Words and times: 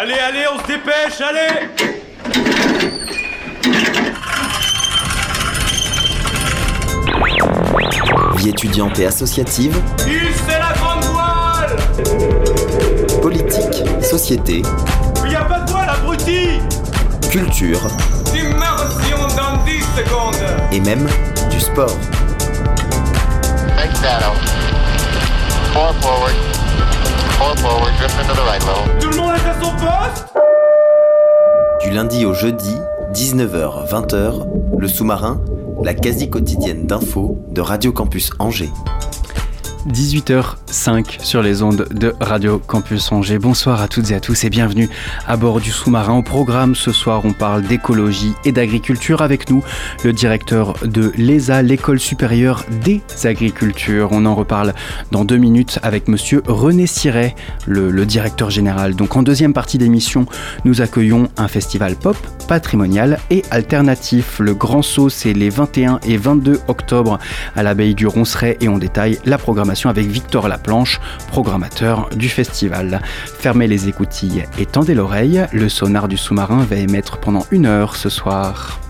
Allez, 0.00 0.14
allez, 0.14 0.44
on 0.54 0.60
se 0.60 0.66
dépêche, 0.68 1.20
allez. 1.20 1.66
Vie 8.36 8.48
étudiante 8.50 8.96
et 9.00 9.06
associative, 9.06 9.76
c'est 9.98 10.58
la 10.60 10.72
grande 10.74 11.02
voile. 11.06 11.76
Politique, 13.20 13.82
société, 14.00 14.62
Il 15.24 15.32
y 15.32 15.34
a 15.34 15.42
pas 15.42 15.58
de 15.62 15.70
voile, 15.72 15.88
abruti. 15.88 16.60
Culture. 17.28 17.80
Immersion 18.32 19.18
dans 19.36 19.56
10 19.64 19.80
secondes. 19.96 20.46
Et 20.70 20.78
même 20.78 21.08
du 21.50 21.58
sport. 21.58 21.96
Forward. 26.00 26.57
Four 27.38 27.56
forward. 27.58 27.92
Drift 27.98 28.18
into 28.20 28.34
the 28.34 28.44
right 28.44 28.62
low. 28.66 28.98
Tout 29.00 29.10
le 29.10 29.16
monde 29.16 29.30
est 29.36 29.48
à 29.48 29.54
son 29.62 29.70
poste? 29.70 30.26
Du 31.80 31.90
lundi 31.90 32.24
au 32.26 32.34
jeudi, 32.34 32.74
19h-20h, 33.14 34.46
le 34.76 34.88
sous-marin, 34.88 35.40
la 35.84 35.94
quasi 35.94 36.28
quotidienne 36.30 36.86
d'infos 36.86 37.38
de 37.50 37.60
Radio 37.60 37.92
Campus 37.92 38.30
Angers. 38.40 38.70
18h05 40.68 41.22
sur 41.22 41.42
les 41.42 41.62
ondes 41.62 41.86
de 41.90 42.14
Radio 42.20 42.58
Campus 42.58 43.10
Angers. 43.12 43.38
Bonsoir 43.38 43.80
à 43.80 43.88
toutes 43.88 44.10
et 44.10 44.14
à 44.14 44.20
tous 44.20 44.44
et 44.44 44.50
bienvenue 44.50 44.88
à 45.26 45.36
bord 45.36 45.60
du 45.60 45.70
sous-marin. 45.70 46.18
Au 46.18 46.22
programme 46.22 46.74
ce 46.74 46.92
soir, 46.92 47.22
on 47.24 47.32
parle 47.32 47.62
d'écologie 47.62 48.34
et 48.44 48.52
d'agriculture 48.52 49.22
avec 49.22 49.50
nous, 49.50 49.62
le 50.04 50.12
directeur 50.12 50.74
de 50.84 51.12
l'ESA, 51.16 51.62
l'école 51.62 52.00
supérieure 52.00 52.64
des 52.82 53.00
agricultures. 53.24 54.10
On 54.12 54.26
en 54.26 54.34
reparle 54.34 54.74
dans 55.10 55.24
deux 55.24 55.36
minutes 55.36 55.78
avec 55.82 56.08
monsieur 56.08 56.42
René 56.46 56.86
Siret, 56.86 57.34
le, 57.66 57.90
le 57.90 58.06
directeur 58.06 58.50
général. 58.50 58.94
Donc 58.94 59.16
en 59.16 59.22
deuxième 59.22 59.52
partie 59.52 59.78
d'émission, 59.78 60.26
nous 60.64 60.80
accueillons 60.80 61.28
un 61.36 61.48
festival 61.48 61.96
pop, 61.96 62.16
patrimonial 62.46 63.18
et 63.30 63.42
alternatif. 63.50 64.38
Le 64.38 64.54
Grand 64.54 64.82
Saut, 64.82 65.08
c'est 65.08 65.32
les 65.32 65.50
21 65.50 66.00
et 66.06 66.16
22 66.16 66.60
octobre 66.68 67.18
à 67.56 67.62
l'abbaye 67.62 67.94
du 67.94 68.06
Ronceret 68.06 68.58
et 68.60 68.68
on 68.68 68.78
détaille 68.78 69.18
la 69.24 69.38
programmation 69.38 69.90
avec 69.90 70.06
Victor 70.06 70.48
Laplanche, 70.58 71.00
programmateur 71.28 72.10
du 72.16 72.28
festival. 72.28 73.00
Fermez 73.38 73.68
les 73.68 73.88
écoutilles 73.88 74.44
et 74.58 74.66
tendez 74.66 74.94
l'oreille, 74.94 75.46
le 75.52 75.68
sonar 75.68 76.08
du 76.08 76.16
sous-marin 76.16 76.64
va 76.64 76.76
émettre 76.76 77.18
pendant 77.18 77.46
une 77.52 77.66
heure 77.66 77.94
ce 77.94 78.08
soir. 78.08 78.80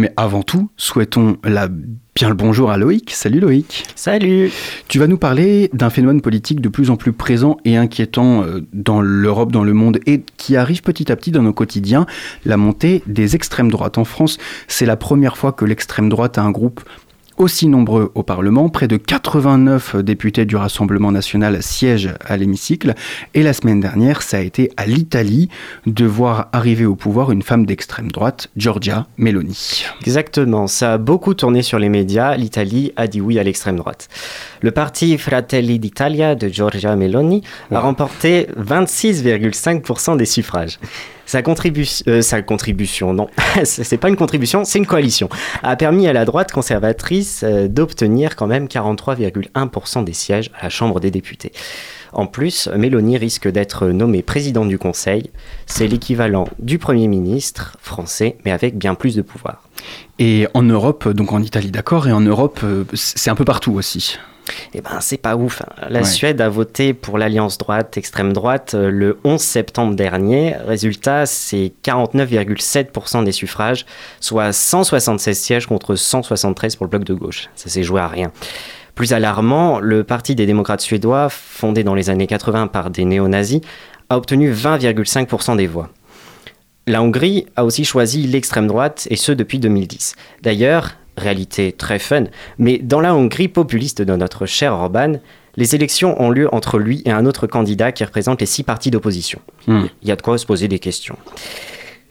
Mais 0.00 0.14
avant 0.16 0.42
tout, 0.42 0.70
souhaitons 0.78 1.36
la 1.44 1.68
bien 1.68 2.30
le 2.30 2.34
bonjour 2.34 2.70
à 2.70 2.78
Loïc. 2.78 3.10
Salut 3.10 3.38
Loïc. 3.38 3.84
Salut 3.94 4.50
Tu 4.88 4.98
vas 4.98 5.06
nous 5.06 5.18
parler 5.18 5.68
d'un 5.74 5.90
phénomène 5.90 6.22
politique 6.22 6.62
de 6.62 6.70
plus 6.70 6.88
en 6.88 6.96
plus 6.96 7.12
présent 7.12 7.58
et 7.66 7.76
inquiétant 7.76 8.42
euh, 8.42 8.60
dans 8.72 9.02
l'Europe, 9.02 9.52
dans 9.52 9.62
le 9.62 9.74
monde 9.74 10.00
et 10.06 10.22
qui 10.38 10.56
arrive 10.56 10.80
petit 10.80 11.12
à 11.12 11.16
petit 11.16 11.32
dans 11.32 11.42
nos 11.42 11.52
quotidiens, 11.52 12.06
la 12.46 12.56
montée 12.56 13.02
des 13.06 13.36
extrêmes 13.36 13.70
droites. 13.70 13.98
En 13.98 14.04
France, 14.06 14.38
c'est 14.68 14.86
la 14.86 14.96
première 14.96 15.36
fois 15.36 15.52
que 15.52 15.66
l'extrême 15.66 16.08
droite 16.08 16.38
a 16.38 16.44
un 16.44 16.50
groupe 16.50 16.80
aussi 17.40 17.66
nombreux 17.66 18.12
au 18.14 18.22
Parlement. 18.22 18.68
Près 18.68 18.86
de 18.86 18.96
89 18.96 19.96
députés 19.96 20.44
du 20.44 20.56
Rassemblement 20.56 21.10
national 21.10 21.62
siègent 21.62 22.14
à 22.24 22.36
l'hémicycle. 22.36 22.94
Et 23.34 23.42
la 23.42 23.52
semaine 23.52 23.80
dernière, 23.80 24.22
ça 24.22 24.36
a 24.36 24.40
été 24.40 24.70
à 24.76 24.86
l'Italie 24.86 25.48
de 25.86 26.04
voir 26.04 26.48
arriver 26.52 26.84
au 26.84 26.94
pouvoir 26.94 27.32
une 27.32 27.42
femme 27.42 27.64
d'extrême 27.64 28.10
droite, 28.10 28.50
Giorgia 28.56 29.06
Meloni. 29.16 29.84
Exactement, 30.02 30.66
ça 30.66 30.94
a 30.94 30.98
beaucoup 30.98 31.34
tourné 31.34 31.62
sur 31.62 31.78
les 31.78 31.88
médias, 31.88 32.36
l'Italie 32.36 32.92
a 32.96 33.06
dit 33.06 33.20
oui 33.20 33.38
à 33.38 33.42
l'extrême 33.42 33.76
droite. 33.76 34.08
Le 34.60 34.70
parti 34.70 35.16
Fratelli 35.16 35.78
d'Italia 35.78 36.34
de 36.34 36.48
Giorgia 36.48 36.94
Meloni 36.94 37.42
a 37.70 37.80
remporté 37.80 38.48
26,5% 38.58 40.16
des 40.16 40.26
suffrages. 40.26 40.78
Sa, 41.30 41.42
contribu- 41.42 42.02
euh, 42.08 42.22
sa 42.22 42.42
contribution, 42.42 43.12
non, 43.14 43.28
c'est 43.62 43.98
pas 43.98 44.08
une 44.08 44.16
contribution, 44.16 44.64
c'est 44.64 44.80
une 44.80 44.86
coalition, 44.86 45.28
a 45.62 45.76
permis 45.76 46.08
à 46.08 46.12
la 46.12 46.24
droite 46.24 46.50
conservatrice 46.50 47.42
euh, 47.44 47.68
d'obtenir 47.68 48.34
quand 48.34 48.48
même 48.48 48.66
43,1% 48.66 50.02
des 50.02 50.12
sièges 50.12 50.50
à 50.58 50.64
la 50.64 50.70
Chambre 50.70 50.98
des 50.98 51.12
députés. 51.12 51.52
En 52.12 52.26
plus, 52.26 52.68
Meloni 52.76 53.16
risque 53.16 53.46
d'être 53.46 53.86
nommée 53.86 54.22
présidente 54.22 54.68
du 54.68 54.76
Conseil. 54.76 55.30
C'est 55.66 55.86
l'équivalent 55.86 56.48
du 56.58 56.80
Premier 56.80 57.06
ministre 57.06 57.76
français, 57.80 58.36
mais 58.44 58.50
avec 58.50 58.76
bien 58.76 58.96
plus 58.96 59.14
de 59.14 59.22
pouvoir. 59.22 59.62
Et 60.18 60.48
en 60.52 60.64
Europe, 60.64 61.08
donc 61.10 61.32
en 61.32 61.40
Italie 61.44 61.70
d'accord, 61.70 62.08
et 62.08 62.12
en 62.12 62.22
Europe, 62.22 62.58
euh, 62.64 62.82
c'est 62.94 63.30
un 63.30 63.36
peu 63.36 63.44
partout 63.44 63.74
aussi. 63.74 64.18
Eh 64.74 64.80
ben, 64.80 65.00
c'est 65.00 65.16
pas 65.16 65.36
ouf. 65.36 65.62
hein. 65.62 65.86
La 65.88 66.00
Ouais. 66.00 66.04
Suède 66.04 66.40
a 66.40 66.48
voté 66.48 66.94
pour 66.94 67.18
l'alliance 67.18 67.58
droite, 67.58 67.96
extrême 67.96 68.32
droite, 68.32 68.74
euh, 68.74 68.90
le 68.90 69.18
11 69.24 69.40
septembre 69.40 69.94
dernier. 69.94 70.54
Résultat, 70.66 71.26
c'est 71.26 71.72
49,7% 71.84 73.24
des 73.24 73.32
suffrages, 73.32 73.86
soit 74.20 74.52
176 74.52 75.38
sièges 75.38 75.66
contre 75.66 75.94
173 75.96 76.76
pour 76.76 76.86
le 76.86 76.90
bloc 76.90 77.04
de 77.04 77.14
gauche. 77.14 77.48
Ça 77.54 77.68
s'est 77.68 77.82
joué 77.82 78.00
à 78.00 78.08
rien. 78.08 78.32
Plus 78.94 79.12
alarmant, 79.12 79.78
le 79.80 80.04
Parti 80.04 80.34
des 80.34 80.46
démocrates 80.46 80.80
suédois, 80.80 81.28
fondé 81.30 81.84
dans 81.84 81.94
les 81.94 82.10
années 82.10 82.26
80 82.26 82.66
par 82.66 82.90
des 82.90 83.04
néo-nazis, 83.04 83.60
a 84.08 84.16
obtenu 84.16 84.52
20,5% 84.52 85.56
des 85.56 85.66
voix. 85.66 85.88
La 86.86 87.02
Hongrie 87.02 87.46
a 87.56 87.64
aussi 87.64 87.84
choisi 87.84 88.26
l'extrême 88.26 88.66
droite, 88.66 89.06
et 89.10 89.16
ce 89.16 89.30
depuis 89.32 89.58
2010. 89.58 90.16
D'ailleurs, 90.42 90.92
réalité 91.20 91.72
très 91.72 91.98
fun, 91.98 92.24
mais 92.58 92.78
dans 92.78 93.00
la 93.00 93.14
Hongrie 93.14 93.48
populiste 93.48 94.02
de 94.02 94.14
notre 94.16 94.46
cher 94.46 94.72
Orban, 94.72 95.14
les 95.56 95.74
élections 95.74 96.20
ont 96.22 96.30
lieu 96.30 96.48
entre 96.52 96.78
lui 96.78 97.02
et 97.04 97.10
un 97.10 97.26
autre 97.26 97.46
candidat 97.46 97.92
qui 97.92 98.04
représente 98.04 98.40
les 98.40 98.46
six 98.46 98.62
partis 98.62 98.90
d'opposition. 98.90 99.40
Hmm. 99.66 99.86
Il 100.02 100.08
y 100.08 100.12
a 100.12 100.16
de 100.16 100.22
quoi 100.22 100.38
se 100.38 100.46
poser 100.46 100.68
des 100.68 100.78
questions. 100.78 101.16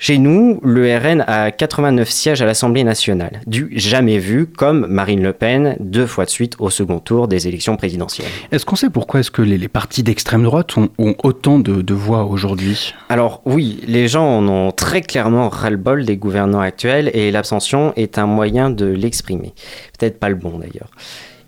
Chez 0.01 0.17
nous, 0.17 0.61
le 0.63 0.97
RN 0.97 1.25
a 1.27 1.51
89 1.51 2.09
sièges 2.09 2.41
à 2.41 2.45
l'Assemblée 2.45 2.85
nationale, 2.85 3.41
du 3.45 3.67
jamais 3.75 4.17
vu 4.17 4.47
comme 4.47 4.87
Marine 4.87 5.21
Le 5.21 5.33
Pen, 5.33 5.75
deux 5.81 6.05
fois 6.05 6.23
de 6.23 6.29
suite 6.29 6.55
au 6.59 6.69
second 6.69 6.99
tour 6.99 7.27
des 7.27 7.49
élections 7.49 7.75
présidentielles. 7.75 8.29
Est-ce 8.53 8.65
qu'on 8.65 8.77
sait 8.77 8.89
pourquoi 8.89 9.19
est-ce 9.19 9.29
que 9.29 9.41
les, 9.41 9.57
les 9.57 9.67
partis 9.67 10.01
d'extrême 10.01 10.43
droite 10.43 10.77
ont, 10.77 10.87
ont 10.99 11.15
autant 11.21 11.59
de, 11.59 11.81
de 11.81 11.93
voix 11.93 12.23
aujourd'hui? 12.23 12.93
Alors 13.09 13.41
oui, 13.43 13.81
les 13.87 14.07
gens 14.07 14.25
en 14.25 14.47
ont 14.47 14.71
très 14.71 15.01
clairement 15.01 15.49
ras-le-bol 15.49 16.05
des 16.05 16.15
gouvernants 16.15 16.61
actuels 16.61 17.11
et 17.13 17.29
l'abstention 17.29 17.91
est 17.97 18.17
un 18.17 18.25
moyen 18.25 18.69
de 18.69 18.85
l'exprimer. 18.85 19.53
Peut-être 19.99 20.17
pas 20.17 20.29
le 20.29 20.35
bon 20.35 20.59
d'ailleurs. 20.59 20.91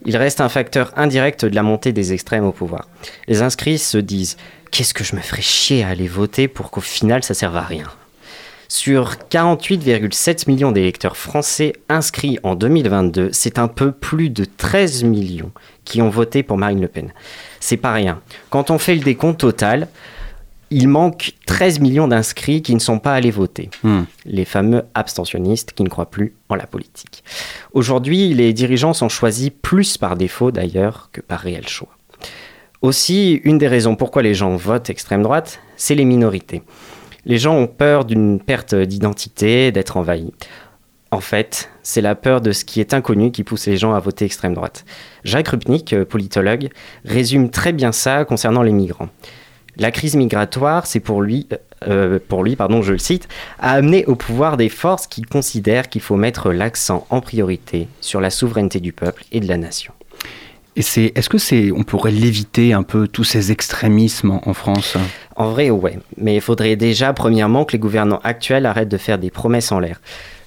Il 0.05 0.17
reste 0.17 0.41
un 0.41 0.49
facteur 0.49 0.91
indirect 0.97 1.45
de 1.45 1.55
la 1.55 1.63
montée 1.63 1.93
des 1.93 2.11
extrêmes 2.11 2.43
au 2.43 2.51
pouvoir. 2.51 2.89
Les 3.29 3.43
inscrits 3.43 3.77
se 3.77 3.97
disent 3.97 4.35
Qu'est-ce 4.71 4.93
que 4.93 5.05
je 5.05 5.15
me 5.15 5.21
ferais 5.21 5.41
chier 5.41 5.85
à 5.85 5.89
aller 5.89 6.07
voter 6.07 6.49
pour 6.49 6.69
qu'au 6.69 6.81
final 6.81 7.23
ça 7.23 7.33
serve 7.33 7.55
à 7.55 7.61
rien? 7.61 7.85
Sur 8.73 9.15
48,7 9.29 10.49
millions 10.49 10.71
d'électeurs 10.71 11.17
français 11.17 11.73
inscrits 11.89 12.39
en 12.41 12.55
2022, 12.55 13.27
c'est 13.33 13.59
un 13.59 13.67
peu 13.67 13.91
plus 13.91 14.29
de 14.29 14.45
13 14.45 15.03
millions 15.03 15.51
qui 15.83 16.01
ont 16.01 16.09
voté 16.09 16.41
pour 16.41 16.57
Marine 16.57 16.79
Le 16.79 16.87
Pen. 16.87 17.11
C'est 17.59 17.75
pas 17.75 17.91
rien. 17.91 18.21
Quand 18.49 18.71
on 18.71 18.79
fait 18.79 18.95
le 18.95 19.01
décompte 19.01 19.41
total, 19.41 19.89
il 20.69 20.87
manque 20.87 21.33
13 21.47 21.81
millions 21.81 22.07
d'inscrits 22.07 22.61
qui 22.61 22.73
ne 22.73 22.79
sont 22.79 22.97
pas 22.97 23.13
allés 23.13 23.29
voter. 23.29 23.69
Hmm. 23.83 24.03
Les 24.25 24.45
fameux 24.45 24.83
abstentionnistes 24.93 25.73
qui 25.73 25.83
ne 25.83 25.89
croient 25.89 26.09
plus 26.09 26.33
en 26.47 26.55
la 26.55 26.65
politique. 26.65 27.25
Aujourd'hui, 27.73 28.33
les 28.33 28.53
dirigeants 28.53 28.93
sont 28.93 29.09
choisis 29.09 29.51
plus 29.61 29.97
par 29.97 30.15
défaut 30.15 30.51
d'ailleurs 30.51 31.09
que 31.11 31.19
par 31.19 31.41
réel 31.41 31.67
choix. 31.67 31.97
Aussi, 32.81 33.33
une 33.43 33.57
des 33.57 33.67
raisons 33.67 33.97
pourquoi 33.97 34.21
les 34.21 34.33
gens 34.33 34.55
votent 34.55 34.89
extrême 34.89 35.23
droite, 35.23 35.59
c'est 35.75 35.93
les 35.93 36.05
minorités. 36.05 36.63
Les 37.25 37.37
gens 37.37 37.55
ont 37.55 37.67
peur 37.67 38.05
d'une 38.05 38.39
perte 38.39 38.73
d'identité, 38.73 39.71
d'être 39.71 39.97
envahis. 39.97 40.33
En 41.11 41.19
fait, 41.19 41.69
c'est 41.83 42.01
la 42.01 42.15
peur 42.15 42.41
de 42.41 42.51
ce 42.51 42.65
qui 42.65 42.79
est 42.79 42.93
inconnu 42.93 43.31
qui 43.31 43.43
pousse 43.43 43.67
les 43.67 43.77
gens 43.77 43.93
à 43.93 43.99
voter 43.99 44.25
extrême 44.25 44.53
droite. 44.53 44.85
Jacques 45.23 45.49
Rupnik, 45.49 45.93
euh, 45.93 46.05
politologue, 46.05 46.69
résume 47.05 47.49
très 47.49 47.73
bien 47.73 47.91
ça 47.91 48.25
concernant 48.25 48.63
les 48.63 48.71
migrants. 48.71 49.09
La 49.77 49.91
crise 49.91 50.15
migratoire, 50.15 50.87
c'est 50.87 50.99
pour 50.99 51.21
lui, 51.21 51.47
euh, 51.87 52.17
pour 52.27 52.43
lui, 52.43 52.55
pardon, 52.55 52.81
je 52.81 52.93
le 52.93 52.97
cite, 52.97 53.27
a 53.59 53.73
amené 53.73 54.05
au 54.05 54.15
pouvoir 54.15 54.57
des 54.57 54.69
forces 54.69 55.05
qui 55.05 55.21
considèrent 55.21 55.89
qu'il 55.89 56.01
faut 56.01 56.15
mettre 56.15 56.51
l'accent 56.51 57.05
en 57.09 57.21
priorité 57.21 57.87
sur 57.99 58.21
la 58.21 58.29
souveraineté 58.29 58.79
du 58.79 58.93
peuple 58.93 59.25
et 59.31 59.39
de 59.39 59.47
la 59.47 59.57
nation. 59.57 59.93
Et 60.77 60.81
c'est, 60.81 61.11
est-ce 61.15 61.27
que 61.27 61.37
c'est, 61.37 61.71
on 61.71 61.83
pourrait 61.83 62.11
l'éviter 62.11 62.71
un 62.71 62.83
peu 62.83 63.07
tous 63.07 63.25
ces 63.25 63.51
extrémismes 63.51 64.39
en 64.43 64.53
France? 64.53 64.95
En 65.41 65.49
vrai, 65.49 65.71
ouais. 65.71 65.97
Mais 66.17 66.35
il 66.35 66.41
faudrait 66.41 66.75
déjà, 66.75 67.13
premièrement, 67.13 67.65
que 67.65 67.71
les 67.71 67.79
gouvernants 67.79 68.19
actuels 68.23 68.67
arrêtent 68.67 68.89
de 68.89 68.97
faire 68.97 69.17
des 69.17 69.31
promesses 69.31 69.71
en 69.71 69.79
l'air. 69.79 69.99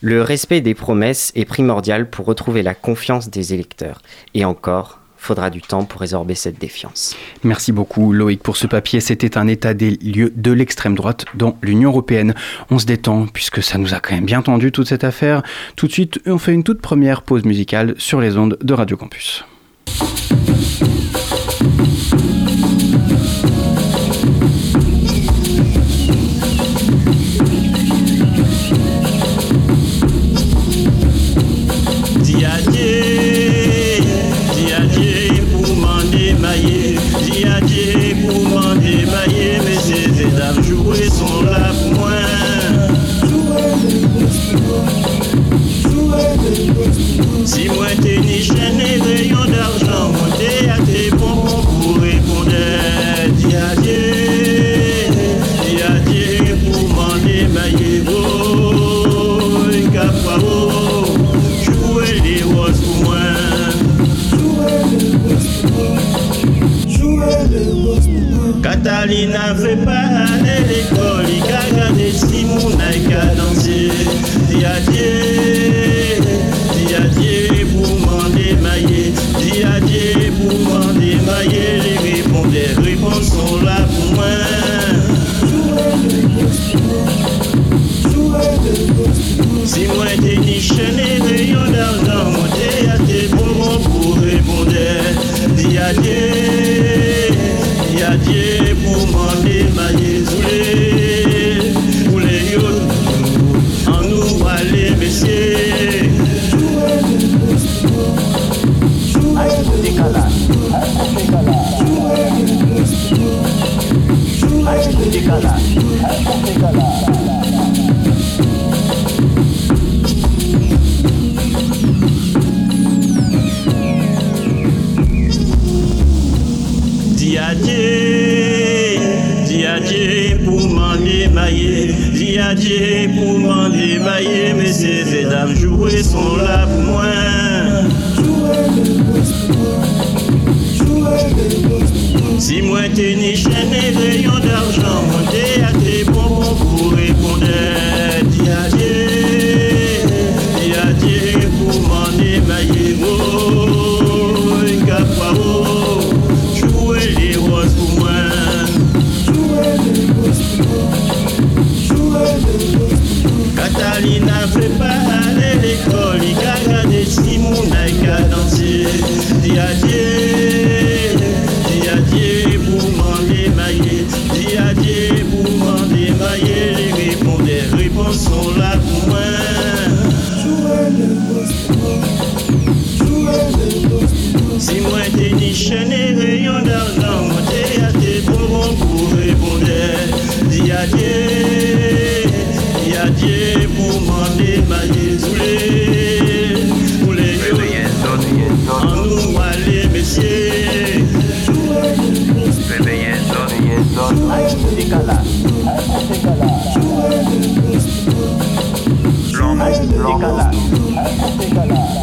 Le 0.02 0.22
respect 0.22 0.60
des 0.60 0.74
promesses 0.74 1.32
est 1.34 1.44
primordial 1.44 2.08
pour 2.08 2.26
retrouver 2.26 2.62
la 2.62 2.76
confiance 2.76 3.28
des 3.28 3.54
électeurs. 3.54 4.02
Et 4.34 4.44
encore, 4.44 5.00
faudra 5.16 5.50
du 5.50 5.62
temps 5.62 5.84
pour 5.84 6.00
résorber 6.00 6.36
cette 6.36 6.60
défiance. 6.60 7.16
Merci 7.42 7.72
beaucoup 7.72 8.12
Loïc 8.12 8.40
pour 8.40 8.56
ce 8.56 8.68
papier. 8.68 9.00
C'était 9.00 9.36
un 9.36 9.48
état 9.48 9.74
des 9.74 9.90
lieux 9.90 10.32
de 10.36 10.52
l'extrême 10.52 10.94
droite 10.94 11.24
dans 11.34 11.58
l'Union 11.60 11.90
européenne. 11.90 12.32
On 12.70 12.78
se 12.78 12.86
détend 12.86 13.26
puisque 13.26 13.64
ça 13.64 13.78
nous 13.78 13.94
a 13.94 13.98
quand 13.98 14.14
même 14.14 14.26
bien 14.26 14.42
tendu 14.42 14.70
toute 14.70 14.86
cette 14.86 15.02
affaire. 15.02 15.42
Tout 15.74 15.88
de 15.88 15.92
suite, 15.92 16.20
on 16.24 16.38
fait 16.38 16.54
une 16.54 16.62
toute 16.62 16.80
première 16.80 17.22
pause 17.22 17.44
musicale 17.44 17.96
sur 17.98 18.20
les 18.20 18.36
ondes 18.36 18.58
de 18.62 18.74
Radio 18.74 18.96
Campus. 18.96 19.44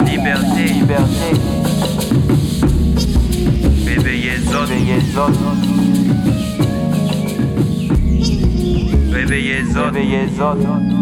Liberté, 0.05 0.63
liberté. 0.73 1.31
Réveillez 3.85 4.37
zone, 4.37 4.65
réveillez 4.65 5.01
zone. 5.13 5.37
Réveillez 9.11 9.63
zone, 9.65 9.95
réveillez 9.95 10.27
zone. 10.37 11.00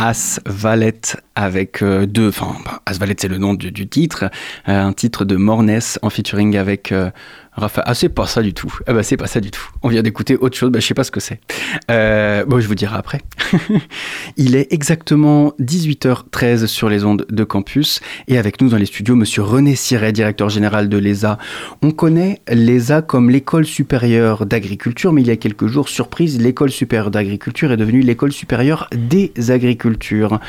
As 0.00 0.40
Valette 0.46 1.16
avec 1.38 1.82
euh, 1.82 2.04
deux, 2.04 2.28
enfin 2.28 2.56
Valette 2.98 3.20
c'est 3.20 3.28
le 3.28 3.38
nom 3.38 3.54
du, 3.54 3.88
titre, 3.88 4.24
euh, 4.68 4.86
un 4.86 4.92
titre 4.92 5.24
de 5.24 5.36
Mornes 5.36 5.78
en 6.02 6.10
featuring 6.10 6.56
avec 6.56 6.90
euh, 6.90 7.10
Raphaël. 7.52 7.84
Ah 7.86 7.94
c'est 7.94 8.08
pas 8.08 8.26
ça 8.26 8.42
du 8.42 8.52
tout, 8.54 8.76
ah 8.88 8.92
bah 8.92 9.04
c'est 9.04 9.16
pas 9.16 9.28
ça 9.28 9.40
du 9.40 9.52
tout. 9.52 9.62
On 9.84 9.88
vient 9.88 10.02
d'écouter 10.02 10.36
autre 10.36 10.56
chose, 10.56 10.70
bah 10.70 10.80
je 10.80 10.86
sais 10.86 10.94
pas 10.94 11.04
ce 11.04 11.12
que 11.12 11.20
c'est. 11.20 11.40
Bon 11.88 12.58
je 12.60 12.66
vous 12.66 12.74
dirai 12.74 12.96
après. 12.96 13.20
Il 14.36 14.56
est 14.56 14.72
exactement 14.72 15.52
18h13 15.60 16.66
sur 16.66 16.88
les 16.88 17.04
ondes 17.04 17.24
de 17.28 17.44
campus 17.44 18.00
et 18.26 18.36
avec 18.36 18.60
nous 18.60 18.68
dans 18.68 18.76
les 18.76 18.86
studios 18.86 19.14
Monsieur 19.14 19.42
René 19.42 19.76
Siret, 19.76 20.12
directeur 20.12 20.48
général 20.48 20.88
de 20.88 20.98
l'ESA. 20.98 21.38
On 21.82 21.92
connaît 21.92 22.40
l'ESA 22.48 23.02
comme 23.02 23.30
l'école 23.30 23.64
supérieure 23.64 24.44
d'agriculture, 24.44 25.12
mais 25.12 25.22
il 25.22 25.28
y 25.28 25.32
a 25.32 25.36
quelques 25.36 25.68
jours, 25.68 25.88
surprise, 25.88 26.40
l'école 26.40 26.70
supérieure 26.70 27.12
d'agriculture 27.12 27.70
est 27.70 27.76
devenue 27.76 28.00
l'école 28.00 28.32
supérieure 28.32 28.88
des 28.92 29.32
agricultures. 29.50 30.40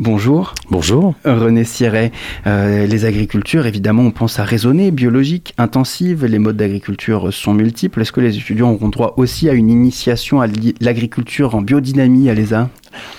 Bonjour. 0.00 0.54
Bonjour. 0.70 1.14
René 1.26 1.62
Siret. 1.62 2.10
Euh, 2.46 2.86
les 2.86 3.04
agricultures, 3.04 3.66
évidemment, 3.66 4.04
on 4.04 4.12
pense 4.12 4.38
à 4.38 4.44
raisonner, 4.44 4.92
biologique, 4.92 5.52
intensive. 5.58 6.24
Les 6.24 6.38
modes 6.38 6.56
d'agriculture 6.56 7.30
sont 7.34 7.52
multiples. 7.52 8.00
Est-ce 8.00 8.10
que 8.10 8.22
les 8.22 8.34
étudiants 8.34 8.70
auront 8.70 8.88
droit 8.88 9.12
aussi 9.18 9.50
à 9.50 9.52
une 9.52 9.68
initiation 9.68 10.40
à 10.40 10.46
l'agriculture 10.80 11.54
en 11.54 11.60
biodynamie 11.60 12.30
à 12.30 12.34
l'ESA 12.34 12.70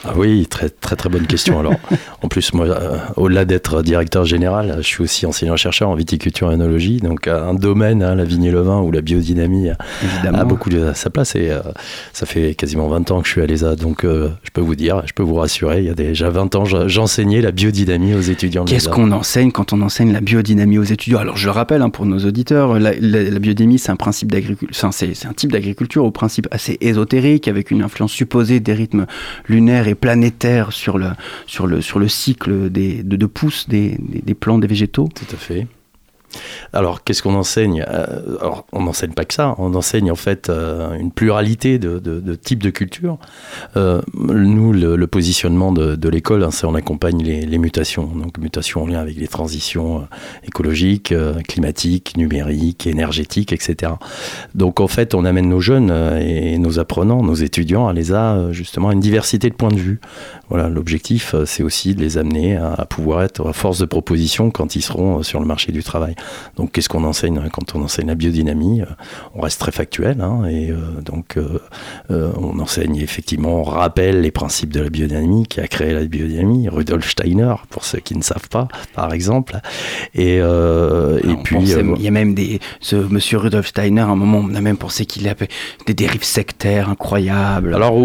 Ah 0.05 0.13
oui, 0.15 0.45
très 0.49 0.69
très 0.69 0.95
très 0.95 1.09
bonne 1.09 1.27
question. 1.27 1.59
Alors, 1.59 1.73
en 2.21 2.27
plus, 2.27 2.53
moi, 2.53 2.65
euh, 2.65 2.97
au-delà 3.15 3.45
d'être 3.45 3.81
directeur 3.83 4.25
général, 4.25 4.75
je 4.77 4.81
suis 4.87 5.01
aussi 5.03 5.25
enseignant-chercheur 5.25 5.89
en 5.89 5.95
viticulture 5.95 6.51
et 6.51 6.55
œnologie, 6.55 6.97
donc 6.97 7.27
euh, 7.27 7.49
un 7.49 7.53
domaine, 7.53 8.03
hein, 8.03 8.15
la 8.15 8.23
vigne 8.25 8.45
et 8.45 8.51
le 8.51 8.61
vin, 8.61 8.81
où 8.81 8.91
la 8.91 9.01
biodynamie 9.01 9.69
a, 9.69 9.77
Évidemment. 10.03 10.39
a 10.39 10.43
beaucoup 10.45 10.69
de 10.69 10.91
sa 10.93 11.09
place. 11.09 11.35
Et 11.35 11.49
euh, 11.51 11.59
ça 12.13 12.25
fait 12.25 12.55
quasiment 12.55 12.87
20 12.87 13.11
ans 13.11 13.21
que 13.21 13.27
je 13.27 13.31
suis 13.31 13.41
à 13.41 13.45
l'ESA, 13.45 13.75
donc 13.75 14.03
euh, 14.03 14.29
je 14.43 14.49
peux 14.51 14.61
vous 14.61 14.75
dire, 14.75 15.03
je 15.05 15.13
peux 15.13 15.23
vous 15.23 15.35
rassurer, 15.35 15.79
il 15.79 15.85
y 15.85 15.89
a 15.89 15.93
déjà 15.93 16.29
20 16.29 16.55
ans, 16.55 16.65
je- 16.65 16.87
j'enseignais 16.87 17.41
la 17.41 17.51
biodynamie 17.51 18.13
aux 18.15 18.21
étudiants 18.21 18.65
Qu'est-ce 18.65 18.89
qu'on 18.89 19.11
enseigne 19.11 19.51
quand 19.51 19.71
on 19.73 19.81
enseigne 19.81 20.11
la 20.11 20.21
biodynamie 20.21 20.77
aux 20.79 20.83
étudiants? 20.83 21.19
Alors 21.19 21.37
je 21.37 21.45
le 21.45 21.51
rappelle 21.51 21.81
hein, 21.81 21.89
pour 21.89 22.05
nos 22.05 22.19
auditeurs, 22.19 22.77
la, 22.79 22.91
la- 22.99 23.23
la 23.23 23.39
biodynamie 23.39 23.79
c'est 23.79 23.91
un 23.91 23.95
principe 23.95 24.31
d'agriculture, 24.31 24.89
c'est 24.91 25.25
un 25.25 25.33
type 25.33 25.51
d'agriculture 25.51 26.03
au 26.03 26.11
principe 26.11 26.47
assez 26.51 26.77
ésotérique 26.81 27.47
avec 27.47 27.71
une 27.71 27.81
influence 27.83 28.11
supposée 28.11 28.59
des 28.59 28.73
rythmes 28.73 29.05
lunaires 29.47 29.60
et 29.87 29.95
planétaires 29.95 30.71
sur 30.71 30.97
le 30.97 31.09
sur 31.45 31.67
le 31.67 31.81
sur 31.81 31.99
le 31.99 32.07
cycle 32.07 32.69
des, 32.69 33.03
de, 33.03 33.15
de 33.15 33.25
pousse 33.25 33.67
des, 33.69 33.97
des, 33.99 34.21
des 34.21 34.33
des 34.59 34.67
végétaux. 34.67 35.09
Tout 35.13 35.35
à 35.35 35.37
fait. 35.37 35.67
Alors, 36.73 37.03
qu'est-ce 37.03 37.21
qu'on 37.21 37.35
enseigne? 37.35 37.83
Euh, 37.87 38.37
Alors, 38.39 38.65
on 38.71 38.83
n'enseigne 38.83 39.11
pas 39.11 39.25
que 39.25 39.33
ça. 39.33 39.55
On 39.57 39.73
enseigne 39.75 40.11
en 40.11 40.15
fait 40.15 40.49
euh, 40.49 40.93
une 40.93 41.11
pluralité 41.11 41.79
de, 41.79 42.35
types 42.35 42.63
de 42.63 42.69
cultures. 42.69 43.17
Euh, 43.77 44.01
nous, 44.13 44.71
le, 44.71 45.07
positionnement 45.07 45.71
de, 45.71 46.09
l'école, 46.09 46.43
hein, 46.43 46.51
c'est 46.51 46.65
on 46.65 46.75
accompagne 46.75 47.21
les, 47.21 47.45
les 47.45 47.57
mutations. 47.57 48.05
Donc, 48.05 48.37
mutations 48.37 48.83
en 48.83 48.87
lien 48.87 48.99
avec 48.99 49.17
les 49.17 49.27
transitions 49.27 50.07
écologiques, 50.45 51.13
climatiques, 51.47 52.15
numériques, 52.17 52.87
énergétiques, 52.87 53.53
etc. 53.53 53.93
Donc, 54.55 54.79
en 54.79 54.87
fait, 54.87 55.13
on 55.13 55.25
amène 55.25 55.49
nos 55.49 55.59
jeunes 55.59 55.91
et 56.19 56.57
nos 56.57 56.79
apprenants, 56.79 57.21
nos 57.23 57.35
étudiants 57.35 57.87
à 57.87 57.93
l'ESA, 57.93 58.33
euh, 58.33 58.53
justement, 58.53 58.89
à 58.89 58.93
une 58.93 58.99
diversité 58.99 59.49
de 59.49 59.55
points 59.55 59.69
de 59.69 59.79
vue. 59.79 59.99
Voilà, 60.49 60.69
l'objectif, 60.69 61.35
c'est 61.45 61.63
aussi 61.63 61.95
de 61.95 62.01
les 62.01 62.17
amener 62.17 62.57
à, 62.57 62.73
à 62.73 62.85
pouvoir 62.85 63.23
être 63.23 63.47
à 63.47 63.53
force 63.53 63.79
de 63.79 63.85
proposition 63.85 64.51
quand 64.51 64.75
ils 64.75 64.81
seront 64.81 65.23
sur 65.23 65.39
le 65.39 65.45
marché 65.45 65.71
du 65.71 65.83
travail. 65.83 66.15
Donc 66.57 66.71
qu'est-ce 66.71 66.89
qu'on 66.89 67.03
enseigne 67.03 67.37
hein, 67.37 67.49
quand 67.51 67.75
on 67.75 67.83
enseigne 67.83 68.07
la 68.07 68.15
biodynamie 68.15 68.81
On 69.35 69.41
reste 69.41 69.59
très 69.59 69.71
factuel 69.71 70.21
hein, 70.21 70.45
et 70.49 70.73
donc 71.03 71.37
on 72.09 72.59
enseigne 72.59 72.97
effectivement, 72.97 73.61
on 73.61 73.63
rappelle 73.63 74.21
les 74.21 74.31
principes 74.31 74.73
de 74.73 74.81
la 74.81 74.89
biodynamie 74.89 75.47
qui 75.47 75.59
a 75.59 75.67
créé 75.67 75.93
la 75.93 76.03
biodynamie, 76.05 76.69
Rudolf 76.69 77.09
Steiner 77.09 77.55
pour 77.69 77.85
ceux 77.85 77.99
qui 77.99 78.15
ne 78.15 78.23
savent 78.23 78.49
pas 78.49 78.67
par 78.93 79.13
exemple. 79.13 79.59
Et, 80.15 80.37
et 80.37 81.35
puis 81.43 81.57
il 81.59 82.01
y 82.01 82.07
a 82.07 82.11
même 82.11 82.33
des 82.33 82.59
ce 82.79 82.95
monsieur 82.95 83.37
Rudolf 83.37 83.67
Steiner 83.67 84.01
à 84.01 84.07
un 84.07 84.15
moment 84.15 84.41
on 84.43 84.55
a 84.55 84.61
même 84.61 84.77
pensé 84.77 85.05
qu'il 85.05 85.27
avait 85.27 85.47
des 85.85 85.93
dérives 85.93 86.23
sectaires 86.23 86.89
incroyables. 86.89 87.75
Alors 87.75 87.95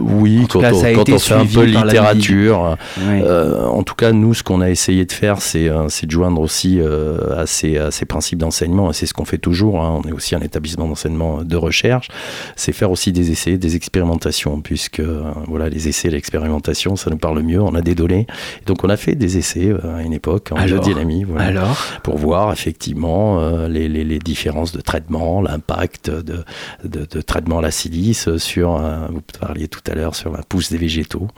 oui, 0.00 0.46
quand, 0.50 0.62
on, 0.72 1.18
fait 1.18 1.34
un 1.34 1.46
peu 1.46 1.64
littérature, 1.64 2.76
euh, 3.00 3.66
en 3.66 3.82
tout 3.82 3.94
cas 3.94 4.12
nous 4.12 4.34
ce 4.34 4.42
qu'on 4.42 4.60
a 4.60 4.70
essayé 4.70 5.04
de 5.04 5.12
faire 5.12 5.40
c'est 5.40 5.68
euh, 5.68 5.88
de 6.02 6.10
joindre 6.10 6.40
aussi 6.40 6.80
euh, 6.80 7.40
à, 7.40 7.46
ces, 7.52 7.78
à, 7.78 7.90
ces, 7.90 8.06
principes 8.06 8.38
d'enseignement 8.38 8.90
et 8.90 8.92
c'est 8.92 9.06
ce 9.06 9.14
qu'on 9.14 9.24
fait 9.24 9.38
toujours. 9.38 9.82
Hein. 9.82 10.00
On 10.02 10.08
est 10.08 10.12
aussi 10.12 10.34
un 10.34 10.40
établissement 10.40 10.86
d'enseignement 10.86 11.44
de 11.44 11.56
recherche, 11.56 12.08
c'est 12.56 12.72
faire 12.72 12.90
aussi 12.90 13.12
des 13.12 13.30
essais, 13.30 13.58
des 13.58 13.76
expérimentations 13.76 14.60
puisque 14.60 15.02
voilà 15.48 15.68
les 15.68 15.88
essais, 15.88 16.10
l'expérimentation 16.10 16.96
ça 16.96 17.10
nous 17.10 17.16
parle 17.16 17.42
mieux. 17.42 17.60
On 17.60 17.74
a 17.74 17.82
des 17.82 17.94
données, 17.94 18.26
donc 18.66 18.84
on 18.84 18.88
a 18.88 18.96
fait 18.96 19.14
des 19.14 19.38
essais 19.38 19.72
à 19.82 20.02
une 20.02 20.12
époque 20.12 20.50
en 20.52 20.62
biodynamie, 20.64 21.24
voilà, 21.24 21.46
alors 21.46 21.76
pour 22.02 22.18
voir 22.18 22.52
effectivement 22.52 23.40
les, 23.68 23.88
les, 23.88 24.04
les, 24.04 24.18
différences 24.18 24.72
de 24.72 24.80
traitement, 24.80 25.42
l'impact 25.42 26.10
de, 26.10 26.44
de, 26.84 27.06
de, 27.06 27.20
traitement 27.20 27.58
à 27.58 27.62
la 27.62 27.70
silice 27.70 28.36
sur, 28.36 28.80
vous 29.10 29.22
parliez 29.40 29.68
tout 29.68 29.80
à 29.90 29.94
l'heure 29.94 30.14
sur 30.14 30.32
la 30.32 30.42
pousse 30.42 30.70
des 30.70 30.78
végétaux, 30.78 31.28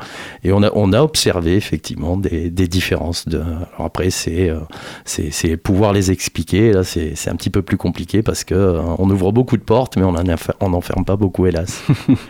et 0.42 0.52
on 0.52 0.62
a, 0.62 0.70
on 0.74 0.92
a 0.92 1.00
observé 1.00 1.56
effectivement 1.56 2.16
des, 2.16 2.50
des 2.50 2.68
différences. 2.68 3.28
De, 3.28 3.38
alors 3.38 3.86
après, 3.86 4.10
c'est 4.10 4.52
c'est 5.04 5.56
pouvoir 5.56 5.92
les 5.92 6.03
expliquer, 6.10 6.72
là 6.72 6.84
c'est 6.84 7.28
un 7.28 7.36
petit 7.36 7.50
peu 7.50 7.62
plus 7.62 7.76
compliqué 7.76 8.22
parce 8.22 8.44
que 8.44 8.78
on 8.98 9.08
ouvre 9.10 9.32
beaucoup 9.32 9.56
de 9.56 9.62
portes, 9.62 9.96
mais 9.96 10.04
on 10.04 10.68
n'enferme 10.70 11.04
pas 11.04 11.16
beaucoup, 11.16 11.46
hélas. 11.46 11.82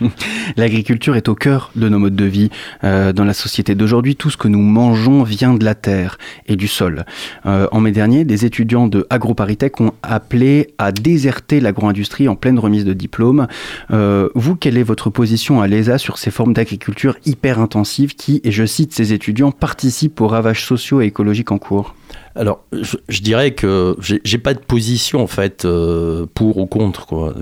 L'agriculture 0.56 1.16
est 1.16 1.28
au 1.28 1.34
cœur 1.34 1.70
de 1.76 1.88
nos 1.88 1.98
modes 1.98 2.16
de 2.16 2.24
vie. 2.24 2.50
Euh, 2.82 3.12
dans 3.12 3.24
la 3.24 3.34
société 3.34 3.74
d'aujourd'hui, 3.74 4.16
tout 4.16 4.30
ce 4.30 4.36
que 4.36 4.48
nous 4.48 4.60
mangeons 4.60 5.22
vient 5.22 5.54
de 5.54 5.64
la 5.64 5.74
terre 5.74 6.18
et 6.46 6.56
du 6.56 6.68
sol. 6.68 7.04
Euh, 7.46 7.66
en 7.72 7.80
mai 7.80 7.92
dernier, 7.92 8.24
des 8.24 8.44
étudiants 8.44 8.88
de 8.88 9.06
AgroParisTech 9.10 9.80
ont 9.80 9.92
appelé 10.02 10.74
à 10.78 10.92
déserter 10.92 11.60
l'agro-industrie 11.60 12.28
en 12.28 12.36
pleine 12.36 12.58
remise 12.58 12.84
de 12.84 12.92
diplôme. 12.92 13.46
Euh, 13.90 14.28
vous, 14.34 14.56
quelle 14.56 14.78
est 14.78 14.82
votre 14.82 15.10
position 15.10 15.60
à 15.60 15.66
l'ESA 15.66 15.98
sur 15.98 16.18
ces 16.18 16.30
formes 16.30 16.52
d'agriculture 16.52 17.16
hyper 17.24 17.58
intensive 17.58 18.14
qui, 18.14 18.40
et 18.44 18.52
je 18.52 18.64
cite 18.64 18.92
ces 18.92 19.12
étudiants, 19.12 19.52
participent 19.52 20.20
aux 20.20 20.28
ravages 20.28 20.64
sociaux 20.64 21.00
et 21.00 21.06
écologiques 21.06 21.52
en 21.52 21.58
cours? 21.58 21.94
Alors, 22.36 22.64
je, 22.72 23.20
dirais 23.20 23.52
que 23.52 23.96
j'ai 24.00 24.38
pas 24.38 24.54
de 24.54 24.58
position 24.58 25.22
en 25.22 25.28
fait 25.28 25.64
euh, 25.64 26.26
pour 26.34 26.58
ou 26.58 26.66
contre. 26.66 27.06
Quoi. 27.06 27.32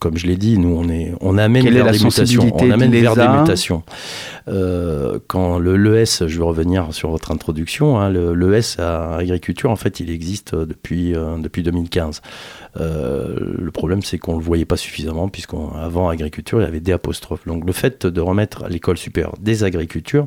Comme 0.00 0.16
je 0.16 0.26
l'ai 0.26 0.36
dit, 0.36 0.58
nous 0.58 0.76
on 0.76 0.88
est, 0.88 1.14
on 1.20 1.38
amène 1.38 1.68
vers 1.70 1.92
des 1.92 1.98
mutations. 2.00 2.50
On 2.56 2.70
amène 2.70 2.90
vers 2.90 3.14
des 3.14 3.28
mutations. 3.28 3.84
Euh, 4.48 5.20
quand 5.28 5.58
le 5.58 5.76
l'ES, 5.76 6.26
je 6.26 6.38
vais 6.38 6.44
revenir 6.44 6.92
sur 6.92 7.10
votre 7.10 7.30
introduction, 7.30 8.00
hein, 8.00 8.10
l'ES 8.10 8.80
à 8.80 9.16
agriculture, 9.16 9.70
en 9.70 9.76
fait, 9.76 10.00
il 10.00 10.10
existe 10.10 10.56
depuis 10.56 11.14
euh, 11.14 11.36
depuis 11.38 11.62
2015. 11.62 12.20
Euh, 12.78 13.36
le 13.58 13.70
problème, 13.70 14.02
c'est 14.02 14.18
qu'on 14.18 14.34
ne 14.34 14.38
le 14.38 14.44
voyait 14.44 14.64
pas 14.64 14.76
suffisamment, 14.76 15.28
puisqu'avant 15.28 16.08
agriculture, 16.08 16.60
il 16.60 16.64
y 16.64 16.66
avait 16.66 16.80
des 16.80 16.92
apostrophes. 16.92 17.46
Donc 17.46 17.64
le 17.64 17.72
fait 17.72 18.06
de 18.06 18.20
remettre 18.20 18.68
l'école 18.68 18.98
supérieure 18.98 19.34
des 19.40 19.64
agricultures, 19.64 20.26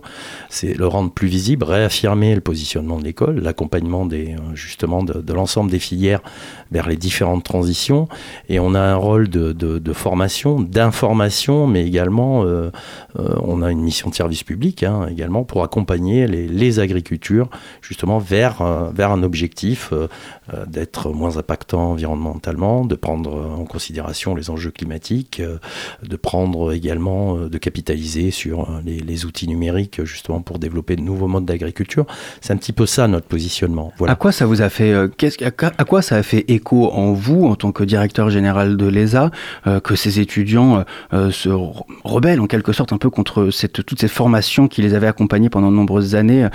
c'est 0.50 0.74
le 0.74 0.88
rendre 0.88 1.12
plus 1.12 1.28
visible, 1.28 1.64
réaffirmer 1.64 2.36
le 2.36 2.42
positionnement 2.42 3.00
de 3.00 3.04
l'école, 3.04 3.40
l'accompagnement 3.40 4.08
euh, 4.12 4.36
justement 4.54 5.04
de, 5.04 5.34
l'ensemble 5.34 5.72
des 5.72 5.80
filières 5.80 6.22
vers 6.72 6.88
les 6.88 6.98
différentes 6.98 7.44
transitions. 7.44 8.08
Et 8.50 8.60
on 8.60 8.74
a 8.74 8.82
un 8.82 8.96
rôle 8.96 9.30
de, 9.30 9.94
formation, 9.94 10.60
d'information, 10.60 11.68
mais 11.68 11.86
également, 11.86 12.44
euh, 12.46 12.72
on 13.16 13.62
a 13.62 13.72
une 13.72 13.82
mission 13.82 14.10
de 14.10 14.16
service 14.16 14.44
public 14.44 14.84
hein, 14.84 15.08
également 15.10 15.44
pour 15.44 15.64
accompagner 15.64 16.28
les, 16.28 16.48
les 16.48 16.80
agricultures 16.80 17.50
justement 17.82 18.18
vers, 18.18 18.64
vers 18.94 19.12
un 19.12 19.24
objectif 19.24 19.94
d'être 20.68 21.10
moins 21.10 21.38
impactant 21.38 21.92
environnementalement 21.92 22.33
de 22.34 22.96
prendre 22.96 23.58
en 23.58 23.66
considération 23.66 24.36
les 24.36 24.50
enjeux 24.50 24.72
climatiques, 24.72 25.40
euh, 25.40 25.58
de 26.04 26.16
prendre 26.16 26.74
également, 26.74 27.38
euh, 27.38 27.50
de 27.50 27.58
capitaliser 27.58 28.32
sur 28.32 28.62
euh, 28.62 28.82
les, 28.86 29.26
outils 29.26 29.48
numériques 29.48 30.04
justement 30.04 30.42
pour 30.42 30.60
développer 30.60 30.96
de 30.96 31.02
nouveaux 31.02 31.28
modes 31.28 31.46
d'agriculture. 31.46 32.06
C'est 32.42 32.52
un 32.52 32.58
petit 32.58 32.74
peu 32.74 32.86
ça 32.86 33.08
notre 33.08 33.28
positionnement. 33.28 33.94
Voilà. 33.98 34.14
À 34.14 34.16
quoi 34.16 34.32
ça 34.32 34.46
vous 34.46 34.62
a 34.62 34.70
fait 34.70 34.94
à 34.94 35.86
quoi 35.86 36.02
ça 36.02 36.16
a 36.18 36.24
fait 36.24 36.46
écho 36.48 36.92
en 36.92 37.14
vous 37.14 37.46
en 37.46 37.56
tant 37.56 37.72
que 37.72 37.84
directeur 37.84 38.30
général 38.30 38.76
de 38.76 38.88
l'ESA 38.88 39.32
que 39.84 39.96
ces 39.96 40.20
étudiants 40.20 40.84
se 41.12 41.50
rebellent 42.04 42.42
en 42.42 42.48
quelque 42.48 42.74
sorte 42.74 42.92
un 42.92 42.98
peu 42.98 43.10
contre 43.10 43.50
cette, 43.50 43.86
toutes 43.86 44.02
ces 44.02 44.08
formations 44.08 44.68
qui 44.68 44.82
les 44.82 44.94
avaient 44.94 45.08
accompagnés 45.08 45.50
pendant 45.50 45.72
de 45.72 45.76
nombreuses 45.76 46.16
années, 46.16 46.48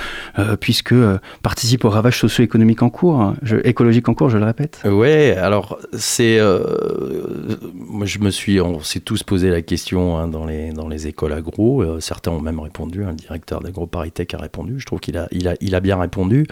puisque 0.61 0.94
participent 1.42 1.85
aux 1.85 1.90
ravages 1.90 2.18
socio-économiques 2.18 2.82
en 2.82 2.90
cours, 2.90 3.20
hein, 3.20 3.37
je, 3.42 3.56
écologiques 3.64 4.08
en 4.08 4.14
cours, 4.14 4.30
je 4.30 4.38
le 4.38 4.44
répète? 4.44 4.82
Ouais, 4.85 5.37
alors 5.37 5.67
c'est. 5.92 6.38
Euh, 6.38 7.56
moi, 7.75 8.06
je 8.06 8.18
me 8.18 8.30
suis. 8.30 8.60
On 8.60 8.80
s'est 8.80 9.00
tous 9.00 9.22
posé 9.22 9.50
la 9.50 9.62
question 9.62 10.16
hein, 10.16 10.28
dans, 10.28 10.46
les, 10.46 10.72
dans 10.72 10.88
les 10.88 11.06
écoles 11.06 11.32
agro. 11.32 11.82
Euh, 11.82 12.00
certains 12.00 12.30
ont 12.30 12.40
même 12.40 12.60
répondu. 12.60 13.04
Hein, 13.04 13.10
le 13.10 13.16
directeur 13.16 13.60
d'AgroParisTech 13.60 14.34
a 14.34 14.38
répondu. 14.38 14.78
Je 14.78 14.87
trouve 14.87 15.00
qu'il 15.00 15.16
a, 15.16 15.28
il 15.30 15.48
a, 15.48 15.54
il 15.60 15.75
a 15.75 15.80
bien 15.80 15.98
répondu. 15.98 16.46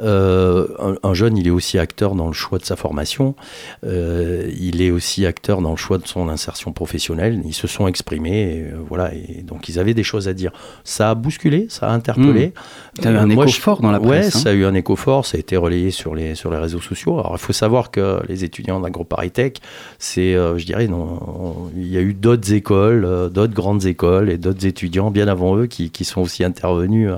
Euh, 0.00 0.96
un, 1.02 1.14
jeune, 1.14 1.36
il 1.36 1.46
est 1.46 1.50
aussi 1.50 1.78
acteur 1.78 2.14
dans 2.14 2.26
le 2.26 2.32
choix 2.32 2.58
de 2.58 2.64
sa 2.64 2.76
formation. 2.76 3.34
il 3.82 4.82
est 4.82 4.90
aussi 4.90 5.26
acteur 5.26 5.60
dans 5.60 5.70
le 5.70 5.76
choix 5.76 5.98
de 5.98 6.06
son 6.06 6.28
insertion 6.28 6.72
professionnelle. 6.72 7.42
Ils 7.44 7.54
se 7.54 7.66
sont 7.66 7.86
exprimés. 7.88 8.42
Et, 8.42 8.64
voilà. 8.88 9.12
Et 9.14 9.42
donc, 9.42 9.68
ils 9.68 9.78
avaient 9.78 9.94
des 9.94 10.02
choses 10.04 10.28
à 10.28 10.34
dire. 10.34 10.52
Ça 10.84 11.10
a 11.10 11.14
bousculé, 11.14 11.66
ça 11.68 11.88
a 11.88 11.92
interpellé. 11.92 12.48
Mmh. 12.48 13.02
Ça 13.02 13.08
a 13.08 13.12
eu 13.12 13.16
un 13.16 13.30
écho 13.30 13.48
fort 13.48 13.80
dans 13.80 13.90
la 13.90 14.00
presse. 14.00 14.34
Ouais, 14.34 14.40
ça 14.42 14.50
a 14.50 14.52
eu 14.52 14.64
un 14.64 14.74
écho 14.74 14.96
fort. 14.96 15.26
Ça 15.26 15.36
a 15.36 15.40
été 15.40 15.56
relayé 15.56 15.90
sur 15.90 16.14
les, 16.14 16.34
sur 16.34 16.50
les 16.50 16.58
réseaux 16.58 16.80
sociaux. 16.80 17.18
Alors, 17.18 17.32
il 17.34 17.38
faut 17.38 17.52
savoir 17.52 17.90
que 17.90 18.20
les 18.28 18.44
étudiants 18.46 18.80
d'AgroParisTech, 18.80 19.60
c'est, 19.98 20.34
euh, 20.34 20.56
je 20.56 20.64
dirais, 20.64 20.86
non, 20.88 21.70
il 21.76 21.88
y 21.88 21.96
a 21.96 22.00
eu 22.00 22.14
d'autres 22.14 22.52
écoles, 22.52 23.04
euh, 23.04 23.28
d'autres 23.28 23.54
grandes 23.54 23.84
écoles 23.86 24.30
et 24.30 24.38
d'autres 24.38 24.66
étudiants 24.66 25.10
bien 25.10 25.28
avant 25.28 25.56
eux 25.56 25.66
qui, 25.66 25.90
qui 25.90 26.04
sont 26.04 26.22
aussi 26.22 26.44
intervenus 26.44 27.10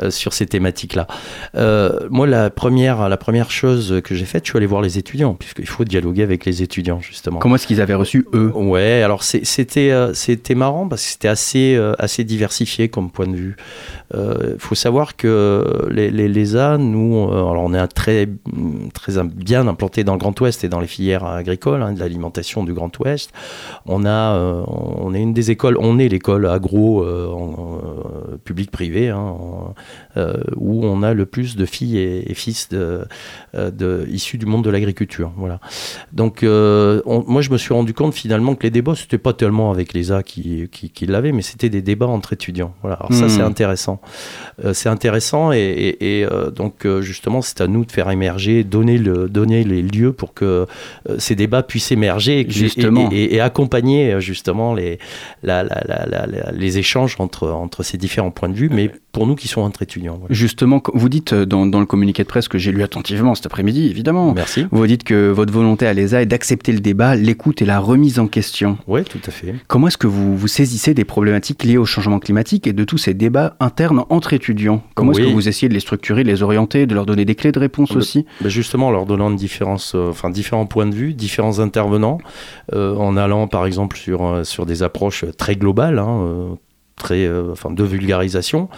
euh, 0.00 0.10
sur 0.10 0.32
ces 0.32 0.46
thématiques-là. 0.46 1.06
moi, 2.10 2.26
la 2.26 2.50
première, 2.50 3.08
la 3.08 3.16
première 3.16 3.50
chose 3.50 4.00
que 4.04 4.14
j'ai 4.14 4.24
faite, 4.24 4.44
je 4.44 4.50
suis 4.50 4.56
allé 4.56 4.66
voir 4.66 4.82
les 4.82 4.98
étudiants, 4.98 5.34
puisqu'il 5.34 5.66
faut 5.66 5.84
dialoguer 5.84 6.22
avec 6.22 6.44
les 6.44 6.62
étudiants, 6.62 7.00
justement. 7.00 7.38
Comment 7.38 7.56
est-ce 7.56 7.66
qu'ils 7.66 7.80
avaient 7.80 7.94
reçu, 7.94 8.26
eux? 8.34 8.52
Ouais, 8.54 9.02
alors 9.02 9.22
c'était, 9.22 9.92
c'était 10.14 10.54
marrant 10.54 10.88
parce 10.88 11.02
que 11.02 11.08
c'était 11.10 11.28
assez, 11.28 11.80
assez 11.98 12.24
diversifié 12.24 12.88
comme 12.88 13.10
point 13.10 13.26
de 13.26 13.36
vue. 13.36 13.56
Il 14.14 14.58
faut 14.58 14.74
savoir 14.74 15.16
que 15.16 15.88
les, 15.90 16.10
les, 16.10 16.28
les 16.28 16.56
A, 16.56 16.78
nous, 16.78 17.28
alors 17.30 17.62
on 17.62 17.74
est 17.74 17.78
un 17.78 17.88
très, 17.88 18.28
très 18.92 19.12
bien 19.24 19.66
implanté 19.66 20.04
dans 20.04 20.12
le 20.12 20.18
Grand 20.18 20.38
Ouest 20.40 20.64
dans 20.68 20.80
les 20.80 20.86
filières 20.86 21.24
agricoles, 21.24 21.82
hein, 21.82 21.92
de 21.92 22.00
l'alimentation 22.00 22.64
du 22.64 22.72
Grand 22.72 22.96
Ouest. 22.98 23.32
On, 23.86 24.04
a, 24.04 24.34
euh, 24.36 24.62
on 24.66 25.14
est 25.14 25.20
une 25.20 25.32
des 25.32 25.50
écoles, 25.50 25.76
on 25.78 25.98
est 25.98 26.08
l'école 26.08 26.46
agro 26.46 27.02
euh, 27.02 27.28
euh, 27.28 28.36
public-privé, 28.44 29.10
hein, 29.10 29.34
où 30.56 30.84
on 30.84 31.02
a 31.02 31.14
le 31.14 31.26
plus 31.26 31.56
de 31.56 31.66
filles 31.66 31.98
et, 31.98 32.34
fils 32.34 32.68
de, 32.68 33.04
de, 33.54 34.06
issus 34.10 34.38
du 34.38 34.46
monde 34.46 34.64
de 34.64 34.70
l'agriculture. 34.70 35.32
Voilà. 35.36 35.60
Donc, 36.12 36.42
moi, 36.42 37.42
je 37.42 37.50
me 37.50 37.58
suis 37.58 37.74
rendu 37.74 37.94
compte 37.94 38.14
finalement 38.14 38.54
que 38.54 38.62
les 38.62 38.70
débats, 38.70 38.94
c'était 38.94 39.18
pas 39.18 39.32
tellement 39.32 39.70
avec 39.70 39.92
les 39.92 40.12
A 40.12 40.22
qui, 40.22 40.68
qui, 40.70 41.06
l'avaient, 41.06 41.32
mais 41.32 41.42
c'était 41.42 41.68
des 41.68 41.82
débats 41.82 42.06
entre 42.06 42.32
étudiants. 42.32 42.74
Voilà. 42.82 42.96
Alors, 42.96 43.12
ça, 43.12 43.28
c'est 43.28 43.42
hmm. 43.42 43.46
intéressant. 43.46 44.00
c'est 44.72 44.88
intéressant 44.88 45.52
et, 45.52 45.96
et 46.00 46.26
donc, 46.54 46.86
justement, 47.00 47.42
c'est 47.42 47.60
à 47.60 47.66
nous 47.66 47.84
de 47.84 47.92
faire 47.92 48.10
émerger, 48.10 48.64
donner, 48.64 48.98
le, 48.98 49.28
donner 49.28 49.64
les 49.64 49.82
lieux 49.82 50.12
pour 50.12 50.34
que 50.34 50.55
euh, 50.56 51.16
ces 51.18 51.34
débats 51.34 51.62
puissent 51.62 51.92
émerger 51.92 52.46
justement. 52.48 53.08
Et, 53.12 53.40
accompagner 53.40 54.14
euh, 54.14 54.20
justement 54.20 54.74
les, 54.74 54.98
les 55.42 56.78
échanges 56.78 57.16
entre, 57.18 57.48
entre 57.50 57.82
ces 57.82 57.98
différents 57.98 58.30
points 58.30 58.48
de 58.48 58.54
vue, 58.54 58.70
mais 58.70 58.90
pour 59.16 59.26
nous 59.26 59.34
qui 59.34 59.48
sommes 59.48 59.64
entre 59.64 59.80
étudiants. 59.80 60.20
Justement, 60.28 60.82
vous 60.92 61.08
dites 61.08 61.32
euh, 61.32 61.46
dans, 61.46 61.64
le 61.64 61.86
communiqué 61.86 62.22
de 62.22 62.28
presse 62.28 62.48
que 62.48 62.58
j'ai 62.58 62.70
lu 62.70 62.82
attentivement 62.82 63.34
cet 63.34 63.46
après-midi, 63.46 63.86
évidemment. 63.86 64.34
Merci. 64.34 64.66
Vous 64.70 64.86
dites 64.86 65.04
que 65.04 65.30
votre 65.30 65.54
volonté 65.54 65.86
à 65.86 65.94
l'ESA 65.94 66.20
est 66.20 66.26
d'accepter 66.26 66.70
le 66.70 66.80
débat, 66.80 67.16
l'écoute 67.16 67.62
et 67.62 67.64
la 67.64 67.80
remise 67.80 68.18
en 68.18 68.26
question. 68.26 68.76
Oui, 68.86 69.04
tout 69.04 69.20
à 69.26 69.30
fait. 69.30 69.54
Comment 69.68 69.88
est-ce 69.88 69.96
que 69.96 70.06
vous 70.06 70.36
vous 70.36 70.48
saisissez 70.48 70.92
des 70.92 71.06
problématiques 71.06 71.64
liées 71.64 71.78
au 71.78 71.86
changement 71.86 72.18
climatique 72.18 72.66
et 72.66 72.74
de 72.74 72.84
tous 72.84 72.98
ces 72.98 73.14
débats 73.14 73.56
internes 73.58 74.04
entre 74.10 74.34
étudiants? 74.34 74.82
Comment 74.94 75.12
est-ce 75.12 75.22
que 75.22 75.32
vous 75.32 75.48
essayez 75.48 75.70
de 75.70 75.74
les 75.74 75.80
structurer, 75.80 76.22
de 76.22 76.28
les 76.28 76.42
orienter, 76.42 76.84
de 76.84 76.94
leur 76.94 77.06
donner 77.06 77.24
des 77.24 77.34
clés 77.34 77.52
de 77.52 77.58
réponse 77.58 77.96
aussi? 77.96 78.26
ben 78.42 78.50
Justement, 78.50 78.88
en 78.88 78.90
leur 78.90 79.06
donnant 79.06 79.30
de 79.30 79.36
différences, 79.36 79.94
enfin, 79.94 80.28
différents 80.46 80.66
points 80.66 80.86
de 80.86 80.94
vue, 80.94 81.12
différents 81.12 81.58
intervenants, 81.58 82.18
euh, 82.72 82.94
en 82.94 83.16
allant 83.16 83.48
par 83.48 83.66
exemple 83.66 83.96
sur, 83.96 84.24
euh, 84.24 84.64
des 84.64 84.84
approches 84.84 85.24
très 85.36 85.56
globales, 85.56 85.98
hein, 85.98 86.56
très, 86.96 87.26
euh, 87.26 87.52
enfin, 87.52 87.70
de 87.70 87.84
vulgarisation 87.84 88.68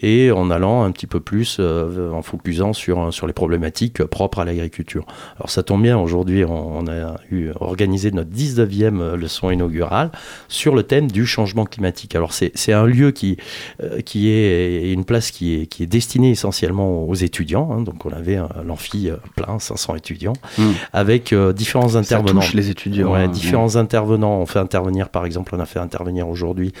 et 0.00 0.30
en 0.30 0.50
allant 0.50 0.82
un 0.82 0.90
petit 0.90 1.06
peu 1.06 1.20
plus, 1.20 1.58
euh, 1.60 2.10
en 2.10 2.22
focusant 2.22 2.72
sur, 2.72 3.12
sur 3.12 3.26
les 3.26 3.32
problématiques 3.32 4.02
propres 4.04 4.38
à 4.40 4.44
l'agriculture. 4.44 5.04
Alors 5.36 5.50
ça 5.50 5.62
tombe 5.62 5.82
bien, 5.82 5.98
aujourd'hui 5.98 6.44
on, 6.44 6.78
on 6.78 6.86
a 6.86 7.16
eu 7.30 7.50
organisé 7.60 8.10
notre 8.12 8.30
19e 8.30 9.14
leçon 9.14 9.50
inaugurale 9.50 10.10
sur 10.48 10.74
le 10.74 10.82
thème 10.82 11.10
du 11.10 11.26
changement 11.26 11.64
climatique. 11.64 12.14
Alors 12.14 12.32
c'est 12.32 12.72
un 12.72 12.86
lieu 12.86 13.10
qui, 13.10 13.36
euh, 13.82 14.00
qui 14.00 14.30
est 14.30 14.90
une 14.92 15.04
place 15.04 15.30
qui 15.30 15.54
est, 15.60 15.66
qui 15.66 15.82
est 15.82 15.86
destinée 15.86 16.30
essentiellement 16.30 17.04
aux 17.04 17.14
étudiants. 17.14 17.70
hein. 17.72 17.82
donc 17.82 18.04
on 18.06 18.10
avait 18.10 18.38
l'amphi 18.64 19.10
euh, 19.10 19.16
plein, 19.36 19.58
500 19.58 19.96
étudiants, 19.96 20.32
Mm. 20.58 20.62
avec 20.92 21.32
euh, 21.32 21.52
différents 21.52 21.88
Ça 21.90 21.98
intervenants. 21.98 22.40
touche 22.40 22.54
les 22.54 22.70
étudiants. 22.70 23.12
Ouais, 23.12 23.20
hein. 23.24 23.28
différents 23.28 23.76
intervenants. 23.76 24.38
On 24.40 24.46
fait 24.46 24.58
intervenir, 24.58 25.08
par 25.10 25.26
exemple, 25.26 25.54
on 25.54 25.60
a 25.60 25.66
fait 25.66 25.78
intervenir 25.78 26.28
aujourd'hui 26.28 26.72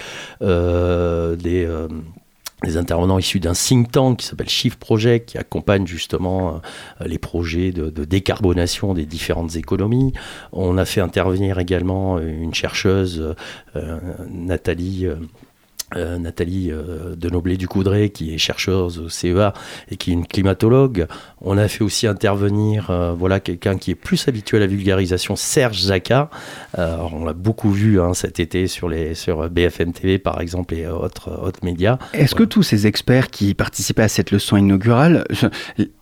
euh, 0.42 0.85
des, 1.36 1.64
euh, 1.64 1.88
des 2.62 2.76
intervenants 2.76 3.18
issus 3.18 3.40
d'un 3.40 3.52
think 3.52 3.92
tank 3.92 4.18
qui 4.18 4.26
s'appelle 4.26 4.48
Shift 4.48 4.78
Project, 4.78 5.30
qui 5.30 5.38
accompagne 5.38 5.86
justement 5.86 6.60
euh, 7.00 7.06
les 7.06 7.18
projets 7.18 7.72
de, 7.72 8.04
décarbonation 8.04 8.94
des 8.94 9.04
différentes 9.04 9.56
économies. 9.56 10.12
On 10.52 10.78
a 10.78 10.84
fait 10.84 11.00
intervenir 11.00 11.58
également 11.58 12.18
une 12.18 12.54
chercheuse, 12.54 13.34
euh, 13.76 13.98
Nathalie. 14.30 15.06
euh, 15.06 15.16
euh, 15.94 16.18
Nathalie 16.18 16.72
euh, 16.72 17.14
Denoblé 17.14 17.56
du 17.56 17.68
Coudray, 17.68 18.10
qui 18.10 18.34
est 18.34 18.38
chercheuse 18.38 18.98
au 18.98 19.08
CEA 19.08 19.52
et 19.90 19.96
qui 19.96 20.10
est 20.10 20.14
une 20.14 20.26
climatologue. 20.26 21.06
On 21.40 21.56
a 21.58 21.68
fait 21.68 21.84
aussi 21.84 22.06
intervenir 22.06 22.90
euh, 22.90 23.12
voilà, 23.12 23.38
quelqu'un 23.38 23.76
qui 23.76 23.92
est 23.92 23.94
plus 23.94 24.26
habitué 24.26 24.56
à 24.56 24.60
la 24.60 24.66
vulgarisation, 24.66 25.36
Serge 25.36 25.82
Zaka. 25.82 26.28
Euh, 26.78 26.96
on 27.12 27.24
l'a 27.24 27.34
beaucoup 27.34 27.70
vu 27.70 28.00
hein, 28.00 28.14
cet 28.14 28.40
été 28.40 28.66
sur, 28.66 28.88
les, 28.88 29.14
sur 29.14 29.48
BFM 29.48 29.92
TV, 29.92 30.18
par 30.18 30.40
exemple, 30.40 30.74
et 30.74 30.88
autres, 30.88 31.30
autres 31.40 31.60
médias. 31.62 31.98
Est-ce 32.12 32.34
que 32.34 32.44
tous 32.44 32.62
ces 32.64 32.86
experts 32.86 33.30
qui 33.30 33.54
participaient 33.54 34.02
à 34.02 34.08
cette 34.08 34.32
leçon 34.32 34.56
inaugurale, 34.56 35.24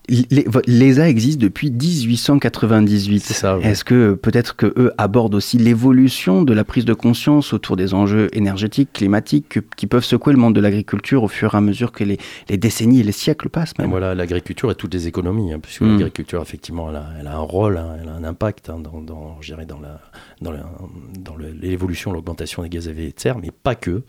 les- 0.09 0.47
l'ESA 0.67 1.09
existe 1.09 1.41
depuis 1.41 1.71
1898 1.71 3.21
C'est 3.21 3.35
ça. 3.35 3.59
Est-ce 3.63 3.85
que 3.85 4.15
peut-être 4.15 4.57
que 4.57 4.67
eux 4.77 4.93
abordent 4.99 5.35
aussi 5.35 5.59
l'évolution 5.59 6.43
de 6.43 6.53
la 6.53 6.65
prise 6.65 6.85
de 6.85 6.95
conscience 6.95 7.53
autour 7.53 7.77
des 7.77 7.95
enjeux 7.95 8.29
énergétiques, 8.33 8.93
climatiques, 8.93 9.49
que- 9.49 9.61
qui 9.77 9.87
peuvent 9.87 10.05
secouer 10.05 10.33
le 10.33 10.39
monde 10.39 10.55
de 10.55 10.61
l'agriculture 10.61 11.23
au 11.23 11.29
fur 11.29 11.55
et 11.55 11.57
à 11.57 11.61
mesure 11.61 11.93
que 11.93 12.05
les, 12.05 12.19
les 12.49 12.57
décennies 12.57 13.01
et 13.01 13.03
les 13.03 13.13
siècles 13.13 13.49
passent 13.49 13.77
même? 13.79 13.91
Voilà, 13.91 14.15
l'agriculture 14.15 14.71
et 14.71 14.75
toutes 14.75 14.93
les 14.95 15.07
économies, 15.07 15.53
hein, 15.53 15.59
puisque 15.61 15.83
Mm. 15.83 15.93
l'agriculture, 15.99 16.43
effectivement, 16.43 16.91
elle 16.91 16.97
a, 16.97 17.07
elle 17.21 17.27
a 17.27 17.35
un 17.37 17.41
rôle, 17.41 17.77
hein, 17.79 17.97
elle 18.03 18.09
a 18.09 18.13
un 18.15 18.25
impact 18.25 18.71
hein, 18.71 18.79
dans, 18.81 19.01
dans, 19.01 19.37
dans, 19.65 19.81
la, 19.81 20.01
dans, 20.41 20.51
la- 20.51 20.71
dans 21.19 21.37
le- 21.37 21.51
l'évolution, 21.61 22.13
l'augmentation 22.13 22.63
des 22.63 22.69
gaz 22.69 22.89
à 22.89 22.91
effet 22.93 23.07
de 23.09 23.13
serre, 23.21 23.39
mais 23.39 23.51
pas 23.51 23.75
que. 23.75 24.03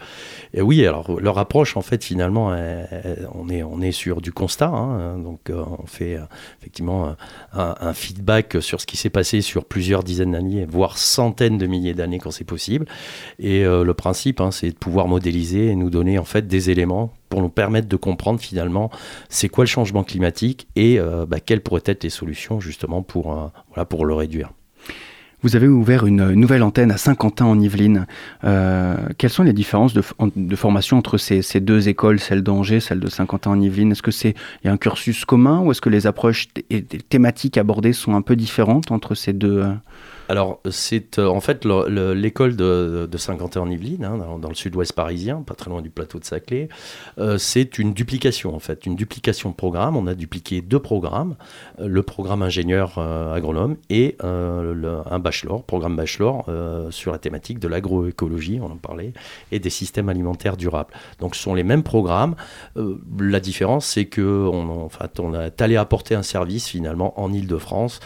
Et 0.54 0.62
oui, 0.62 0.86
alors 0.86 1.20
leur 1.22 1.38
approche, 1.38 1.78
en 1.78 1.82
fait, 1.82 2.04
finalement, 2.04 2.54
elle- 2.54 2.88
elle- 2.92 3.28
on, 3.34 3.50
est, 3.50 3.64
on 3.64 3.82
est 3.82 3.92
sur 3.92 4.22
du 4.22 4.32
constat, 4.32 4.72
donc 5.24 5.50
euh, 5.50 5.64
on 5.86 5.88
fait 5.88 6.16
euh, 6.16 6.24
effectivement 6.60 7.16
un, 7.54 7.94
feedback 7.94 8.58
sur 8.60 8.82
ce 8.82 8.86
qui 8.86 8.98
s'est 8.98 9.12
passé 9.12 9.42
sur 9.42 9.66
plusieurs 9.66 10.04
dizaines 10.04 10.32
d'années, 10.32 10.66
voire 10.66 10.98
centaines 10.98 11.58
de 11.58 11.68
milliers 11.68 11.94
d'années 11.94 12.20
quand 12.20 12.32
c'est 12.32 12.44
possible. 12.44 12.88
Et 13.40 13.64
euh, 13.64 13.84
le 13.84 13.94
principe, 13.94 14.42
hein, 14.42 14.52
c'est 14.52 14.72
de 14.72 14.76
pouvoir 14.76 15.08
modéliser 15.08 15.68
et 15.68 15.76
nous 15.76 15.90
donner 15.90 16.18
en 16.18 16.26
fait 16.26 16.48
des 16.48 16.70
éléments 16.72 17.14
pour 17.30 17.42
nous 17.42 17.50
permettre 17.50 17.88
de 17.88 17.96
comprendre 17.96 18.40
finalement 18.40 18.90
c'est 19.30 19.50
quoi 19.50 19.64
le 19.64 19.70
changement 19.70 20.04
climatique 20.04 20.68
et 20.76 21.00
euh, 21.00 21.26
bah, 21.26 21.40
quelles 21.40 21.62
pourraient 21.62 21.84
être 21.86 22.04
les 22.04 22.10
solutions 22.10 22.60
justement 22.60 23.04
pour 23.04 23.52
le 23.76 24.14
réduire. 24.14 24.52
Vous 25.46 25.56
avez 25.56 25.68
ouvert 25.68 26.08
une 26.08 26.32
nouvelle 26.32 26.64
antenne 26.64 26.90
à 26.90 26.98
Saint-Quentin 26.98 27.46
en 27.46 27.60
Yvelines. 27.60 28.08
Euh, 28.46 28.96
quelles 29.20 29.30
sont 29.30 29.44
les 29.44 29.54
différences 29.54 29.94
de, 29.94 30.02
formation 30.56 30.98
entre 30.98 31.20
ces, 31.20 31.60
deux 31.60 31.88
écoles, 31.88 32.20
celle 32.20 32.42
d'Angers, 32.42 32.80
celle 32.80 33.00
de 33.00 33.08
Saint-Quentin 33.08 33.52
en 33.52 33.62
Yvelines? 33.62 33.92
Est-ce 33.92 34.02
que 34.02 34.10
c'est 34.10 34.34
y 34.64 34.70
a 34.70 34.72
un 34.72 34.78
cursus 34.78 35.24
commun 35.24 35.60
ou 35.60 35.70
est-ce 35.70 35.82
que 35.82 35.90
les 35.90 36.08
approches 36.08 36.48
et 36.72 36.82
thématiques 36.82 37.60
abordées 37.60 37.94
sont 37.94 38.16
un 38.16 38.24
peu 38.24 38.36
différentes 38.36 38.90
entre 38.90 39.14
ces 39.14 39.34
deux 39.34 39.62
euh, 39.62 39.74
Alors, 40.28 40.60
c'est 40.72 41.20
euh, 41.20 41.28
en 41.28 41.40
fait 41.40 41.66
le- 41.66 41.88
le- 41.88 42.14
l'école 42.14 42.56
de, 42.56 43.08
Saint-Quentin-en-Yvelines, 43.16 44.04
hein, 44.04 44.38
dans, 44.40 44.50
le 44.50 44.56
sud-ouest 44.56 44.94
parisien, 44.94 45.42
pas 45.44 45.54
très 45.54 45.70
loin 45.70 45.82
du 45.82 45.90
plateau 45.90 46.20
de 46.20 46.26
Saclay. 46.26 46.68
Euh, 47.20 47.38
c'est 47.38 47.78
une 47.78 47.94
duplication, 47.94 48.56
en 48.56 48.60
fait, 48.60 48.86
une 48.86 48.96
duplication 48.96 49.52
de 49.52 49.56
programme. 49.56 49.96
On 49.96 50.08
a 50.08 50.16
dupliqué 50.16 50.62
deux 50.62 50.80
programmes, 50.80 51.36
euh, 51.80 51.88
le 51.88 52.02
programme 52.04 52.42
ingénieur 52.42 52.98
agronome 52.98 53.78
et 53.90 54.18
un 54.22 55.20
bachelor, 55.20 55.64
programme 55.64 55.96
bachelor 55.96 56.50
sur 56.90 57.12
la 57.12 57.20
thématique 57.20 57.60
de 57.60 57.68
l'agroécologie, 57.68 58.60
on 58.62 58.72
en 58.72 58.78
parlait, 58.78 59.14
et 59.52 59.60
des 59.60 59.70
systèmes 59.70 60.10
alimentaires 60.10 60.58
durables. 60.58 60.94
Donc, 61.20 61.36
ce 61.36 61.42
sont 61.42 61.54
les 61.54 61.64
mêmes 61.64 61.84
programmes. 61.84 62.36
La 63.20 63.40
différence, 63.40 63.86
c'est 63.86 64.06
que 64.06 64.22
on, 64.22 64.86
en 64.86 64.90
fait, 64.90 65.20
on 65.20 65.34
a 65.34 65.50
allé 65.60 65.76
apporter 65.78 66.16
un 66.16 66.24
service 66.24 66.68
finalement 66.68 67.20
en 67.20 67.32
Ile-de-France 67.32 68.00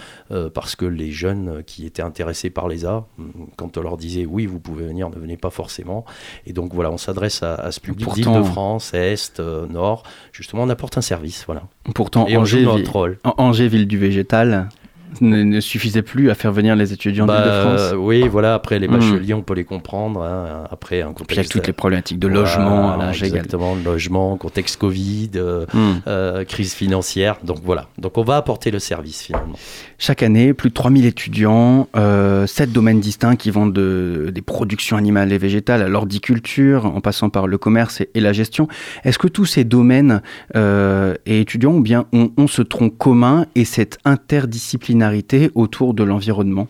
parce 0.53 0.75
que 0.75 0.85
les 0.85 1.11
jeunes 1.11 1.63
qui 1.65 1.85
étaient 1.85 2.01
intéressés 2.09 2.49
par 2.49 2.67
l'ESA, 2.67 3.05
hum, 3.17 3.31
quand 3.55 3.77
on 3.77 3.81
leur 3.81 3.95
disait 3.95 4.25
oui, 4.25 4.45
vous 4.45 4.59
pouvez 4.59 4.85
venir, 4.85 5.09
ne 5.09 5.15
venez 5.15 5.37
pas 5.37 5.49
forcément. 5.49 6.03
Et 6.45 6.51
donc 6.53 6.73
voilà, 6.73 6.91
on 6.91 6.97
s'adresse 6.97 7.41
à, 7.43 7.55
à 7.55 7.71
ce 7.71 7.79
public 7.79 8.07
d'Île-de-France, 8.13 8.93
Est, 8.93 9.39
euh, 9.39 9.65
Nord. 9.67 10.03
Justement, 10.33 10.63
on 10.63 10.69
apporte 10.69 10.97
un 10.97 11.01
service, 11.01 11.45
voilà. 11.45 11.63
Pourtant, 11.95 12.27
Et 12.27 12.35
on 12.37 12.43
joue 12.45 12.57
Angers, 12.57 12.65
notre 12.65 12.77
vi- 12.83 12.89
rôle. 12.89 13.19
en- 13.23 13.33
Angers, 13.37 13.67
ville 13.69 13.87
du 13.87 13.97
végétal, 13.97 14.69
ne, 15.21 15.43
ne 15.43 15.59
suffisait 15.59 16.01
plus 16.01 16.29
à 16.29 16.35
faire 16.35 16.51
venir 16.51 16.75
les 16.75 16.93
étudiants 16.93 17.25
Bah, 17.25 17.41
d'Île-de-France. 17.41 17.93
oui, 17.97 18.27
voilà, 18.27 18.53
après 18.53 18.79
les 18.79 18.87
bacheliers, 18.87 19.33
on 19.33 19.41
peut 19.41 19.53
les 19.53 19.63
comprendre. 19.63 20.21
hein, 20.23 20.65
après 20.71 21.01
un 21.01 21.11
Puis 21.13 21.25
il 21.29 21.35
y 21.35 21.39
a 21.39 21.43
contexte. 21.43 21.51
toutes 21.51 21.67
les 21.67 21.73
problématiques 21.73 22.19
de 22.19 22.27
logement 22.27 22.95
Voilà. 22.95 23.11
Exactement, 23.11 23.75
le 23.75 23.83
logement, 23.83 24.37
contexte 24.37 24.77
Covid, 24.77 25.31
euh, 25.35 25.65
Hmm. 25.73 25.99
euh, 26.07 26.43
crise 26.45 26.73
financière. 26.73 27.37
Donc 27.43 27.57
voilà, 27.63 27.87
donc 27.97 28.17
on 28.17 28.23
va 28.23 28.37
apporter 28.37 28.71
le 28.71 28.79
service 28.79 29.21
finalement. 29.23 29.55
Chaque 29.97 30.23
année, 30.23 30.53
plus 30.53 30.69
de 30.69 30.73
3000 30.73 31.05
étudiants, 31.05 31.87
euh, 31.95 32.47
7 32.47 32.71
domaines 32.71 32.99
distincts 32.99 33.35
qui 33.35 33.51
vont 33.51 33.67
de, 33.67 34.31
des 34.33 34.41
productions 34.41 34.95
animales 34.97 35.31
et 35.33 35.37
végétales 35.37 35.81
à 35.81 35.87
l'horticulture, 35.89 36.85
en 36.85 37.01
passant 37.01 37.29
par 37.29 37.47
le 37.47 37.57
commerce 37.57 38.01
et, 38.01 38.09
et 38.15 38.19
la 38.19 38.31
gestion. 38.33 38.67
Est-ce 39.03 39.17
que 39.19 39.27
tous 39.27 39.45
ces 39.45 39.63
domaines 39.63 40.21
euh, 40.55 41.15
et 41.25 41.41
étudiants 41.41 41.71
ont 41.73 41.79
bien 41.81 42.05
ont, 42.13 42.31
ont 42.37 42.47
ce 42.47 42.61
tronc 42.61 42.89
commun 42.89 43.45
et 43.55 43.65
cette 43.65 43.97
interdisciplinarité 44.05 44.98
autour 45.55 45.93
de 45.93 46.03
l'environnement? 46.03 46.67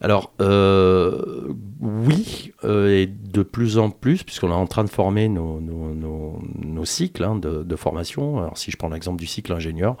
Alors, 0.00 0.32
euh, 0.40 1.52
oui, 1.80 2.52
euh, 2.62 3.02
et 3.02 3.06
de 3.06 3.42
plus 3.42 3.78
en 3.78 3.90
plus, 3.90 4.22
puisqu'on 4.22 4.50
est 4.50 4.54
en 4.54 4.66
train 4.68 4.84
de 4.84 4.90
former 4.90 5.28
nos, 5.28 5.60
cycles 6.84 7.24
hein, 7.24 7.36
de 7.36 7.76
formation. 7.76 8.38
Alors, 8.38 8.56
si 8.56 8.70
je 8.70 8.76
prends 8.76 8.90
l'exemple 8.90 9.18
du 9.18 9.26
cycle 9.26 9.52
ingénieur, 9.52 9.96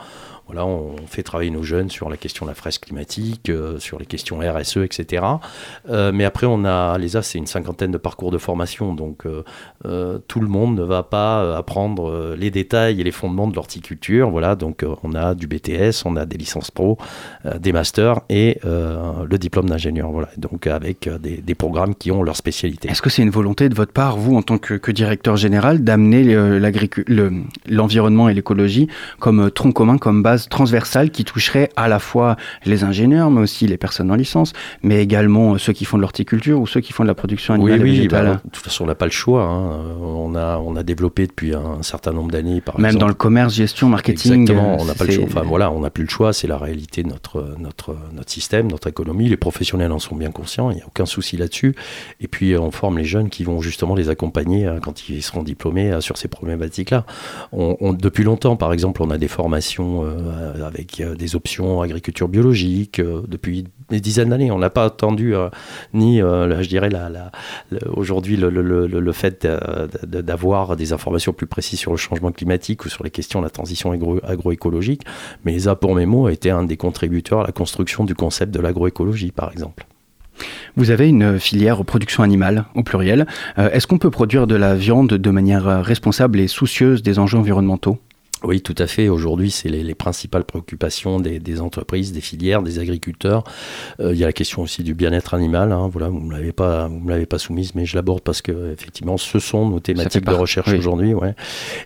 voilà, 0.48 0.64
on 0.64 0.96
fait 1.06 1.22
travailler 1.22 1.50
nos 1.50 1.62
jeunes 1.62 1.90
sur 1.90 2.08
la 2.08 2.16
question 2.16 2.46
de 2.46 2.50
la 2.50 2.54
fresque 2.54 2.84
climatique, 2.86 3.50
euh, 3.50 3.78
sur 3.78 3.98
les 3.98 4.06
questions 4.06 4.38
RSE, 4.38 4.78
etc. 4.78 5.22
Euh, 5.90 6.10
mais 6.10 6.24
après, 6.24 6.46
on 6.46 6.64
a, 6.64 6.96
l'ESA, 6.96 7.20
c'est 7.20 7.36
une 7.36 7.46
cinquantaine 7.46 7.90
de 7.90 7.98
parcours 7.98 8.30
de 8.30 8.38
formation, 8.38 8.94
donc 8.94 9.26
euh, 9.26 10.18
tout 10.26 10.40
le 10.40 10.48
monde 10.48 10.78
ne 10.78 10.82
va 10.82 11.02
pas 11.02 11.58
apprendre 11.58 12.34
les 12.34 12.50
détails 12.50 12.98
et 12.98 13.04
les 13.04 13.10
fondements 13.10 13.46
de 13.46 13.54
l'horticulture. 13.54 14.30
Voilà, 14.30 14.54
donc 14.54 14.86
on 15.02 15.14
a 15.14 15.34
du 15.34 15.46
BTS, 15.46 16.06
on 16.06 16.16
a 16.16 16.24
des 16.24 16.38
licences 16.38 16.70
pro, 16.70 16.96
des 17.58 17.72
masters 17.72 18.20
et 18.30 18.58
le 18.64 19.36
diplôme 19.36 19.68
d'ingénieur. 19.68 20.10
Voilà, 20.10 20.28
donc 20.36 20.66
avec 20.66 21.08
des, 21.08 21.54
programmes 21.54 21.94
qui 21.94 22.10
ont 22.10 22.22
leur 22.22 22.36
spécialité. 22.36 22.88
Est-ce 22.88 23.02
que 23.02 23.10
c'est 23.10 23.22
une 23.22 23.30
volonté 23.30 23.68
de 23.68 23.74
votre 23.74 23.92
part, 23.92 24.16
vous, 24.16 24.36
en 24.36 24.42
tant 24.42 24.58
que, 24.58 24.90
directeur 24.90 25.36
général, 25.36 25.82
d'amener 25.84 26.36
l'environnement 27.66 28.28
et 28.28 28.34
l'écologie 28.34 28.88
comme 29.18 29.50
tronc 29.50 29.72
commun, 29.72 29.98
comme 29.98 30.22
base 30.22 30.37
transversale 30.48 31.10
qui 31.10 31.24
toucherait 31.24 31.70
à 31.76 31.88
la 31.88 31.98
fois 31.98 32.36
les 32.64 32.84
ingénieurs, 32.84 33.30
mais 33.30 33.40
aussi 33.40 33.66
les 33.66 33.76
personnes 33.76 34.10
en 34.10 34.14
licence, 34.14 34.52
mais 34.82 35.02
également 35.02 35.54
euh, 35.54 35.58
ceux 35.58 35.72
qui 35.72 35.84
font 35.84 35.96
de 35.96 36.02
l'horticulture 36.02 36.60
ou 36.60 36.66
ceux 36.66 36.80
qui 36.80 36.92
font 36.92 37.02
de 37.02 37.08
la 37.08 37.14
production 37.14 37.54
Oui, 37.54 37.72
animale 37.72 37.82
oui, 37.82 37.96
végétale 37.96 38.26
bah, 38.26 38.40
de 38.44 38.50
toute 38.50 38.62
façon, 38.64 38.84
on 38.84 38.86
n'a 38.86 38.94
pas 38.94 39.06
le 39.06 39.10
choix. 39.10 39.42
hein. 39.44 39.78
On, 40.02 40.34
a, 40.34 40.58
on 40.58 40.76
a 40.76 40.82
développé 40.82 41.26
depuis 41.26 41.54
un 41.54 41.82
certain 41.82 42.12
nombre 42.12 42.30
d'années, 42.30 42.60
par 42.60 42.78
Même 42.78 42.86
exemple. 42.90 43.00
dans 43.00 43.08
le 43.08 43.14
commerce, 43.14 43.54
gestion, 43.54 43.88
marketing. 43.88 44.42
Exactement, 44.42 44.76
on 44.80 44.84
n'a 44.84 44.94
pas 44.94 45.04
le 45.04 45.12
choix. 45.12 45.24
Enfin 45.24 45.42
voilà, 45.42 45.70
on 45.70 45.80
n'a 45.80 45.90
plus 45.90 46.04
le 46.04 46.10
choix, 46.10 46.32
c'est 46.32 46.46
la 46.46 46.58
réalité 46.58 47.02
de 47.02 47.08
notre, 47.08 47.54
notre, 47.58 47.96
notre 48.14 48.30
système, 48.30 48.70
notre 48.70 48.88
économie. 48.88 49.28
Les 49.28 49.36
professionnels 49.36 49.92
en 49.92 49.98
sont 49.98 50.16
bien 50.16 50.30
conscients, 50.30 50.70
il 50.70 50.76
n'y 50.76 50.82
a 50.82 50.86
aucun 50.86 51.06
souci 51.06 51.36
là-dessus. 51.36 51.74
Et 52.20 52.28
puis 52.28 52.52
euh, 52.52 52.60
on 52.60 52.70
forme 52.70 52.98
les 52.98 53.04
jeunes 53.04 53.30
qui 53.30 53.44
vont 53.44 53.60
justement 53.60 53.94
les 53.94 54.08
accompagner 54.10 54.66
euh, 54.66 54.78
quand 54.80 55.08
ils 55.08 55.22
seront 55.22 55.42
diplômés 55.42 56.00
sur 56.00 56.16
ces 56.18 56.28
problématiques-là. 56.28 57.04
On, 57.52 57.76
on- 57.80 57.92
depuis 57.92 58.22
longtemps, 58.24 58.56
par 58.56 58.72
exemple, 58.72 59.02
on 59.02 59.10
a 59.10 59.18
des 59.18 59.28
formations 59.28 60.04
avec 60.64 61.00
euh, 61.00 61.14
des 61.14 61.36
options 61.36 61.80
agriculture 61.82 62.28
biologique 62.28 62.98
euh, 62.98 63.22
depuis 63.28 63.64
des 63.88 64.00
dizaines 64.00 64.30
d'années. 64.30 64.50
On 64.50 64.58
n'a 64.58 64.70
pas 64.70 64.84
attendu 64.84 65.34
euh, 65.34 65.48
ni, 65.94 66.20
euh, 66.20 66.62
je 66.62 66.68
dirais, 66.68 66.90
aujourd'hui 67.92 68.36
le, 68.36 69.12
fait 69.12 69.44
euh, 69.44 69.86
d'avoir 70.04 70.76
des 70.76 70.92
informations 70.92 71.32
plus 71.32 71.46
précises 71.46 71.78
sur 71.78 71.90
le 71.90 71.96
changement 71.96 72.32
climatique 72.32 72.84
ou 72.84 72.88
sur 72.88 73.04
les 73.04 73.10
questions 73.10 73.40
de 73.40 73.44
la 73.44 73.50
transition 73.50 73.92
agro- 73.92 74.20
agroécologique. 74.24 75.02
Mais 75.44 75.52
l'ESA, 75.52 75.74
pour 75.74 75.94
mes 75.94 76.06
mots, 76.06 76.26
a 76.26 76.32
été 76.32 76.50
un 76.50 76.64
des 76.64 76.76
contributeurs 76.76 77.40
à 77.40 77.46
la 77.46 77.52
construction 77.52 78.04
du 78.04 78.14
concept 78.14 78.52
de 78.52 78.60
l'agroécologie, 78.60 79.30
par 79.32 79.50
exemple. 79.52 79.86
Vous 80.76 80.90
avez 80.90 81.08
une 81.08 81.40
filière 81.40 81.84
production 81.84 82.22
animale, 82.22 82.66
au 82.76 82.84
pluriel. 82.84 83.26
Euh, 83.58 83.70
Est-ce 83.70 83.88
qu'on 83.88 83.98
peut 83.98 84.10
produire 84.10 84.46
de 84.46 84.54
la 84.54 84.76
viande 84.76 85.08
de 85.08 85.30
manière 85.30 85.66
euh, 85.66 85.82
responsable 85.82 86.38
et 86.38 86.46
soucieuse 86.46 87.02
des 87.02 87.18
enjeux 87.18 87.38
environnementaux? 87.38 87.98
Oui, 88.44 88.60
tout 88.60 88.74
à 88.78 88.86
fait. 88.86 89.08
Aujourd'hui, 89.08 89.50
c'est 89.50 89.68
les, 89.68 89.82
les 89.82 89.94
principales 89.94 90.44
préoccupations 90.44 91.18
des, 91.18 91.40
des 91.40 91.60
entreprises, 91.60 92.12
des 92.12 92.20
filières, 92.20 92.62
des 92.62 92.78
agriculteurs. 92.78 93.42
Euh, 94.00 94.12
il 94.12 94.18
y 94.18 94.22
a 94.22 94.26
la 94.26 94.32
question 94.32 94.62
aussi 94.62 94.84
du 94.84 94.94
bien-être 94.94 95.34
animal. 95.34 95.72
hein. 95.72 95.88
Voilà, 95.92 96.08
vous 96.08 96.20
ne 96.20 96.26
me 96.26 96.32
l'avez 96.32 96.52
pas, 96.52 96.86
vous 96.86 97.00
me 97.00 97.10
l'avez 97.10 97.26
pas 97.26 97.38
soumise, 97.38 97.74
mais 97.74 97.84
je 97.84 97.96
l'aborde 97.96 98.20
parce 98.20 98.40
que 98.40 98.72
effectivement, 98.72 99.16
ce 99.16 99.40
sont 99.40 99.68
nos 99.68 99.80
thématiques 99.80 100.24
de 100.24 100.32
recherche 100.34 100.70
oui. 100.70 100.78
aujourd'hui. 100.78 101.14
Ouais. 101.14 101.34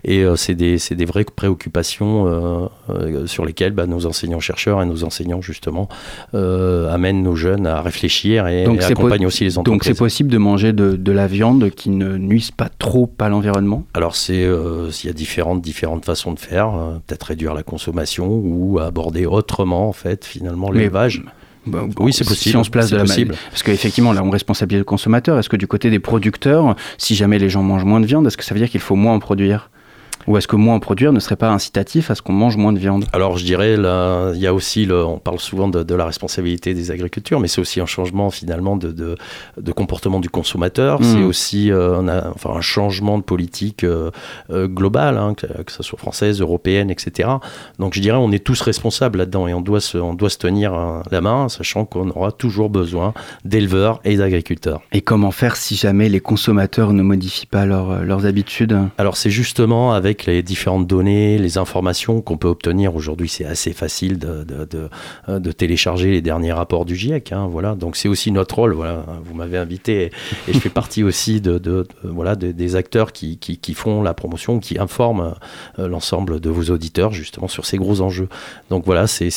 Et 0.05 0.25
euh, 0.25 0.37
c'est 0.37 0.55
des, 0.55 0.77
c'est 0.79 0.95
des 0.95 1.07
vraies 1.07 1.25
préoccupations 1.25 2.69
euh, 2.91 3.27
sur 3.27 3.47
lesquelles 3.47 3.73
bah, 3.73 3.87
nos 3.87 4.05
enseignants-chercheurs 4.07 4.83
et 4.83 4.87
nos 4.87 5.05
enseignants 5.05 5.41
justement 5.41 5.89
amènent 6.35 7.23
nos 7.23 7.35
jeunes 7.37 7.67
à 7.67 7.81
réfléchir 7.81 8.47
et, 8.47 8.65
Donc 8.65 8.83
accompagnent 8.83 9.27
aussi 9.27 9.45
les 9.45 9.53
Donc 9.53 9.67
c'est 9.67 9.71
entreprises. 9.73 9.99
possible 9.99 10.31
de 10.31 10.39
manger 10.39 10.73
de, 10.73 10.97
de 10.97 11.13
la 11.13 11.27
viande 11.27 11.71
qui 11.71 11.89
ne 11.91 12.17
nuise 12.19 12.51
pas 12.51 12.69
trop 12.69 13.11
à 13.19 13.29
l'environnement? 13.29 13.85
Alors 13.95 14.17
c'est 14.17 14.43
il 14.43 15.07
y 15.07 15.09
a 15.09 15.13
différentes 15.13 15.63
différentes 15.63 16.05
façons 16.05 16.33
de 16.33 16.39
faire, 16.45 16.75
euh, 16.75 16.99
peut-être 17.07 17.25
réduire 17.25 17.55
la 17.55 17.63
consommation 17.63 18.29
ou 18.29 18.79
aborder 18.79 19.27
autrement 19.27 19.89
en 19.89 19.93
fait 19.93 20.25
finalement 20.25 20.71
l'élevage. 20.71 21.23
Bah, 21.67 21.85
Oui, 21.99 22.13
c'est 22.13 22.25
Si 22.25 22.31
possible, 22.31 22.57
on 22.57 22.65
se 22.65 22.71
place 22.71 22.91
de 22.91 22.97
la 22.97 23.05
possible. 23.05 23.35
Parce 23.51 23.63
qu'effectivement, 23.63 24.13
là, 24.13 24.23
on 24.25 24.31
responsabilise 24.31 24.81
le 24.81 24.85
consommateur. 24.85 25.39
Est-ce 25.39 25.49
que 25.49 25.57
du 25.57 25.67
côté 25.67 25.91
des 25.91 26.01
producteurs, 26.01 26.75
si 26.99 27.15
jamais 27.15 27.39
les 27.39 27.49
gens 27.49 27.63
mangent 27.63 27.85
moins 27.85 28.01
de 28.01 28.07
viande, 28.07 28.27
est-ce 28.27 28.37
que 28.37 28.45
ça 28.45 28.55
veut 28.55 28.61
dire 28.61 28.71
qu'il 28.71 28.81
faut 28.81 28.97
moins 28.97 29.15
en 29.15 29.21
produire? 29.21 29.71
Ou 30.27 30.37
est-ce 30.37 30.47
que 30.49 30.57
moins 30.57 30.75
en 30.77 30.81
produire 30.81 31.13
ne 31.13 31.21
serait 31.21 31.37
pas 31.37 31.51
incitatif 31.51 32.11
à 32.11 32.15
ce 32.15 32.23
qu'on 32.23 32.33
mange 32.33 32.57
moins 32.57 32.73
de 32.73 32.79
viande? 32.79 33.05
Alors 33.13 33.37
je 33.39 33.45
dirais 33.45 33.77
là, 33.77 34.33
il 34.35 34.41
y 34.41 34.47
a 34.47 34.55
aussi 34.55 34.87
le, 34.87 35.05
on 35.05 35.19
parle 35.19 35.39
souvent 35.39 35.69
de, 35.69 35.83
de 35.83 35.95
la 35.95 36.05
responsabilité 36.07 36.75
des 36.75 36.91
agriculteurs, 36.91 37.41
mais 37.41 37.49
c'est 37.49 37.61
aussi 37.61 37.81
un 37.81 37.87
changement 37.87 38.31
finalement 38.31 38.77
de, 38.77 38.93
de, 38.93 39.17
de 39.61 39.73
comportement 39.73 40.21
du 40.21 40.29
consommateur. 40.31 41.01
Mhm. 41.01 41.07
C'est 41.07 41.23
aussi 41.23 41.71
euh, 41.73 42.07
a- 42.09 42.31
enfin, 42.35 42.51
un 42.57 42.61
changement 42.61 43.19
de 43.19 43.23
politique 43.25 43.85
euh, 43.85 44.11
euh, 44.51 44.69
globale, 44.69 45.19
hein, 45.19 45.35
que, 45.35 45.47
que 45.63 45.73
ce 45.73 45.83
soit 45.83 45.99
française, 45.99 46.41
européenne, 46.41 46.91
etc. 46.91 47.29
Donc 47.79 47.95
je 47.95 48.01
dirais 48.01 48.19
on 48.19 48.31
est 48.33 48.45
tous 48.45 48.61
responsables 48.61 49.19
là-dedans 49.19 49.49
et 49.49 49.55
on 49.55 49.61
doit 49.61 49.81
se, 49.81 49.99
on 49.99 50.15
doit 50.15 50.31
se 50.31 50.39
tenir 50.39 50.73
la 51.11 51.21
main, 51.21 51.49
sachant 51.49 51.85
qu'on 51.85 52.11
aura 52.11 52.33
toujours 52.33 52.71
besoin 52.71 53.15
d'éleveurs 53.45 54.01
et 54.05 54.17
d'agriculteurs. 54.17 54.81
Et 54.93 55.01
comment 55.01 55.31
faire 55.31 55.57
si 55.57 55.75
jamais 55.77 56.09
les 56.09 56.21
consommateurs 56.21 56.93
ne 56.93 57.03
modifient 57.03 57.47
pas 57.47 57.67
leur- 57.67 58.05
leurs 58.05 58.27
habitudes? 58.27 58.79
Alors 58.99 59.17
c'est 59.17 59.31
justement 59.31 59.93
avec 59.93 60.12
les 60.27 60.43
différentes 60.43 60.87
données, 60.87 61.39
les 61.39 61.59
informations 61.59 62.21
qu'on 62.21 62.37
peut 62.37 62.49
obtenir 62.49 62.95
aujourd'hui, 62.95 63.29
c'est 63.29 63.45
assez 63.45 63.73
facile 63.73 64.19
de, 64.19 64.45
de, 64.45 64.89
de, 65.39 65.53
télécharger 65.53 66.11
les 66.11 66.21
derniers 66.23 66.53
rapports 66.53 66.85
du 66.85 66.97
GIEC. 66.97 67.33
hein, 67.33 67.47
voilà, 67.51 67.75
donc 67.75 67.97
c'est 67.97 68.09
aussi 68.09 68.31
notre 68.33 68.57
rôle. 68.57 68.73
Voilà, 68.75 69.05
vous 69.25 69.35
m'avez 69.35 69.59
invité 69.59 70.11
et, 70.49 70.53
je 70.53 70.59
fais 70.59 70.71
partie 70.71 71.03
aussi 71.03 71.41
de, 71.41 71.87
voilà 72.05 72.37
de- 72.37 72.53
des 72.53 72.77
acteurs 72.77 73.13
qui, 73.13 73.39
qui, 73.39 73.75
font 73.75 74.03
la 74.03 74.15
promotion, 74.15 74.59
qui 74.61 74.79
informent 74.79 75.35
euh, 75.79 75.89
l'ensemble 75.89 76.41
de 76.41 76.51
vos 76.51 76.71
auditeurs 76.73 77.13
justement 77.13 77.49
sur 77.49 77.65
ces 77.67 77.77
gros 77.79 78.01
enjeux. 78.01 78.29
Donc 78.71 78.85
voilà, 78.85 79.07
c'est 79.07 79.31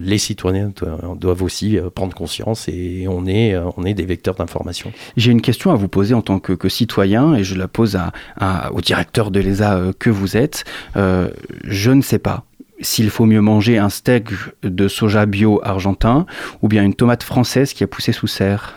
les 0.00 0.18
citoyens 0.18 0.72
doivent- 1.18 1.42
aussi 1.42 1.78
euh, 1.78 1.88
prendre 1.90 2.14
conscience 2.14 2.68
et 2.68 3.06
on 3.08 3.26
est 3.26 3.54
euh, 3.54 3.64
on 3.76 3.84
est 3.84 3.94
des 3.94 4.04
vecteurs 4.04 4.34
d'information. 4.34 4.92
J'ai 5.16 5.30
une 5.32 5.40
question 5.40 5.70
à 5.70 5.74
vous 5.74 5.88
poser 5.88 6.14
en 6.14 6.22
tant 6.22 6.38
que, 6.38 6.52
que 6.52 6.68
citoyen 6.68 7.34
et 7.34 7.44
je 7.44 7.54
la 7.54 7.68
pose 7.68 7.96
à, 8.36 8.72
au 8.72 8.80
directeur 8.80 9.30
de 9.30 9.40
l'ESA 9.40 9.80
que 10.00 10.10
vous 10.10 10.36
êtes. 10.36 10.64
Euh, 10.96 11.30
je 11.64 11.92
ne 11.92 12.02
sais 12.02 12.18
pas 12.18 12.44
s'il 12.80 13.10
faut 13.10 13.26
mieux 13.26 13.42
manger 13.42 13.78
un 13.78 13.90
steak 13.90 14.30
de 14.62 14.88
soja 14.88 15.26
bio 15.26 15.60
argentin 15.62 16.26
ou 16.62 16.68
bien 16.68 16.82
une 16.82 16.94
tomate 16.94 17.22
française 17.22 17.72
qui 17.74 17.84
a 17.84 17.86
poussé 17.86 18.12
sous 18.12 18.26
serre. 18.26 18.74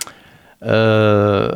Euh, 0.66 1.52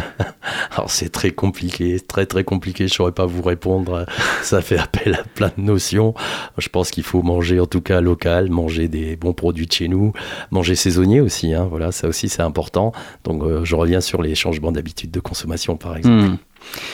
Alors 0.76 0.90
c'est 0.90 1.08
très 1.08 1.30
compliqué, 1.30 1.98
très 2.00 2.26
très 2.26 2.44
compliqué. 2.44 2.88
Je 2.88 2.94
saurais 2.94 3.12
pas 3.12 3.26
vous 3.26 3.42
répondre. 3.42 4.06
Ça 4.42 4.60
fait 4.60 4.78
appel 4.78 5.14
à 5.14 5.24
plein 5.34 5.50
de 5.56 5.62
notions. 5.62 6.14
Je 6.58 6.68
pense 6.68 6.90
qu'il 6.90 7.02
faut 7.04 7.22
manger 7.22 7.60
en 7.60 7.66
tout 7.66 7.80
cas 7.80 8.00
local, 8.00 8.50
manger 8.50 8.88
des 8.88 9.16
bons 9.16 9.32
produits 9.32 9.66
de 9.66 9.72
chez 9.72 9.88
nous, 9.88 10.12
manger 10.50 10.74
saisonnier 10.74 11.20
aussi. 11.20 11.54
hein. 11.54 11.66
Voilà, 11.68 11.92
ça 11.92 12.08
aussi 12.08 12.28
c'est 12.28 12.42
important. 12.42 12.92
Donc 13.24 13.42
euh, 13.42 13.64
je 13.64 13.74
reviens 13.74 14.00
sur 14.00 14.22
les 14.22 14.34
changements 14.34 14.72
d'habitude 14.72 15.10
de 15.10 15.20
consommation 15.20 15.76
par 15.76 15.96
exemple. 15.96 16.16
Hmm. 16.16 16.36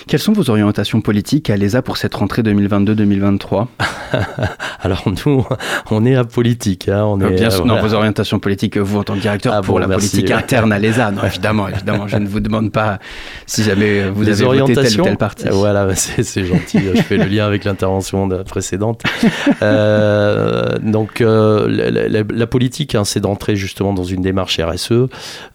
Quelles 0.06 0.20
sont 0.20 0.32
vos 0.32 0.50
orientations 0.50 1.00
politiques 1.00 1.48
à 1.50 1.56
l'ESA 1.56 1.80
pour 1.82 1.96
cette 1.96 2.14
rentrée 2.14 2.42
2022-2023 2.42 3.66
Alors 4.82 5.04
nous, 5.26 5.46
on 5.90 6.04
est 6.04 6.14
apolitique. 6.16 6.88
Hein. 6.88 7.04
On 7.04 7.20
Euh, 7.20 7.28
est, 7.30 7.34
Bien 7.36 7.50
sûr, 7.50 7.64
non, 7.64 7.74
voilà. 7.74 7.88
vos 7.88 7.94
orientations 7.94 8.38
politiques, 8.38 8.76
vous 8.76 8.98
en 8.98 9.04
tant 9.04 9.14
que 9.14 9.20
directeur 9.20 9.54
Ah 9.54 9.62
pour 9.62 9.74
bon, 9.76 9.80
la 9.80 9.86
merci. 9.86 10.10
politique 10.10 10.30
interne 10.30 10.72
à 10.72 10.78
l'ESA. 10.78 11.10
Non, 11.10 11.22
évidemment, 11.24 11.68
évidemment, 11.68 12.06
je 12.08 12.16
ne 12.18 12.26
vous 12.28 12.40
demande 12.40 12.70
pas 12.72 12.98
si 13.46 13.62
jamais 13.62 14.08
vous 14.10 14.22
Les 14.22 14.42
avez 14.42 14.44
voté 14.44 14.44
tel 14.44 14.44
ou 14.44 14.48
orientations, 14.64 15.04
tel 15.04 15.16
parti. 15.16 15.48
euh, 15.48 15.52
Voilà, 15.52 15.88
c'est 15.94 16.44
gentil. 16.44 16.80
je 16.94 17.02
fais 17.02 17.16
le 17.16 17.24
lien 17.24 17.46
avec 17.46 17.64
l'intervention 17.64 18.26
de- 18.26 18.42
précédente. 18.42 19.02
Euh, 19.62 20.78
donc, 20.82 21.20
euh, 21.20 21.66
la, 21.68 22.08
la- 22.08 22.22
la 22.28 22.46
politique, 22.46 22.94
hein, 22.94 23.04
c'est 23.04 23.20
d'entrer 23.20 23.56
justement 23.56 23.92
dans 23.94 24.04
une 24.04 24.20
démarche 24.22 24.58
RSE 24.60 24.92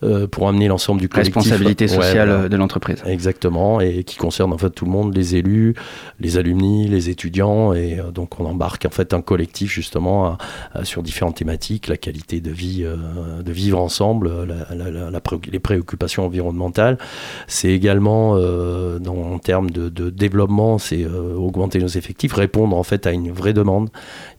euh, 0.03 0.27
pour 0.27 0.47
amener 0.47 0.67
l'ensemble 0.67 0.99
du 1.01 1.09
collectif. 1.09 1.35
Responsabilité 1.35 1.85
Ouais, 1.85 1.89
sociale 1.95 2.29
voilà. 2.29 2.49
de 2.49 2.57
l'entreprise. 2.57 3.03
Exactement, 3.05 3.79
et 3.81 4.03
qui 4.07 4.17
concerne 4.17 4.53
en 4.53 4.57
fait 4.57 4.71
tout 4.71 4.85
le 4.85 4.91
monde, 4.91 5.15
les 5.15 5.35
élus, 5.35 5.75
les 6.19 6.37
alumni, 6.37 6.87
les 6.87 7.09
étudiants, 7.09 7.73
et 7.73 7.99
euh, 7.99 8.11
donc 8.11 8.39
on 8.39 8.45
embarque 8.45 8.85
en 8.85 8.89
fait 8.89 9.13
un 9.13 9.21
collectif 9.21 9.71
justement 9.71 10.37
sur 10.83 11.03
différentes 11.03 11.35
thématiques, 11.35 11.87
la 11.87 11.97
qualité 11.97 12.41
de 12.41 12.49
vie, 12.51 12.83
euh, 12.83 13.43
de 13.43 13.51
vivre 13.51 13.79
ensemble, 13.79 14.31
la- 14.45 15.21
les 15.51 15.59
préoccupations 15.59 16.25
environnementales. 16.25 16.97
C'est 17.47 17.69
également 17.69 18.35
euh, 18.35 18.97
dans, 18.99 19.15
en 19.33 19.39
termes 19.39 19.69
de, 19.69 19.89
développement, 20.09 20.77
c'est 20.77 21.05
augmenter 21.05 21.79
nos 21.79 21.87
effectifs, 21.87 22.33
répondre 22.33 22.75
en 22.77 22.83
fait 22.83 23.05
à 23.05 23.11
une 23.11 23.31
vraie 23.31 23.53
demande. 23.53 23.89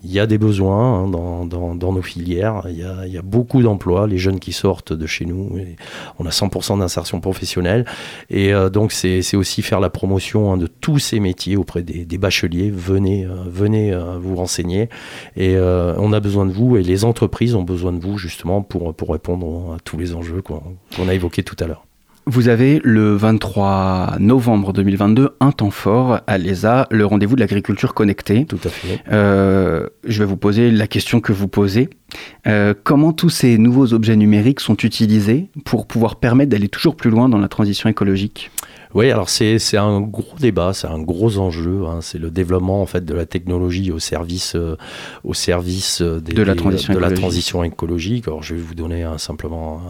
Il 0.03 0.11
y 0.11 0.19
a 0.19 0.27
des 0.27 0.39
besoins 0.39 1.05
hein, 1.05 1.09
dans, 1.09 1.93
nos 1.93 2.03
filières, 2.03 2.63
il 2.69 2.79
y 2.79 3.19
a, 3.19 3.23
beaucoup 3.23 3.63
d'emplois, 3.63 4.07
les 4.07 4.19
jeunes 4.19 4.41
qui 4.41 4.53
sortent 4.53 4.93
de 4.93 5.07
chez 5.07 5.27
nous, 5.27 5.51
on 6.19 6.27
a 6.27 6.31
100% 6.31 6.79
d'insertion 6.79 7.21
professionnelle. 7.21 7.85
Et 8.31 8.53
donc, 8.73 8.93
c'est 8.93 9.21
c'est 9.23 9.37
aussi 9.49 9.63
faire 9.63 9.81
la 9.81 9.89
promotion 9.89 10.53
hein, 10.53 10.59
de 10.59 10.67
tous 10.67 10.99
ces 10.99 11.21
métiers 11.21 11.57
auprès 11.57 11.83
des, 11.83 12.05
des 12.05 12.19
bacheliers. 12.19 12.71
Venez, 12.71 13.25
euh, 13.25 13.45
venez 13.47 13.95
euh, 13.95 14.19
vous 14.21 14.37
renseigner. 14.37 14.91
Et 15.37 15.57
euh, 15.57 15.95
on 15.97 16.13
a 16.13 16.21
besoin 16.21 16.45
de 16.45 16.53
vous 16.53 16.77
et 16.77 16.83
les 16.83 17.07
entreprises 17.07 17.55
ont 17.55 17.63
besoin 17.63 17.95
de 17.95 18.01
vous 18.01 18.19
justement 18.19 18.61
pour, 18.61 18.95
pour 18.95 19.11
répondre 19.11 19.75
à 19.75 19.81
tous 19.81 19.97
les 19.97 20.15
enjeux 20.15 20.43
qu'on 20.43 21.09
a 21.09 21.15
évoqués 21.15 21.43
tout 21.43 21.57
à 21.61 21.67
l'heure. 21.67 21.89
Vous 22.31 22.49
avez 22.49 22.79
le 22.85 23.17
23 23.17 24.17
novembre 24.21 24.75
2022 24.75 25.31
un 25.41 25.51
temps 25.51 25.71
fort 25.71 26.21
à 26.27 26.37
l'ESA, 26.37 26.87
le 26.91 27.07
rendez-vous 27.07 27.37
de 27.37 27.41
l'agriculture 27.41 27.95
connectée. 27.95 28.45
Tout 28.45 28.61
à 28.65 28.69
fait. 28.69 29.01
Euh, 29.11 29.87
je 30.07 30.19
vais 30.19 30.27
vous 30.27 30.37
poser 30.37 30.71
la 30.71 30.87
question 30.87 31.23
que 31.23 31.33
vous 31.33 31.49
posez. 31.49 31.89
Euh, 32.47 32.75
comment 32.85 33.15
tous 33.15 33.31
ces 33.31 33.57
nouveaux 33.57 33.95
objets 33.95 34.15
numériques 34.15 34.61
sont 34.61 34.77
utilisés 34.77 35.49
pour 35.65 35.87
pouvoir 35.87 36.17
permettre 36.17 36.51
d'aller 36.51 36.69
toujours 36.69 36.97
plus 36.97 37.09
loin 37.09 37.31
dans 37.31 37.39
la 37.39 37.49
transition 37.49 37.89
écologique? 37.89 38.51
Oui, 38.95 39.11
alors 39.11 39.29
c'est 39.29 39.59
un 39.77 40.01
gros 40.01 40.37
débat, 40.41 40.73
c'est 40.73 40.87
un 40.87 40.99
gros 41.01 41.39
enjeu. 41.39 41.85
hein. 41.87 41.99
C'est 42.01 42.19
le 42.19 42.31
développement 42.31 42.81
en 42.81 42.87
fait 42.87 43.05
de 43.05 43.13
la 43.15 43.27
technologie 43.27 43.91
au 43.93 43.99
service, 43.99 44.55
euh, 44.57 44.77
au 45.25 45.35
service 45.35 46.01
euh, 46.01 46.21
des- 46.21 46.33
De 46.33 46.43
la 46.43 46.55
des- 46.55 46.61
transition 46.61 46.95
de 46.95 46.99
la 46.99 47.07
écologique. 47.09 47.23
transition 47.23 47.65
écologique. 47.65 48.29
Alors 48.29 48.43
je 48.43 48.55
vais 48.55 48.61
vous 48.61 48.75
donner 48.75 49.07
simplement 49.19 49.81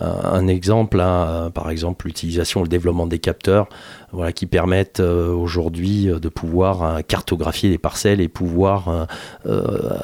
un, 0.00 0.46
exemple. 0.48 1.00
hein. 1.00 1.50
Par 1.54 1.70
exemple, 1.70 2.06
l'utilisation, 2.06 2.62
le 2.62 2.68
développement 2.68 3.06
des 3.06 3.18
capteurs, 3.18 3.68
voilà, 4.12 4.32
qui 4.32 4.46
permettent 4.46 5.00
euh, 5.00 5.32
aujourd'hui 5.32 6.06
de 6.06 6.28
pouvoir 6.28 7.04
cartographier 7.06 7.70
les 7.70 7.78
parcelles 7.78 8.20
et 8.20 8.28
pouvoir 8.28 9.06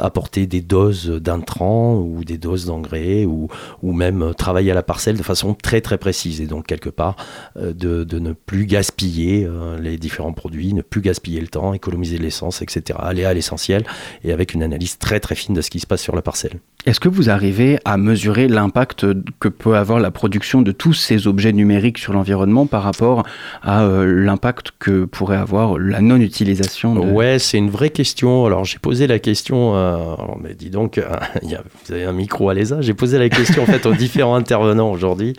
apporter 0.01 0.47
des 0.47 0.61
doses 0.63 1.07
d'intrants 1.09 1.97
ou 1.97 2.25
des 2.25 2.39
doses 2.39 2.67
d'engrais 2.67 3.25
ou, 3.25 3.49
ou 3.83 3.93
même 3.93 4.33
travailler 4.37 4.71
à 4.71 4.75
la 4.75 4.83
parcelle 4.83 5.17
de 5.17 5.23
façon 5.23 5.55
très 5.55 5.81
très 5.81 5.99
précise 5.99 6.41
et 6.41 6.47
donc 6.47 6.67
quelque 6.67 6.89
part 6.91 7.17
euh, 7.57 7.73
de, 7.91 8.05
de 8.05 8.19
ne 8.19 8.33
plus 8.33 8.67
gaspiller 8.67 9.45
euh, 9.47 9.79
les 9.81 9.97
différents 9.97 10.33
produits, 10.33 10.73
ne 10.75 10.83
plus 10.83 11.01
gaspiller 11.01 11.41
le 11.41 11.49
temps, 11.49 11.73
économiser 11.75 12.19
l'essence, 12.19 12.63
etc. 12.63 12.99
Aller 13.03 13.25
à 13.25 13.35
l'essentiel 13.35 13.85
et 14.25 14.33
avec 14.33 14.55
une 14.55 14.63
analyse 14.63 14.99
très 14.99 15.21
très 15.21 15.35
fine 15.35 15.55
de 15.55 15.61
ce 15.61 15.71
qui 15.71 15.81
se 15.81 15.87
passe 15.87 16.03
sur 16.03 16.15
la 16.15 16.23
parcelle. 16.23 16.61
Est-ce 16.87 17.01
que 17.01 17.09
vous 17.11 17.29
arrivez 17.29 17.79
à 17.85 17.99
mesurer 17.99 18.49
l'impact 18.49 19.07
que 19.39 19.49
peut 19.49 19.77
avoir 19.77 20.01
la 20.01 20.11
production 20.11 20.63
de 20.63 20.73
tous 20.73 20.95
ces 20.95 21.27
objets 21.27 21.53
numériques 21.53 21.99
sur 21.99 22.15
l'environnement 22.15 22.67
par 22.67 22.83
rapport 22.83 23.25
à 23.63 23.83
euh, 23.85 24.07
l'impact 24.25 24.73
que 24.79 25.05
pourrait 25.05 25.37
avoir 25.37 25.79
la 25.79 26.01
non-utilisation 26.01 26.95
de... 26.95 27.01
Ouais, 27.01 27.39
c'est 27.39 27.59
une 27.59 27.69
vraie 27.71 27.91
question. 27.91 28.47
Alors 28.47 28.65
j'ai 28.65 28.79
posé 28.79 29.07
la 29.07 29.19
question, 29.19 29.75
euh, 29.77 29.95
alors, 30.15 30.39
mais 30.43 30.55
dis 30.55 30.71
donc, 30.71 30.97
y 31.43 31.55
a- 31.55 31.63
vous 31.87 31.93
avez 31.93 32.05
un 32.05 32.13
micro 32.13 32.49
à 32.49 32.55
l'ESA, 32.55 32.81
j'ai 32.81 32.95
posé 32.95 33.19
la 33.19 33.29
question 33.29 33.63
en 33.63 33.67
fait 33.67 33.85
aux 33.85 33.95
différents 34.07 34.37
intervenants 34.37 34.91
aujourd'hui, 34.91 35.35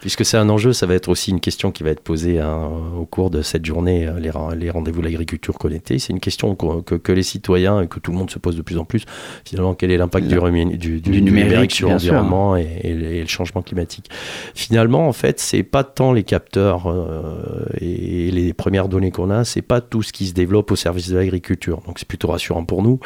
puisque 0.00 0.24
c'est 0.24 0.36
un 0.36 0.48
enjeu, 0.48 0.72
ça 0.72 0.86
va 0.86 0.94
être 0.94 1.08
aussi 1.08 1.30
une 1.32 1.40
question 1.40 1.72
qui 1.72 1.82
va 1.82 1.90
être 1.90 1.93
être 1.94 2.02
posée 2.02 2.38
hein, 2.38 2.68
au 2.98 3.06
cours 3.06 3.30
de 3.30 3.42
cette 3.42 3.64
journée, 3.64 4.06
euh, 4.06 4.20
les, 4.20 4.30
les 4.58 4.70
rendez-vous 4.70 5.00
de 5.00 5.04
l'agriculture 5.06 5.56
connectée. 5.58 5.98
C'est 5.98 6.12
une 6.12 6.20
question 6.20 6.54
que, 6.54 6.96
que 6.96 7.12
les 7.12 7.22
citoyens 7.22 7.80
et 7.80 7.86
que 7.88 7.98
tout 7.98 8.12
le 8.12 8.18
monde 8.18 8.30
se 8.30 8.38
pose 8.38 8.56
de 8.56 8.62
plus 8.62 8.76
en 8.78 8.84
plus. 8.84 9.04
Finalement, 9.44 9.74
quel 9.74 9.90
est 9.90 9.96
l'impact 9.96 10.26
du, 10.26 10.34
du, 10.36 10.76
du- 10.76 11.00
du 11.00 11.10
du 11.10 11.22
numérique, 11.22 11.72
sur 11.72 11.88
l'environnement 11.88 12.56
et, 12.56 12.68
et 12.82 12.94
le- 12.94 13.12
et 13.14 13.20
le 13.20 13.26
changement 13.28 13.62
climatique? 13.62 14.10
Finalement, 14.54 15.08
en 15.08 15.12
fait, 15.12 15.40
c'est 15.40 15.62
pas 15.62 15.84
tant 15.84 16.12
les 16.12 16.22
capteurs 16.24 16.86
euh, 16.86 17.64
et 17.80 18.30
les 18.30 18.52
premières 18.52 18.88
données 18.88 19.10
qu'on 19.10 19.30
a, 19.30 19.44
c'est 19.44 19.62
pas 19.62 19.80
tout 19.80 20.02
ce 20.02 20.12
qui 20.12 20.26
se 20.26 20.34
développe 20.34 20.70
au 20.70 20.76
service 20.76 21.08
de 21.10 21.16
l'agriculture. 21.16 21.80
Donc 21.86 21.98
c'est 21.98 22.08
plutôt 22.08 22.28
rassurant 22.28 22.64
pour 22.64 22.82
nous. 22.82 22.98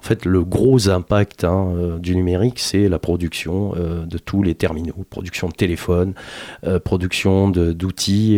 En 0.00 0.02
fait, 0.02 0.24
le 0.24 0.44
gros 0.44 0.88
impact 0.88 1.44
hein, 1.44 1.68
euh, 1.76 1.98
du 1.98 2.14
numérique, 2.16 2.58
c'est 2.58 2.88
la 2.88 2.98
production 2.98 3.74
euh, 3.76 4.04
de 4.06 4.18
tous 4.18 4.42
les 4.42 4.54
terminaux, 4.54 5.04
production 5.10 5.48
de 5.48 5.52
téléphones, 5.54 6.14
euh, 6.64 6.78
production 6.78 7.50
de- 7.50 7.72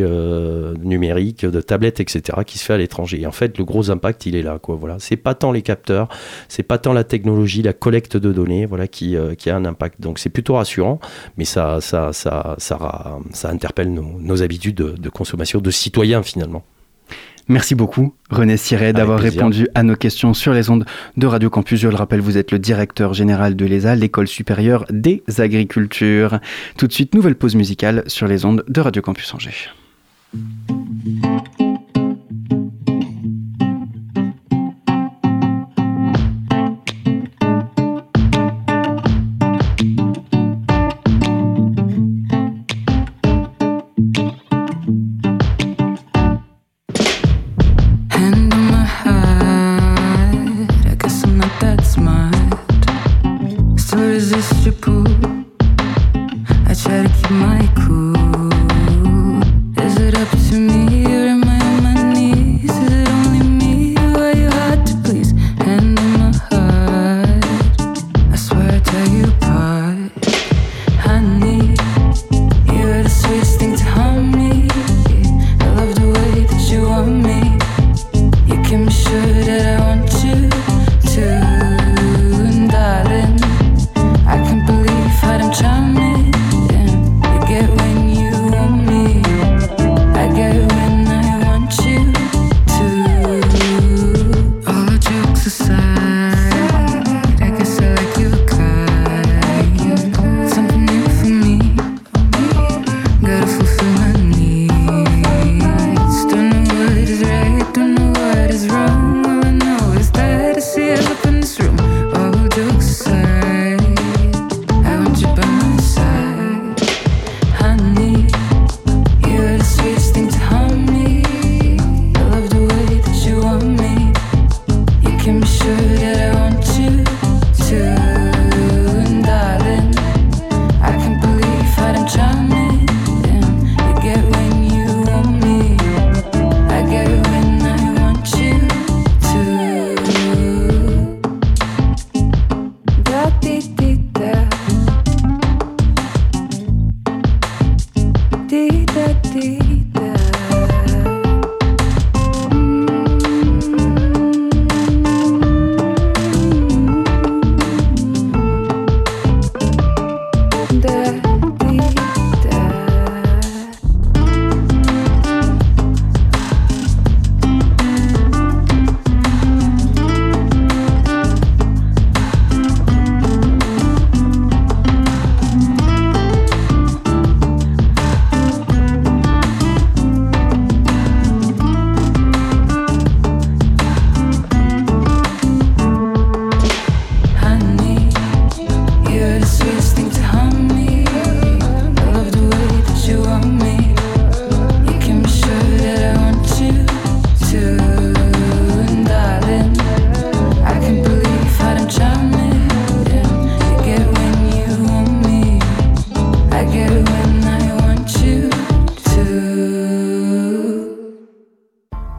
euh, 0.02 0.74
numériques, 0.82 1.44
de 1.44 1.60
tablettes, 1.60 2.00
etc., 2.00 2.40
qui 2.46 2.58
se 2.58 2.64
fait 2.64 2.74
à 2.74 2.78
l'étranger. 2.78 3.20
Et 3.20 3.26
en 3.26 3.32
fait, 3.32 3.58
le 3.58 3.64
gros 3.64 3.90
impact, 3.90 4.26
il 4.26 4.36
est 4.36 4.42
là. 4.42 4.58
Quoi. 4.58 4.76
Voilà, 4.76 4.96
c'est 4.98 5.16
pas 5.16 5.34
tant 5.34 5.52
les 5.52 5.62
capteurs, 5.62 6.08
c'est 6.48 6.62
pas 6.62 6.78
tant 6.78 6.92
la 6.92 7.04
technologie, 7.04 7.62
la 7.62 7.72
collecte 7.72 8.16
de 8.16 8.32
données, 8.32 8.66
voilà, 8.66 8.88
qui, 8.88 9.16
euh, 9.16 9.34
qui 9.34 9.50
a 9.50 9.56
un 9.56 9.64
impact. 9.64 10.00
Donc 10.00 10.18
c'est 10.18 10.30
plutôt 10.30 10.54
rassurant, 10.54 11.00
mais 11.36 11.44
ça, 11.44 11.80
ça, 11.80 12.12
ça, 12.12 12.56
ça, 12.58 13.48
interpelle 13.48 13.92
nos, 13.92 14.18
nos 14.20 14.42
habitudes 14.42 14.76
de, 14.76 14.90
de 14.90 15.08
consommation 15.08 15.60
de 15.60 15.70
citoyens 15.70 16.22
finalement. 16.22 16.64
Merci 17.48 17.74
beaucoup, 17.74 18.14
René 18.28 18.58
Siret, 18.58 18.92
d'avoir 18.92 19.18
répondu 19.18 19.68
à 19.74 19.82
nos 19.82 19.96
questions 19.96 20.34
sur 20.34 20.52
les 20.52 20.68
ondes 20.68 20.84
de 21.16 21.26
Radio 21.26 21.48
Campus. 21.48 21.80
Je 21.80 21.88
le 21.88 21.94
rappelle, 21.94 22.20
vous 22.20 22.36
êtes 22.36 22.52
le 22.52 22.58
directeur 22.58 23.14
général 23.14 23.56
de 23.56 23.64
l'ESA, 23.64 23.94
l'École 23.94 24.28
supérieure 24.28 24.84
des 24.90 25.22
agricultures. 25.38 26.40
Tout 26.76 26.86
de 26.86 26.92
suite, 26.92 27.14
nouvelle 27.14 27.36
pause 27.36 27.54
musicale 27.54 28.04
sur 28.06 28.28
les 28.28 28.44
ondes 28.44 28.64
de 28.68 28.80
Radio 28.82 29.00
Campus 29.00 29.32
Angers. 29.32 29.70
Thank 30.32 30.70
you. 30.70 30.87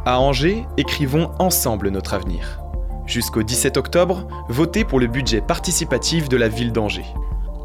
À 0.05 0.19
Angers, 0.19 0.65
écrivons 0.77 1.31
ensemble 1.39 1.89
notre 1.89 2.13
avenir. 2.13 2.59
Jusqu'au 3.05 3.43
17 3.43 3.77
octobre, 3.77 4.27
votez 4.49 4.83
pour 4.83 4.99
le 4.99 5.07
budget 5.07 5.41
participatif 5.41 6.29
de 6.29 6.37
la 6.37 6.47
ville 6.47 6.71
d'Angers. 6.71 7.05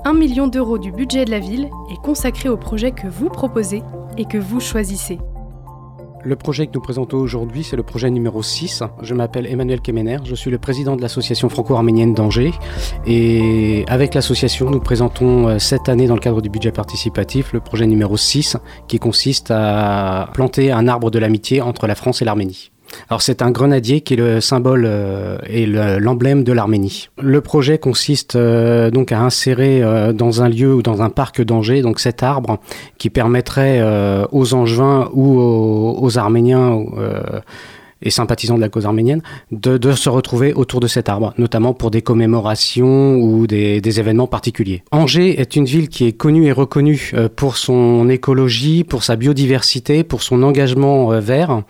1 0.04 0.12
million 0.12 0.46
d'euros 0.46 0.78
du 0.78 0.92
budget 0.92 1.24
de 1.24 1.30
la 1.30 1.38
ville 1.38 1.70
est 1.90 2.02
consacré 2.02 2.48
au 2.48 2.56
projet 2.56 2.92
que 2.92 3.08
vous 3.08 3.30
proposez 3.30 3.82
et 4.18 4.26
que 4.26 4.36
vous 4.36 4.60
choisissez. 4.60 5.18
Le 6.26 6.36
projet 6.36 6.66
que 6.66 6.72
nous 6.72 6.80
présentons 6.80 7.18
aujourd'hui, 7.18 7.64
c'est 7.64 7.76
le 7.76 7.82
projet 7.82 8.08
numéro 8.08 8.42
6. 8.42 8.82
Je 9.02 9.14
m'appelle 9.14 9.46
Emmanuel 9.46 9.82
Kemener, 9.82 10.16
je 10.24 10.34
suis 10.34 10.50
le 10.50 10.56
président 10.56 10.96
de 10.96 11.02
l'association 11.02 11.50
franco-arménienne 11.50 12.14
d'Angers. 12.14 12.54
Et 13.06 13.84
avec 13.88 14.14
l'association, 14.14 14.70
nous 14.70 14.80
présentons 14.80 15.48
euh, 15.48 15.58
cette 15.58 15.90
année, 15.90 16.06
dans 16.06 16.14
le 16.14 16.20
cadre 16.20 16.40
du 16.40 16.48
budget 16.48 16.72
participatif, 16.72 17.52
le 17.52 17.60
projet 17.60 17.86
numéro 17.86 18.16
6, 18.16 18.56
qui 18.88 18.98
consiste 18.98 19.50
à 19.50 20.30
planter 20.32 20.72
un 20.72 20.88
arbre 20.88 21.10
de 21.10 21.18
l'amitié 21.18 21.60
entre 21.60 21.86
la 21.86 21.94
France 21.94 22.22
et 22.22 22.24
l'Arménie. 22.24 22.70
Alors 23.08 23.22
c'est 23.22 23.42
un 23.42 23.50
grenadier 23.50 24.00
qui 24.00 24.14
est 24.14 24.16
le 24.16 24.40
symbole 24.40 24.84
euh, 24.86 25.38
et 25.48 25.66
le- 25.66 25.98
l'emblème 25.98 26.44
de 26.44 26.52
l'Arménie. 26.52 27.08
Le 27.20 27.40
projet 27.40 27.78
consiste 27.78 28.36
euh, 28.36 28.90
donc 28.90 29.12
à 29.12 29.20
insérer 29.20 29.82
euh, 29.82 30.12
dans 30.12 30.42
un 30.42 30.48
lieu 30.48 30.74
ou 30.74 30.82
dans 30.82 31.02
un 31.02 31.10
parc 31.10 31.42
d'Angers 31.42 31.82
donc 31.82 32.00
cet 32.00 32.22
arbre 32.22 32.58
qui 32.98 33.10
permettrait 33.10 33.82
aux 34.32 34.54
Angevins 34.54 35.08
ou 35.12 35.38
aux, 35.38 36.18
Arméniens 36.18 36.78
et 38.02 38.10
sympathisants 38.10 38.56
de 38.56 38.60
la 38.60 38.68
cause 38.68 38.86
arménienne, 38.86 39.22
de, 39.50 39.92
se 39.92 40.08
retrouver 40.08 40.52
autour 40.52 40.80
de 40.80 40.86
cet 40.86 41.08
arbre, 41.08 41.32
notamment 41.38 41.72
pour 41.72 41.90
des 41.90 42.02
commémorations 42.02 43.16
ou 43.16 43.46
des, 43.46 43.80
des 43.80 44.00
événements 44.00 44.26
particuliers. 44.26 44.82
Angers 44.92 45.40
est 45.40 45.56
une 45.56 45.64
ville 45.64 45.88
qui 45.88 46.06
est 46.06 46.12
connue 46.12 46.46
et 46.46 46.52
reconnue 46.52 47.12
pour 47.36 47.56
son 47.56 48.08
écologie, 48.08 48.84
pour 48.84 49.04
sa 49.04 49.16
biodiversité, 49.16 50.04
pour 50.04 50.22
son 50.22 50.42
engagement 50.42 51.08
vert. 51.20 51.62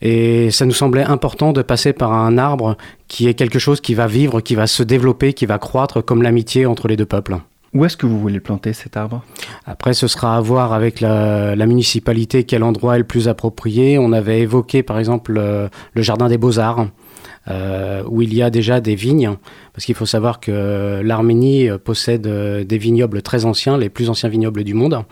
Et 0.00 0.50
ça 0.50 0.64
nous 0.64 0.72
semblait 0.72 1.02
important 1.02 1.52
de 1.52 1.62
passer 1.62 1.92
par 1.92 2.12
un 2.12 2.38
arbre 2.38 2.76
qui 3.08 3.26
est 3.28 3.34
quelque 3.34 3.58
chose 3.58 3.80
qui 3.80 3.94
va 3.94 4.06
vivre, 4.06 4.40
qui 4.40 4.54
va 4.54 4.66
se 4.66 4.82
développer, 4.82 5.32
qui 5.32 5.46
va 5.46 5.58
croître 5.58 6.04
comme 6.04 6.22
l'amitié 6.22 6.66
entre 6.66 6.88
les 6.88 6.96
deux 6.96 7.06
peuples. 7.06 7.38
Où 7.74 7.84
est-ce 7.84 7.96
que 7.96 8.06
vous 8.06 8.18
voulez 8.18 8.40
planter 8.40 8.72
cet 8.72 8.96
arbre? 8.96 9.22
Après, 9.66 9.92
ce 9.92 10.06
sera 10.06 10.36
à 10.36 10.40
voir 10.40 10.72
avec 10.72 11.00
la, 11.00 11.54
la, 11.54 11.66
municipalité 11.66 12.44
quel 12.44 12.62
endroit 12.62 12.94
est 12.94 13.00
le 13.00 13.04
plus 13.04 13.28
approprié. 13.28 13.98
On 13.98 14.12
avait 14.12 14.40
évoqué 14.40 14.82
par 14.82 14.98
exemple 14.98 15.32
le, 15.32 15.68
le 15.92 16.02
jardin 16.02 16.28
des 16.28 16.38
beaux-arts. 16.38 16.86
Euh, 17.50 18.02
où 18.06 18.20
il 18.20 18.34
y 18.34 18.42
a 18.42 18.50
déjà 18.50 18.80
des 18.80 18.94
vignes, 18.94 19.34
parce 19.72 19.86
qu'il 19.86 19.94
faut 19.94 20.04
savoir 20.04 20.38
que 20.38 21.00
l'Arménie 21.02 21.70
possède 21.82 22.26
euh, 22.26 22.62
des 22.62 22.76
vignobles 22.76 23.22
très 23.22 23.46
anciens, 23.46 23.78
les 23.78 23.88
plus 23.88 24.10
anciens 24.10 24.28
vignobles 24.28 24.64
du 24.64 24.74
monde, 24.74 25.02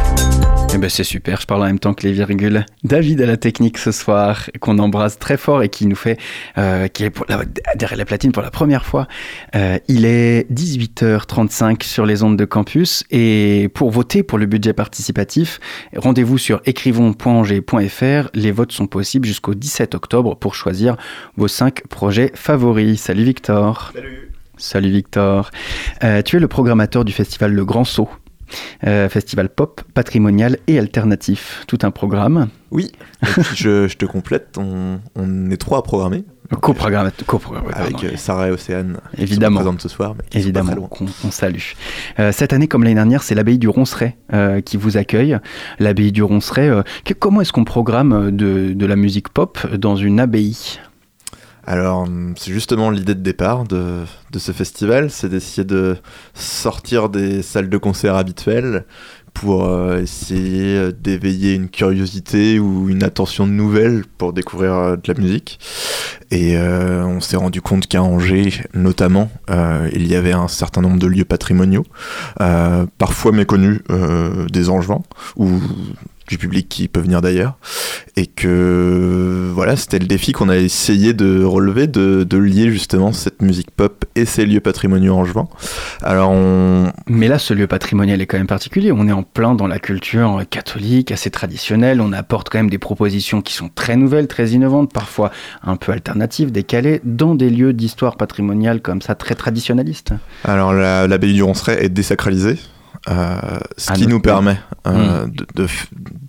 Eh 0.71 0.77
ben 0.77 0.87
c'est 0.87 1.03
super, 1.03 1.41
je 1.41 1.47
parle 1.47 1.63
en 1.63 1.65
même 1.65 1.79
temps 1.79 1.95
que 1.95 2.05
les 2.05 2.13
virgules. 2.13 2.63
David 2.83 3.21
à 3.21 3.25
la 3.25 3.37
technique 3.37 3.79
ce 3.79 3.91
soir, 3.91 4.49
qu'on 4.59 4.77
embrasse 4.77 5.17
très 5.17 5.35
fort 5.35 5.63
et 5.63 5.69
qui 5.69 5.87
nous 5.87 5.95
fait, 5.95 6.19
euh, 6.59 6.87
qui 6.87 7.05
est 7.05 7.09
pour 7.09 7.25
la, 7.27 7.41
derrière 7.75 7.97
la 7.97 8.05
platine 8.05 8.31
pour 8.31 8.43
la 8.43 8.51
première 8.51 8.85
fois. 8.85 9.07
Euh, 9.55 9.79
il 9.87 10.05
est 10.05 10.49
18h35 10.51 11.83
sur 11.83 12.05
les 12.05 12.21
ondes 12.21 12.37
de 12.37 12.45
campus 12.45 13.03
et 13.09 13.69
pour 13.73 13.89
voter 13.89 14.21
pour 14.21 14.37
le 14.37 14.45
budget 14.45 14.73
participatif, 14.73 15.59
rendez-vous 15.95 16.37
sur 16.37 16.61
écrivons.angers.fr. 16.65 18.29
Les 18.35 18.51
votes 18.51 18.71
sont 18.71 18.87
possibles 18.87 19.27
jusqu'au 19.27 19.55
17 19.55 19.95
octobre 19.95 20.35
pour 20.35 20.53
choisir 20.53 20.97
vos 21.35 21.47
5 21.47 21.87
projets 21.87 22.31
favoris. 22.35 23.01
Salut 23.01 23.23
Victor. 23.23 23.91
Salut. 23.95 24.31
Salut 24.57 24.91
Victor. 24.91 25.49
Euh, 26.03 26.21
tu 26.21 26.35
es 26.35 26.39
le 26.39 26.47
programmateur 26.47 27.05
du 27.05 27.11
festival 27.11 27.53
Le 27.53 27.65
Grand 27.65 27.85
Saut. 27.85 28.09
Euh, 28.85 29.09
festival 29.09 29.49
pop, 29.49 29.81
patrimonial 29.93 30.57
et 30.67 30.79
alternatif. 30.79 31.63
Tout 31.67 31.79
un 31.83 31.91
programme. 31.91 32.49
Oui, 32.71 32.91
je, 33.55 33.87
je, 33.87 33.97
te 33.97 34.05
complète, 34.05 34.57
on, 34.57 34.99
on 35.15 35.49
est 35.51 35.57
trois 35.57 35.79
à 35.79 35.81
programmer. 35.81 36.23
Co-programmateur. 36.61 37.27
Co 37.27 37.39
avec 37.73 38.03
euh, 38.03 38.15
Sarah 38.15 38.47
et 38.47 38.51
Océane. 38.51 38.97
Évidemment. 39.17 39.57
Qui 39.57 39.63
sont 39.63 39.63
présentes 39.63 39.81
ce 39.81 39.89
soir. 39.89 40.15
Mais 40.17 40.39
Évidemment, 40.39 40.75
qu'on 40.87 41.05
on 41.23 41.31
salue. 41.31 41.59
Euh, 42.19 42.31
cette 42.31 42.53
année, 42.53 42.67
comme 42.67 42.83
l'année 42.83 42.95
dernière, 42.95 43.21
c'est 43.21 43.35
l'abbaye 43.35 43.59
du 43.59 43.69
Ronceret 43.69 44.17
euh, 44.33 44.59
qui 44.61 44.75
vous 44.75 44.97
accueille. 44.97 45.37
L'abbaye 45.77 46.11
du 46.11 46.23
Ronceret, 46.23 46.69
euh, 46.69 46.81
que, 47.05 47.13
comment 47.13 47.41
est-ce 47.41 47.53
qu'on 47.53 47.65
programme 47.65 48.31
de, 48.35 48.73
de 48.73 48.85
la 48.87 48.95
musique 48.95 49.29
pop 49.29 49.59
dans 49.75 49.95
une 49.95 50.19
abbaye? 50.19 50.79
Alors, 51.69 52.07
c'est 52.35 52.51
justement 52.51 52.89
l'idée 52.89 53.13
de 53.13 53.21
départ 53.21 53.63
de, 53.63 54.03
ce 54.35 54.51
festival, 54.51 55.11
c'est 55.11 55.29
d'essayer 55.29 55.63
de 55.63 55.97
sortir 56.33 57.09
des 57.09 57.43
salles 57.43 57.69
de 57.69 57.77
concert 57.77 58.15
habituelles 58.15 58.85
pour 59.35 59.65
euh, 59.65 60.01
essayer 60.01 60.91
d'éveiller 60.91 61.53
une 61.53 61.69
curiosité 61.69 62.57
ou 62.57 62.89
une 62.89 63.03
attention 63.03 63.45
nouvelle 63.45 64.03
pour 64.17 64.33
découvrir 64.33 64.73
euh, 64.73 64.95
de 64.95 65.13
la 65.13 65.13
musique. 65.13 65.59
Et 66.31 66.57
euh, 66.57 67.05
on 67.05 67.19
s'est 67.19 67.37
rendu 67.37 67.61
compte 67.61 67.85
qu'à 67.85 68.01
Angers, 68.01 68.63
notamment, 68.73 69.29
il 69.93 70.07
y 70.07 70.15
avait 70.15 70.33
un 70.33 70.47
certain 70.47 70.81
nombre 70.81 70.97
de 70.97 71.05
lieux 71.05 71.23
patrimoniaux, 71.23 71.85
parfois 72.97 73.31
méconnus 73.31 73.81
des 74.51 74.69
Angevins, 74.69 75.03
ou 75.35 75.59
du 76.29 76.37
public 76.37 76.69
qui 76.69 76.87
peut 76.87 77.01
venir 77.01 77.21
d'ailleurs. 77.21 77.57
Et 78.15 78.27
que 78.27 79.49
voilà, 79.53 79.75
c'était 79.75 79.99
le 79.99 80.05
défi 80.05 80.31
qu'on 80.31 80.47
a 80.47 80.57
essayé 80.57 81.13
de 81.13 81.43
relever, 81.43 81.87
de, 81.87 82.23
de, 82.23 82.37
lier 82.37 82.71
justement 82.71 83.11
cette 83.11 83.41
musique 83.41 83.71
pop 83.71 84.05
et 84.15 84.25
ces 84.25 84.45
lieux 84.45 84.59
patrimoniaux 84.59 85.15
angevins. 85.15 85.47
Alors 86.03 86.29
on... 86.31 86.91
Mais 87.07 87.27
là, 87.27 87.39
ce 87.39 87.53
lieu 87.53 87.67
patrimonial 87.67 88.21
est 88.21 88.27
quand 88.27 88.37
même 88.37 88.47
particulier. 88.47 88.91
On 88.91 89.07
est 89.07 89.11
en 89.11 89.23
plein 89.23 89.55
dans 89.55 89.67
la 89.67 89.79
culture 89.79 90.43
catholique, 90.49 91.11
assez 91.11 91.31
traditionnelle. 91.31 91.99
On 91.99 92.13
apporte 92.13 92.49
quand 92.49 92.59
même 92.59 92.69
des 92.69 92.77
propositions 92.77 93.41
qui 93.41 93.53
sont 93.53 93.69
très 93.73 93.97
nouvelles, 93.97 94.27
très 94.27 94.49
innovantes, 94.49 94.93
parfois 94.93 95.31
un 95.63 95.75
peu 95.75 95.91
alternatives, 95.91 96.51
décalées, 96.51 97.01
dans 97.03 97.33
des 97.33 97.49
lieux 97.49 97.73
d'histoire 97.73 98.17
patrimoniale 98.17 98.81
comme 98.81 99.01
ça, 99.01 99.15
très 99.15 99.35
traditionnalistes. 99.35 100.13
Alors 100.43 100.73
l'abbaye 100.73 101.33
du 101.33 101.43
Ronceret 101.43 101.83
est 101.83 101.89
désacralisée. 101.89 102.59
Euh, 103.07 103.39
ce 103.77 103.93
qui 103.93 104.07
nous 104.07 104.19
permet 104.19 104.59
euh, 104.85 105.25
mmh. 105.25 105.31
de, 105.55 105.67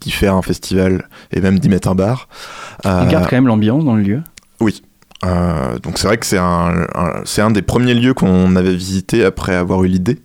d'y 0.00 0.10
faire 0.10 0.36
un 0.36 0.42
festival 0.42 1.08
et 1.32 1.40
même 1.40 1.58
d'y 1.58 1.68
mettre 1.68 1.88
un 1.88 1.94
bar. 1.94 2.28
Euh, 2.86 3.02
On 3.02 3.06
garde 3.06 3.24
quand 3.24 3.36
même 3.36 3.48
l'ambiance 3.48 3.84
dans 3.84 3.94
le 3.94 4.02
lieu 4.02 4.22
Oui. 4.60 4.82
Euh, 5.26 5.78
donc 5.80 5.98
c'est 5.98 6.06
vrai 6.06 6.16
que 6.16 6.24
c'est 6.24 6.38
un, 6.38 6.86
un, 6.94 7.22
c'est 7.24 7.42
un 7.42 7.50
des 7.50 7.62
premiers 7.62 7.94
lieux 7.94 8.14
qu'on 8.14 8.56
avait 8.56 8.74
visité 8.74 9.24
après 9.24 9.54
avoir 9.54 9.84
eu 9.84 9.88
l'idée. 9.88 10.18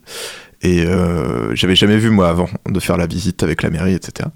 Et 0.61 0.83
euh, 0.85 1.53
j'avais 1.53 1.75
jamais 1.75 1.97
vu 1.97 2.09
moi 2.09 2.29
avant 2.29 2.49
de 2.67 2.79
faire 2.79 2.97
la 2.97 3.05
visite 3.05 3.43
avec 3.43 3.61
la 3.61 3.69
mairie, 3.69 3.93
etc. 3.93 4.29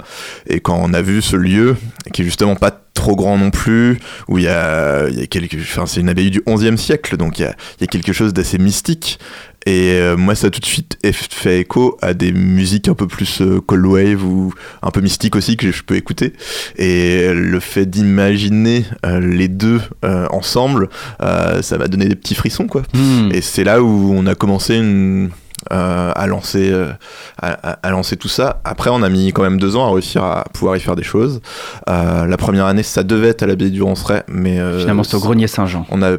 Et 0.46 0.60
quand 0.60 0.80
on 0.80 0.94
a 0.94 1.02
vu 1.02 1.24
ce 1.24 1.36
lieu, 1.36 1.76
qui 2.14 2.22
est 2.22 2.26
justement 2.26 2.56
pas 2.56 2.72
trop 2.94 3.16
grand 3.16 3.38
non 3.38 3.50
plus, 3.50 4.00
où 4.28 4.38
il 4.38 4.44
y 4.44 4.48
a, 4.48 5.10
y 5.10 5.24
a 5.24 5.28
quelque, 5.28 5.58
enfin 5.58 5.88
c'est 5.88 6.02
une 6.02 6.10
abbaye 6.10 6.30
du 6.30 6.42
11e 6.42 6.78
siècle, 6.78 7.18
donc 7.18 7.40
il 7.40 7.44
y 7.44 7.46
a, 7.46 7.56
il 7.80 7.82
y 7.82 7.84
a 7.86 7.88
quelque 7.88 8.14
chose 8.14 8.34
d'assez 8.34 8.60
mystique. 8.60 9.20
Et 9.66 9.92
euh, 9.94 10.16
moi, 10.18 10.36
ça 10.36 10.48
a 10.48 10.50
tout 10.50 10.60
de 10.60 10.66
suite 10.66 10.98
fait 11.14 11.62
écho 11.62 11.98
à 12.02 12.14
des 12.14 12.32
musiques 12.32 12.88
un 12.88 12.94
peu 12.94 13.08
plus 13.08 13.42
euh, 13.42 13.60
cold 13.60 13.86
wave 13.86 14.24
ou 14.24 14.54
un 14.82 14.92
peu 14.92 15.02
mystiques 15.02 15.36
aussi 15.36 15.58
que 15.58 15.72
je 15.72 15.84
peux 15.84 15.96
écouter. 15.96 16.34
Et 16.78 17.32
le 17.34 17.60
fait 17.60 17.86
d'imaginer 17.86 18.86
euh, 19.06 19.20
les 19.20 19.48
deux 19.48 19.82
euh, 20.06 20.28
ensemble, 20.32 20.90
ça 21.20 21.78
m'a 21.78 21.88
donné 21.88 22.08
des 22.08 22.16
petits 22.16 22.36
frissons, 22.36 22.68
quoi. 22.68 22.84
Hmm. 22.94 23.28
Mmh. 23.28 23.32
Et 23.34 23.42
c'est 23.42 23.64
là 23.64 23.82
où 23.82 24.14
on 24.16 24.26
a 24.28 24.36
commencé 24.36 24.76
une 24.76 25.30
euh, 25.74 26.12
à 26.16 26.26
lancer 26.26 26.72
euh, 26.72 26.92
à, 27.38 27.52
à, 27.52 27.90
lancer 27.92 28.16
tout 28.16 28.30
ça. 28.30 28.62
Après, 28.64 28.90
on 28.90 29.04
a 29.04 29.10
mis 29.10 29.34
quand 29.34 29.44
même 29.44 29.60
deux 29.60 29.76
ans 29.76 29.86
à 29.86 29.92
réussir 29.92 30.24
à 30.24 30.46
pouvoir 30.54 30.78
y 30.78 30.80
faire 30.80 30.96
des 30.96 31.04
choses. 31.04 31.42
Euh, 31.90 32.26
la 32.26 32.38
première 32.38 32.66
année, 32.66 32.82
ça 32.82 33.04
devait 33.04 33.28
être 33.28 33.44
à 33.44 33.48
l'abbaye 33.48 33.70
du 33.70 33.84
Ronceret, 33.84 34.24
mais 34.30 34.58
finalement, 34.80 35.04
c'est 35.04 35.16
au 35.16 35.20
Grenier 35.20 35.48
Saint-Jean. 35.48 35.86
On 35.90 36.02
a 36.02 36.18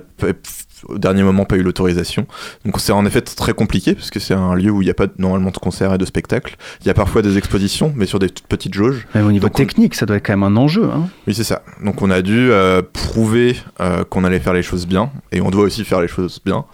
au 0.87 0.99
dernier 0.99 1.23
moment 1.23 1.45
pas 1.45 1.57
eu 1.57 1.63
l'autorisation. 1.63 2.27
Donc 2.65 2.81
c'est 2.81 2.93
en 2.93 3.05
effet 3.07 3.21
très 3.21 3.53
compliqué 3.53 3.95
parce 3.95 4.11
que 4.11 4.21
c'est 4.21 4.35
un 4.35 4.55
lieu 4.55 4.71
où 4.71 4.83
il 4.83 4.87
n'y 4.87 4.91
a 4.91 4.95
pas 4.95 5.07
normalement 5.19 5.51
de 5.51 5.59
concerts 5.59 5.95
et 5.95 5.99
de 5.99 6.05
spectacles. 6.05 6.57
Il 6.81 6.87
y 6.87 6.91
a 6.91 6.95
parfois 6.95 7.23
des 7.23 7.39
expositions, 7.39 7.93
mais 7.97 8.07
sur 8.07 8.19
des 8.19 8.29
toutes 8.29 8.47
petites 8.47 8.75
jauges. 8.75 9.07
Mais 9.15 9.23
au 9.23 9.33
niveau 9.33 9.47
Donc, 9.49 9.57
technique, 9.57 9.93
on... 9.95 9.99
ça 9.99 10.07
doit 10.07 10.17
être 10.17 10.27
quand 10.27 10.33
même 10.37 10.43
un 10.43 10.57
enjeu. 10.57 10.85
Hein 10.85 11.09
oui, 11.27 11.35
c'est 11.35 11.45
ça. 11.45 11.63
Donc 11.83 12.03
on 12.03 12.11
a 12.11 12.23
dû 12.23 12.51
euh, 12.51 12.83
prouver 12.93 13.57
euh, 13.81 14.05
qu'on 14.05 14.25
allait 14.25 14.41
faire 14.41 14.55
les 14.55 14.63
choses 14.63 14.87
bien 14.87 15.11
et 15.33 15.41
on 15.41 15.51
doit 15.51 15.65
aussi 15.65 15.85
faire 15.85 16.01
les 16.01 16.09
choses 16.09 16.41
bien. 16.45 16.65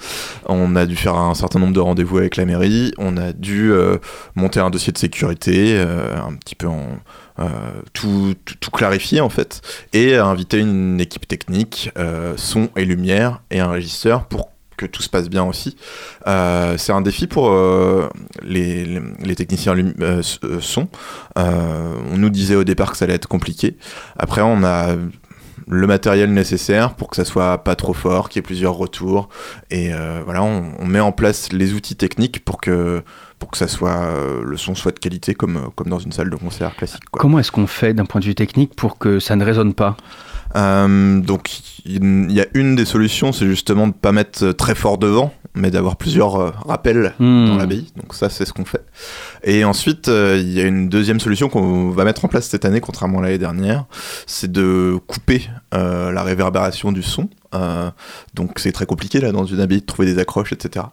On 0.47 0.77
a 0.77 0.87
dû 0.87 0.97
faire 0.97 1.17
un 1.17 1.35
certain 1.35 1.59
nombre 1.59 1.73
de 1.73 1.81
rendez-vous 1.81 2.19
avec 2.19 2.37
la 2.37 2.45
mairie. 2.45 2.93
On 2.99 3.17
a 3.17 3.33
dû 3.33 3.73
euh, 3.73 3.99
monter 4.35 4.61
un 4.61 4.71
dossier 4.71 4.93
de 4.93 4.99
sécurité 4.99 5.79
un 5.79 6.35
petit 6.35 6.55
peu 6.55 6.67
en 6.67 6.99
tout, 7.93 8.35
tout, 8.45 8.55
tout, 8.61 8.71
clarifier 8.71 9.21
en 9.21 9.29
fait 9.29 9.61
et 9.93 10.17
inviter 10.17 10.59
une 10.59 11.01
équipe 11.01 11.29
technique, 11.29 11.91
euh, 11.99 12.35
son 12.37 12.71
et 12.77 12.85
lumière 12.85 13.43
et 13.51 13.61
un 13.61 13.71
régisseur 13.71 14.27
pour 14.27 14.51
que 14.77 14.87
tout 14.87 15.03
se 15.03 15.09
passe 15.09 15.29
bien 15.29 15.45
aussi. 15.45 15.77
Euh, 16.27 16.77
c'est 16.79 16.93
un 16.93 17.01
défi 17.01 17.27
pour 17.27 17.51
euh, 17.51 18.09
les, 18.43 19.01
les, 19.21 19.35
techniciens 19.35 19.75
euh, 20.01 20.23
son. 20.61 20.89
on 21.35 22.17
nous 22.17 22.31
disait 22.31 22.57
au 22.57 22.65
départ 22.65 22.93
que 22.93 22.99
ça 22.99 23.07
allait 23.07 23.15
être 23.15 23.29
compliqué. 23.29 23.77
Après, 24.19 24.43
on 24.43 24.63
a 24.65 24.95
le 25.69 25.87
matériel 25.87 26.33
nécessaire 26.33 26.95
pour 26.95 27.09
que 27.09 27.17
ça 27.17 27.25
soit 27.25 27.65
pas 27.65 27.75
trop 27.75 27.95
fort, 27.95 28.29
qu'il 28.29 28.39
y 28.39 28.41
ait 28.41 28.43
plusieurs 28.43 28.75
retours. 28.75 29.29
Et 29.71 29.91
voilà, 30.25 30.43
on, 30.43 30.85
met 30.85 31.01
en 31.01 31.13
place 31.13 31.53
les 31.53 31.73
outils 31.73 31.97
techniques 31.97 32.45
pour 32.45 32.61
que 32.61 33.03
pour 33.39 33.51
que 33.51 33.59
ça 33.59 33.69
soit, 33.69 33.91
euh, 33.91 34.43
le 34.45 34.57
son 34.57 34.75
soit 34.75 34.93
de 34.93 34.99
qualité 34.99 35.35
comme, 35.35 35.71
comme 35.75 35.89
dans 35.89 35.99
une 35.99 36.13
salle 36.13 36.31
de 36.31 36.37
concert 36.37 36.75
classique. 36.75 37.05
Quoi. 37.11 37.21
Comment 37.21 37.39
est-ce 37.39 37.53
qu'on 37.53 37.67
fait 37.67 37.95
d'un 37.95 38.07
point 38.07 38.21
de 38.21 38.27
vue 38.27 38.35
technique 38.35 38.75
pour 38.75 38.99
que 38.99 39.21
ça 39.21 39.37
ne 39.37 39.45
résonne 39.45 39.75
pas? 39.75 39.97
Euh, 40.55 41.21
donc 41.21 41.51
il 41.85 42.33
y 42.33 42.41
a 42.41 42.47
une 42.55 42.77
des 42.77 42.85
solutions, 42.85 43.33
c'est 43.33 43.47
justement 43.47 43.89
de 43.89 43.93
pas 43.93 44.13
mettre 44.13 44.53
très 44.53 44.75
fort 44.75 44.97
devant, 44.97 45.35
mais 45.57 45.71
d'avoir 45.71 45.97
plusieurs 45.97 46.37
euh, 46.37 46.51
rappels 46.67 47.15
Hmm. 47.19 47.47
dans 47.49 47.57
l'abbaye. 47.57 47.87
Donc 47.97 48.15
ça, 48.15 48.29
c'est 48.29 48.45
ce 48.45 48.53
qu'on 48.53 48.65
fait. 48.65 48.85
Et 49.43 49.65
ensuite, 49.65 50.09
euh, 50.09 50.39
il 50.41 50.53
y 50.53 50.61
a 50.61 50.65
une 50.65 50.89
deuxième 50.89 51.19
solution 51.21 51.49
qu'on 51.49 51.91
va 51.91 52.05
mettre 52.05 52.25
en 52.25 52.29
place 52.29 52.47
cette 52.47 52.65
année, 52.65 52.81
contrairement 52.81 53.19
à 53.19 53.23
l'année 53.23 53.39
dernière, 53.39 53.87
c'est 54.27 54.51
de 54.53 54.99
couper 55.07 55.49
euh, 55.75 56.13
la 56.13 56.23
réverbération 56.23 56.93
du 56.93 57.03
son. 57.03 57.29
Euh, 57.55 57.91
donc 58.35 58.59
c'est 58.59 58.73
très 58.73 58.87
compliqué 58.87 59.21
là 59.21 59.33
dans 59.33 59.45
une 59.47 59.61
abbaye 59.61 59.81
de 59.81 59.87
trouver 59.87 60.13
des 60.13 60.19
accroches, 60.21 60.53
etc. 60.53 60.85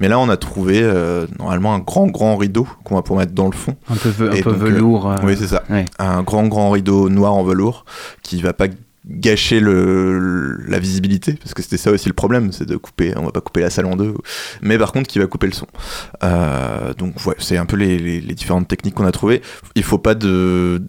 Mais 0.00 0.08
là, 0.08 0.18
on 0.18 0.28
a 0.28 0.36
trouvé 0.36 0.80
euh, 0.82 1.26
normalement 1.38 1.74
un 1.74 1.78
grand 1.78 2.06
grand 2.06 2.36
rideau 2.36 2.66
qu'on 2.84 2.96
va 2.96 3.02
pouvoir 3.02 3.20
mettre 3.24 3.34
dans 3.34 3.46
le 3.46 3.52
fond. 3.56 3.76
Un 3.88 3.94
peu, 3.96 4.08
ve- 4.10 4.28
un 4.30 4.32
Et 4.32 4.42
peu 4.42 4.50
donc, 4.50 4.58
velours. 4.60 5.10
euh, 5.10 5.16
oui, 5.22 5.36
c'est 5.38 5.46
ça. 5.48 5.62
ouais. 5.70 5.84
Un 5.98 6.22
grand, 6.22 6.46
grand 6.48 6.70
rideau 6.70 7.08
noir 7.08 7.34
en 7.34 7.44
velours 7.44 7.84
qui 8.22 8.40
va 8.42 8.52
pas 8.52 8.66
gâcher 9.08 9.60
le, 9.60 10.58
la 10.68 10.78
visibilité, 10.78 11.32
parce 11.34 11.54
que 11.54 11.62
c'était 11.62 11.78
ça 11.78 11.90
aussi 11.90 12.08
le 12.08 12.14
problème, 12.14 12.52
c'est 12.52 12.66
de 12.66 12.76
couper, 12.76 13.14
on 13.16 13.24
va 13.24 13.32
pas 13.32 13.40
couper 13.40 13.60
la 13.62 13.70
salle 13.70 13.86
en 13.86 13.96
deux, 13.96 14.14
mais 14.60 14.76
par 14.78 14.92
contre 14.92 15.08
qui 15.08 15.18
va 15.18 15.26
couper 15.26 15.46
le 15.46 15.54
son. 15.54 15.66
Euh, 16.22 16.92
donc 16.94 17.14
ouais, 17.26 17.34
c'est 17.38 17.56
un 17.56 17.66
peu 17.66 17.76
les, 17.76 17.98
les- 17.98 18.20
les 18.20 18.34
différentes 18.34 18.68
techniques 18.68 18.94
qu'on 18.94 19.06
a 19.06 19.12
trouvées. 19.12 19.40
Il 19.74 19.82
faut 19.82 19.98
pas 19.98 20.14
de, 20.14 20.82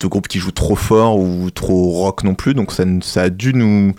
de 0.00 0.06
groupe 0.06 0.28
qui 0.28 0.38
joue 0.38 0.52
trop 0.52 0.76
fort 0.76 1.18
ou 1.18 1.50
trop 1.50 1.90
rock 1.90 2.22
non 2.22 2.34
plus, 2.34 2.54
donc 2.54 2.72
ça, 2.72 2.84
ça 3.02 3.22
a 3.22 3.30
dû 3.30 3.52
nous... 3.54 3.94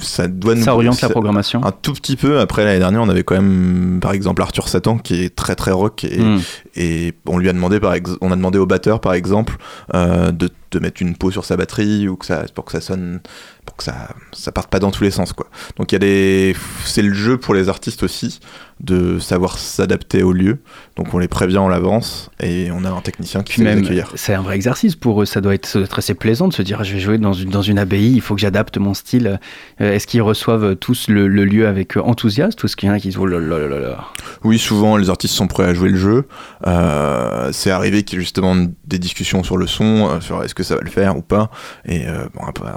Ça 0.00 0.28
doit 0.28 0.54
nous 0.54 0.62
Ça 0.62 0.74
oriente 0.74 1.00
la 1.00 1.08
programmation. 1.08 1.64
un 1.64 1.72
tout 1.72 1.92
petit 1.92 2.16
peu. 2.16 2.40
Après 2.40 2.64
l'année 2.64 2.78
dernière, 2.78 3.02
on 3.02 3.08
avait 3.08 3.22
quand 3.24 3.34
même, 3.34 3.98
par 4.00 4.12
exemple, 4.12 4.42
Arthur 4.42 4.68
Satan 4.68 4.98
qui 4.98 5.22
est 5.22 5.34
très 5.34 5.54
très 5.54 5.70
rock 5.72 6.04
et, 6.04 6.18
Mm. 6.18 6.40
et 6.76 7.14
on 7.26 7.38
lui 7.38 7.48
a 7.48 7.52
demandé 7.52 7.80
par 7.80 7.94
ex- 7.94 8.16
on 8.20 8.32
a 8.32 8.36
demandé 8.36 8.58
au 8.58 8.66
batteur 8.66 9.00
par 9.00 9.14
exemple 9.14 9.56
euh, 9.94 10.30
de, 10.32 10.50
de 10.70 10.78
mettre 10.78 11.02
une 11.02 11.16
peau 11.16 11.30
sur 11.30 11.44
sa 11.44 11.56
batterie 11.56 12.08
ou 12.08 12.16
que 12.16 12.26
ça 12.26 12.44
pour 12.54 12.64
que 12.64 12.72
ça 12.72 12.80
sonne 12.80 13.20
pour 13.66 13.76
que 13.76 13.84
ça 13.84 14.08
ça 14.32 14.52
parte 14.52 14.70
pas 14.70 14.78
dans 14.80 14.90
tous 14.90 15.04
les 15.04 15.10
sens 15.10 15.32
quoi. 15.32 15.46
Donc 15.76 15.92
il 15.92 15.94
y 15.94 15.96
a 15.96 15.98
des 16.00 16.56
c'est 16.84 17.02
le 17.02 17.14
jeu 17.14 17.38
pour 17.38 17.54
les 17.54 17.68
artistes 17.68 18.02
aussi 18.02 18.40
de 18.84 19.18
savoir 19.18 19.58
s'adapter 19.58 20.22
au 20.22 20.32
lieu. 20.32 20.58
Donc 20.96 21.12
on 21.14 21.18
les 21.18 21.28
prévient 21.28 21.58
en 21.58 21.68
l'avance 21.68 22.30
et 22.40 22.68
on 22.72 22.84
a 22.84 22.90
un 22.90 23.00
technicien 23.00 23.42
qui 23.42 23.54
Puis 23.54 23.62
sait 23.62 23.68
les 23.68 23.74
même, 23.74 23.84
accueillir. 23.84 24.12
c'est 24.14 24.34
un 24.34 24.42
vrai 24.42 24.54
exercice 24.54 24.94
pour 24.94 25.20
eux. 25.22 25.24
Ça 25.24 25.40
doit 25.40 25.54
être, 25.54 25.66
ça 25.66 25.78
doit 25.78 25.86
être 25.86 25.98
assez 25.98 26.14
plaisant 26.14 26.48
de 26.48 26.52
se 26.52 26.62
dire, 26.62 26.84
je 26.84 26.92
vais 26.94 27.00
jouer 27.00 27.18
dans 27.18 27.32
une, 27.32 27.50
dans 27.50 27.62
une 27.62 27.78
abbaye, 27.78 28.12
il 28.14 28.20
faut 28.20 28.34
que 28.34 28.40
j'adapte 28.40 28.78
mon 28.78 28.94
style. 28.94 29.40
Euh, 29.80 29.92
Est-ce 29.92 30.06
qu'ils 30.06 30.22
reçoivent 30.22 30.76
tous 30.76 31.08
le, 31.08 31.26
le 31.26 31.44
lieu 31.44 31.66
avec 31.66 31.96
enthousiasme 31.96 32.58
ou 32.62 32.66
est-ce 32.66 32.76
qu'il 32.76 32.88
y 32.88 32.92
en 32.92 32.94
a 32.94 33.00
qui 33.00 33.08
disent, 33.08 33.18
oh 33.18 33.26
là 33.26 33.38
là 33.40 33.58
là 33.58 33.78
là? 33.80 34.04
Oui, 34.44 34.58
souvent 34.58 34.96
les 34.96 35.10
artistes 35.10 35.34
sont 35.34 35.46
prêts 35.48 35.64
à 35.64 35.74
jouer 35.74 35.88
le 35.88 35.98
jeu. 35.98 36.26
Euh, 36.66 37.50
c'est 37.52 37.70
arrivé 37.70 38.02
qu'il 38.02 38.18
y 38.18 38.20
ait 38.20 38.24
justement 38.24 38.54
des 38.86 38.98
discussions 38.98 39.42
sur 39.42 39.56
le 39.56 39.66
son, 39.66 40.08
euh, 40.10 40.20
sur 40.20 40.42
est-ce 40.42 40.54
que 40.54 40.62
ça 40.62 40.76
va 40.76 40.82
le 40.82 40.90
faire 40.90 41.16
ou 41.16 41.22
pas. 41.22 41.50
Et 41.86 42.06
euh, 42.06 42.26
bon, 42.34 42.44
après, 42.46 42.70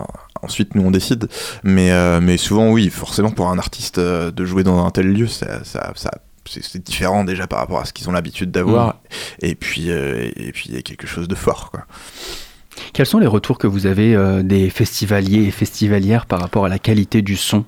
ensuite, 0.43 0.75
nous 0.75 0.83
on 0.83 0.91
décide. 0.91 1.27
Mais, 1.63 1.91
euh, 1.91 2.19
mais 2.21 2.37
souvent, 2.37 2.69
oui, 2.71 2.89
forcément, 2.89 3.31
pour 3.31 3.49
un 3.49 3.57
artiste 3.59 3.97
euh, 3.97 4.31
de 4.31 4.45
jouer 4.45 4.63
dans 4.63 4.85
un 4.85 4.89
tel 4.91 5.11
lieu, 5.11 5.27
ça, 5.27 5.63
ça, 5.63 5.91
ça- 5.95 6.11
c'est 6.49 6.81
différent 6.81 7.25
déjà 7.25 7.45
par 7.45 7.59
rapport 7.59 7.79
à 7.79 7.85
ce 7.85 7.91
qu'ils 7.91 8.07
ont 8.07 8.13
l'habitude 8.13 8.51
d'avoir. 8.51 8.95
Et 9.41 9.55
puis, 9.55 9.91
euh, 9.91 10.29
et 10.37 10.51
puis 10.53 10.65
il 10.69 10.75
y 10.75 10.77
a 10.77 10.81
quelque 10.81 11.05
chose 11.05 11.27
de 11.27 11.35
fort. 11.35 11.71
Quoi. 11.71 11.81
Quels 12.93 13.05
sont 13.05 13.19
les 13.19 13.27
retours 13.27 13.57
que 13.57 13.67
vous 13.67 13.85
avez 13.85 14.15
des 14.43 14.69
festivaliers 14.69 15.43
et 15.43 15.51
festivalières 15.51 16.25
par 16.25 16.39
rapport 16.39 16.63
à 16.65 16.69
la 16.69 16.79
qualité 16.79 17.21
du 17.21 17.35
son? 17.35 17.65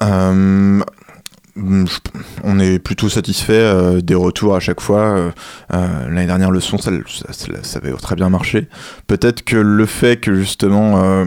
Mm, 0.00 1.86
je- 1.86 1.98
on 2.44 2.58
est 2.60 2.78
plutôt 2.78 3.08
satisfait 3.08 3.52
euh, 3.54 4.00
des 4.00 4.14
retours 4.14 4.54
à 4.54 4.60
chaque 4.60 4.80
fois. 4.80 5.00
Euh, 5.00 5.30
euh, 5.74 6.08
L'année 6.08 6.26
dernière, 6.26 6.50
le 6.52 6.60
son, 6.60 6.78
ça, 6.78 6.92
ça, 7.08 7.32
ça- 7.32 7.62
ça 7.62 7.78
avait 7.78 7.92
très 7.94 8.14
bien 8.14 8.28
marché. 8.30 8.68
Peut-être 9.08 9.42
que 9.44 9.56
le 9.56 9.86
fait 9.86 10.18
que 10.20 10.34
justement 10.36 11.26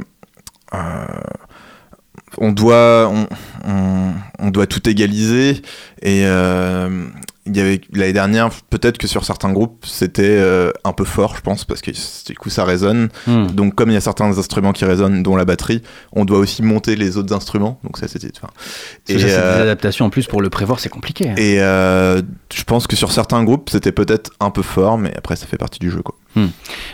on 2.38 2.52
doit 2.52 3.10
on, 3.12 3.28
on- 3.68 4.14
on 4.44 4.50
doit 4.50 4.66
tout 4.66 4.88
égaliser 4.90 5.62
et 6.02 6.24
euh, 6.26 7.06
il 7.46 7.56
y 7.58 7.60
avait 7.60 7.82
l'année 7.94 8.14
dernière 8.14 8.50
peut-être 8.70 8.98
que 8.98 9.06
sur 9.08 9.24
certains 9.26 9.52
groupes 9.52 9.86
c'était 9.86 10.24
euh, 10.40 10.72
un 10.84 10.94
peu 10.94 11.04
fort 11.06 11.36
je 11.36 11.42
pense 11.42 11.64
parce 11.66 11.82
que 11.82 11.92
du 11.92 12.36
coup 12.38 12.50
ça 12.50 12.64
résonne 12.66 13.10
Hmm. 13.28 13.48
donc 13.48 13.76
comme 13.76 13.90
il 13.90 13.94
y 13.94 13.98
a 13.98 14.02
certains 14.02 14.38
instruments 14.38 14.72
qui 14.74 14.86
résonnent 14.86 15.22
dont 15.24 15.36
la 15.36 15.46
batterie 15.46 15.82
on 16.14 16.26
doit 16.26 16.40
aussi 16.40 16.64
monter 16.64 16.96
les 16.96 17.18
autres 17.18 17.36
instruments 17.36 17.80
donc 17.84 17.98
ça 17.98 18.08
c'était 18.08 18.32
enfin, 18.36 18.50
ça, 18.56 18.64
c'est 19.06 19.24
euh, 19.34 19.56
des 19.58 19.62
adaptations 19.64 20.06
en 20.06 20.10
plus 20.10 20.26
pour 20.28 20.42
le 20.42 20.50
prévoir, 20.50 20.80
c'est 20.80 20.90
compliqué. 20.90 21.30
hein. 21.30 21.36
et 21.38 21.62
euh, 21.62 22.22
je 22.54 22.64
pense 22.64 22.88
que 22.88 22.96
sur 22.96 23.12
certains 23.12 23.44
groupes, 23.44 23.70
c'était 23.70 23.92
peut-être 23.92 24.32
un 24.40 24.50
peu 24.52 24.62
fort, 24.62 24.98
mais 24.98 25.14
après, 25.18 25.36
ça 25.36 25.46
fait 25.46 25.58
partie 25.58 25.80
du 25.80 25.90
jeu. 25.92 26.02
Quoi. 26.02 26.16
Hmm. 26.36 26.48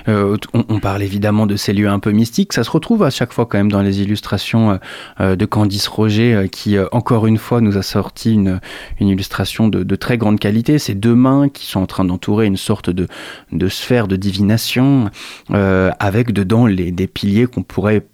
Euh, 0.08 0.38
on, 0.54 0.80
parle 0.80 1.04
évidemment 1.04 1.46
de 1.46 1.56
ces 1.56 1.74
lieux 1.74 1.90
un 1.90 2.00
peu 2.00 2.12
mystiques. 2.12 2.54
Ça 2.54 2.64
se 2.64 2.72
retrouve 2.72 3.04
à 3.04 3.10
chaque 3.10 3.34
fois 3.34 3.46
quand 3.46 3.58
même 3.58 3.72
dans 3.72 3.82
les 3.82 4.02
illustrations 4.02 4.72
euh, 4.72 4.78
euh, 5.20 5.36
de 5.36 5.46
Candice 5.46 5.88
Roger, 5.88 6.48
qui 6.52 6.78
encore 6.92 7.28
une 7.28 7.38
fois 7.38 7.62
nous 7.62 7.78
a 7.78 7.84
sorti 7.84 8.34
une, 8.34 8.60
illustration 9.00 9.68
de, 9.68 9.96
très 9.96 10.18
grande 10.18 10.40
qualité. 10.40 10.80
Ces 10.80 10.96
deux 10.96 11.16
mains 11.16 11.50
qui 11.50 11.66
sont 11.66 11.82
en 11.82 11.86
train 11.86 12.06
d'entourer 12.06 12.46
une 12.46 12.58
sorte 12.58 12.90
de, 12.90 13.08
sphère 13.70 14.08
de 14.08 14.16
divination, 14.16 15.10
avec 15.50 16.32
dedans 16.32 16.66
les, 16.66 16.92
des 16.92 17.08
piliers 17.08 17.48
qu'on 17.48 17.64
pourrait 17.64 18.06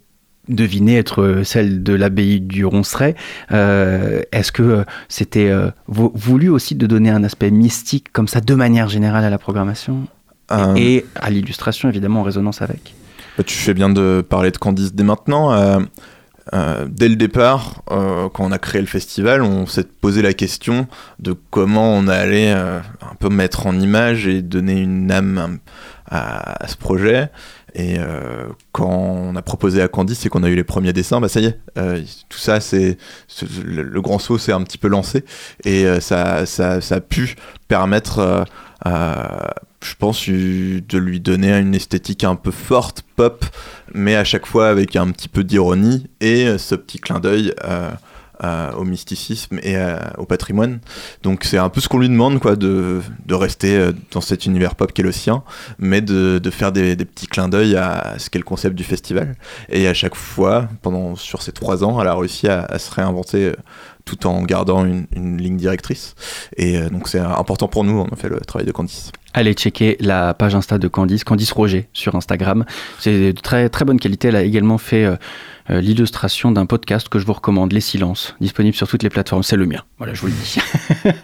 deviner 0.48 0.98
être 0.98 1.40
celle 1.44 1.82
de 1.82 1.94
l'abbaye 1.94 2.40
du 2.40 2.64
Ronceret. 2.66 3.14
Est-ce 3.50 4.52
que 4.52 4.84
c'était 5.08 5.52
vou- 5.88 6.12
voulu 6.14 6.48
aussi 6.48 6.74
de 6.74 6.86
donner 6.86 7.10
un 7.10 7.24
aspect 7.24 7.50
mystique 7.50 8.12
comme 8.12 8.28
ça 8.28 8.40
de 8.40 8.54
manière 8.54 8.88
générale 8.88 9.24
à 9.24 9.30
la 9.30 9.38
programmation? 9.38 10.06
Euh, 10.52 10.74
et 10.76 11.06
à 11.16 11.30
l'illustration 11.30 11.88
évidemment 11.88 12.20
en 12.20 12.24
résonance 12.24 12.60
avec. 12.62 12.94
bah, 13.38 13.44
tu 13.44 13.54
fais 13.56 13.74
bien 13.74 13.88
de 13.88 14.24
parler 14.28 14.50
de 14.50 14.58
Candice 14.58 14.94
dès 14.94 15.04
maintenant. 15.04 15.52
Euh, 15.52 15.80
euh, 16.52 16.86
dès 16.88 17.08
le 17.08 17.16
départ, 17.16 17.82
quand 17.86 18.40
on 18.40 18.52
a 18.52 18.58
créé 18.58 18.80
le 18.82 18.86
festival, 18.86 19.42
on 19.42 19.66
s'est 19.66 19.86
posé 20.00 20.20
la 20.20 20.34
question 20.34 20.86
de 21.18 21.34
comment 21.50 21.94
on 21.94 22.06
allait 22.06 22.52
un 22.52 22.82
peu 23.18 23.30
mettre 23.30 23.66
en 23.66 23.78
image 23.80 24.26
et 24.26 24.42
donner 24.42 24.80
une 24.80 25.10
âme 25.10 25.58
à, 26.06 26.62
à 26.64 26.68
ce 26.68 26.76
projet. 26.76 27.30
Et 27.76 27.96
euh, 27.98 28.46
quand 28.70 28.86
on 28.86 29.34
a 29.34 29.42
proposé 29.42 29.82
à 29.82 29.88
Candice 29.88 30.24
et 30.24 30.28
qu'on 30.28 30.44
a 30.44 30.48
eu 30.48 30.54
les 30.54 30.62
premiers 30.62 30.92
dessins, 30.92 31.20
bah 31.20 31.28
ça 31.28 31.40
y 31.40 31.46
est, 31.46 31.58
euh, 31.76 32.00
tout 32.28 32.38
ça, 32.38 32.60
c'est 32.60 32.98
le, 33.64 33.82
le 33.82 34.00
grand 34.00 34.20
saut 34.20 34.38
s'est 34.38 34.52
un 34.52 34.62
petit 34.62 34.78
peu 34.78 34.86
lancé 34.86 35.24
et 35.64 35.84
euh, 35.84 35.98
ça, 35.98 36.46
ça, 36.46 36.80
ça 36.80 36.96
a 36.96 37.00
pu 37.00 37.34
permettre, 37.66 38.44
je 38.84 39.94
pense, 39.98 40.28
euh, 40.28 40.80
de 40.86 40.98
lui 40.98 41.20
donner 41.20 41.52
une 41.52 41.74
esthétique 41.74 42.24
un 42.24 42.36
peu 42.36 42.50
forte, 42.50 43.02
pop, 43.16 43.44
mais 43.92 44.16
à 44.16 44.24
chaque 44.24 44.46
fois 44.46 44.68
avec 44.68 44.96
un 44.96 45.10
petit 45.10 45.28
peu 45.28 45.44
d'ironie 45.44 46.06
et 46.20 46.46
euh, 46.46 46.58
ce 46.58 46.74
petit 46.74 46.98
clin 46.98 47.20
d'œil 47.20 47.54
euh, 48.42 48.72
au 48.72 48.82
mysticisme 48.82 49.60
et 49.62 49.76
euh, 49.76 49.96
au 50.18 50.24
patrimoine. 50.24 50.80
Donc 51.22 51.44
c'est 51.44 51.56
un 51.56 51.68
peu 51.68 51.80
ce 51.80 51.88
qu'on 51.88 52.00
lui 52.00 52.08
demande, 52.08 52.40
quoi, 52.40 52.56
de, 52.56 53.00
de 53.26 53.34
rester 53.34 53.76
euh, 53.76 53.92
dans 54.10 54.20
cet 54.20 54.46
univers 54.46 54.74
pop 54.74 54.92
qui 54.92 55.02
est 55.02 55.04
le 55.04 55.12
sien, 55.12 55.44
mais 55.78 56.00
de, 56.00 56.40
de 56.40 56.50
faire 56.50 56.72
des, 56.72 56.96
petits 56.96 57.28
clins 57.28 57.48
d'œil 57.48 57.76
à 57.76 58.14
ce 58.18 58.30
qu'est 58.30 58.40
le 58.40 58.44
concept 58.44 58.74
du 58.74 58.82
festival. 58.82 59.36
Et 59.68 59.86
à 59.86 59.94
chaque 59.94 60.16
fois, 60.16 60.68
pendant 60.82 61.14
sur 61.14 61.42
ces 61.42 61.52
trois 61.52 61.84
ans, 61.84 62.00
elle 62.00 62.08
a 62.08 62.14
réussi 62.16 62.48
à, 62.48 62.76
se 62.76 62.90
réinventer 62.90 63.52
tout 64.04 64.26
en 64.26 64.42
gardant 64.42 64.84
une, 64.84 65.06
une 65.14 65.40
ligne 65.40 65.56
directrice. 65.56 66.16
Et 66.56 66.80
donc 66.90 67.06
c'est 67.06 67.20
important 67.20 67.68
pour 67.68 67.84
nous, 67.84 68.00
on 68.00 68.12
a 68.12 68.16
fait 68.16 68.28
le 68.28 68.40
travail 68.40 68.66
de 68.66 68.72
Candice. 68.72 69.12
Allez 69.32 69.52
checker 69.52 69.96
la 70.00 70.34
page 70.34 70.56
Insta 70.56 70.78
de 70.78 70.88
Candice, 70.88 71.22
Candice 71.22 71.52
Roger 71.52 71.88
sur 71.92 72.16
Instagram. 72.16 72.64
C'est 72.98 73.32
de 73.32 73.40
très 73.40 73.68
très 73.68 73.84
bonne 73.84 74.00
qualité. 74.00 74.28
Elle 74.28 74.36
a 74.36 74.42
également 74.42 74.78
fait 74.78 75.06
euh, 75.70 75.80
l'illustration 75.80 76.52
d'un 76.52 76.66
podcast 76.66 77.08
que 77.08 77.18
je 77.18 77.24
vous 77.24 77.32
recommande, 77.32 77.72
Les 77.72 77.80
Silences, 77.80 78.36
disponible 78.40 78.76
sur 78.76 78.86
toutes 78.86 79.02
les 79.02 79.08
plateformes. 79.08 79.42
C'est 79.42 79.56
le 79.56 79.64
mien. 79.64 79.82
Voilà, 79.96 80.12
je 80.12 80.20
vous 80.20 80.26
le 80.28 80.32
dis. 80.32 80.58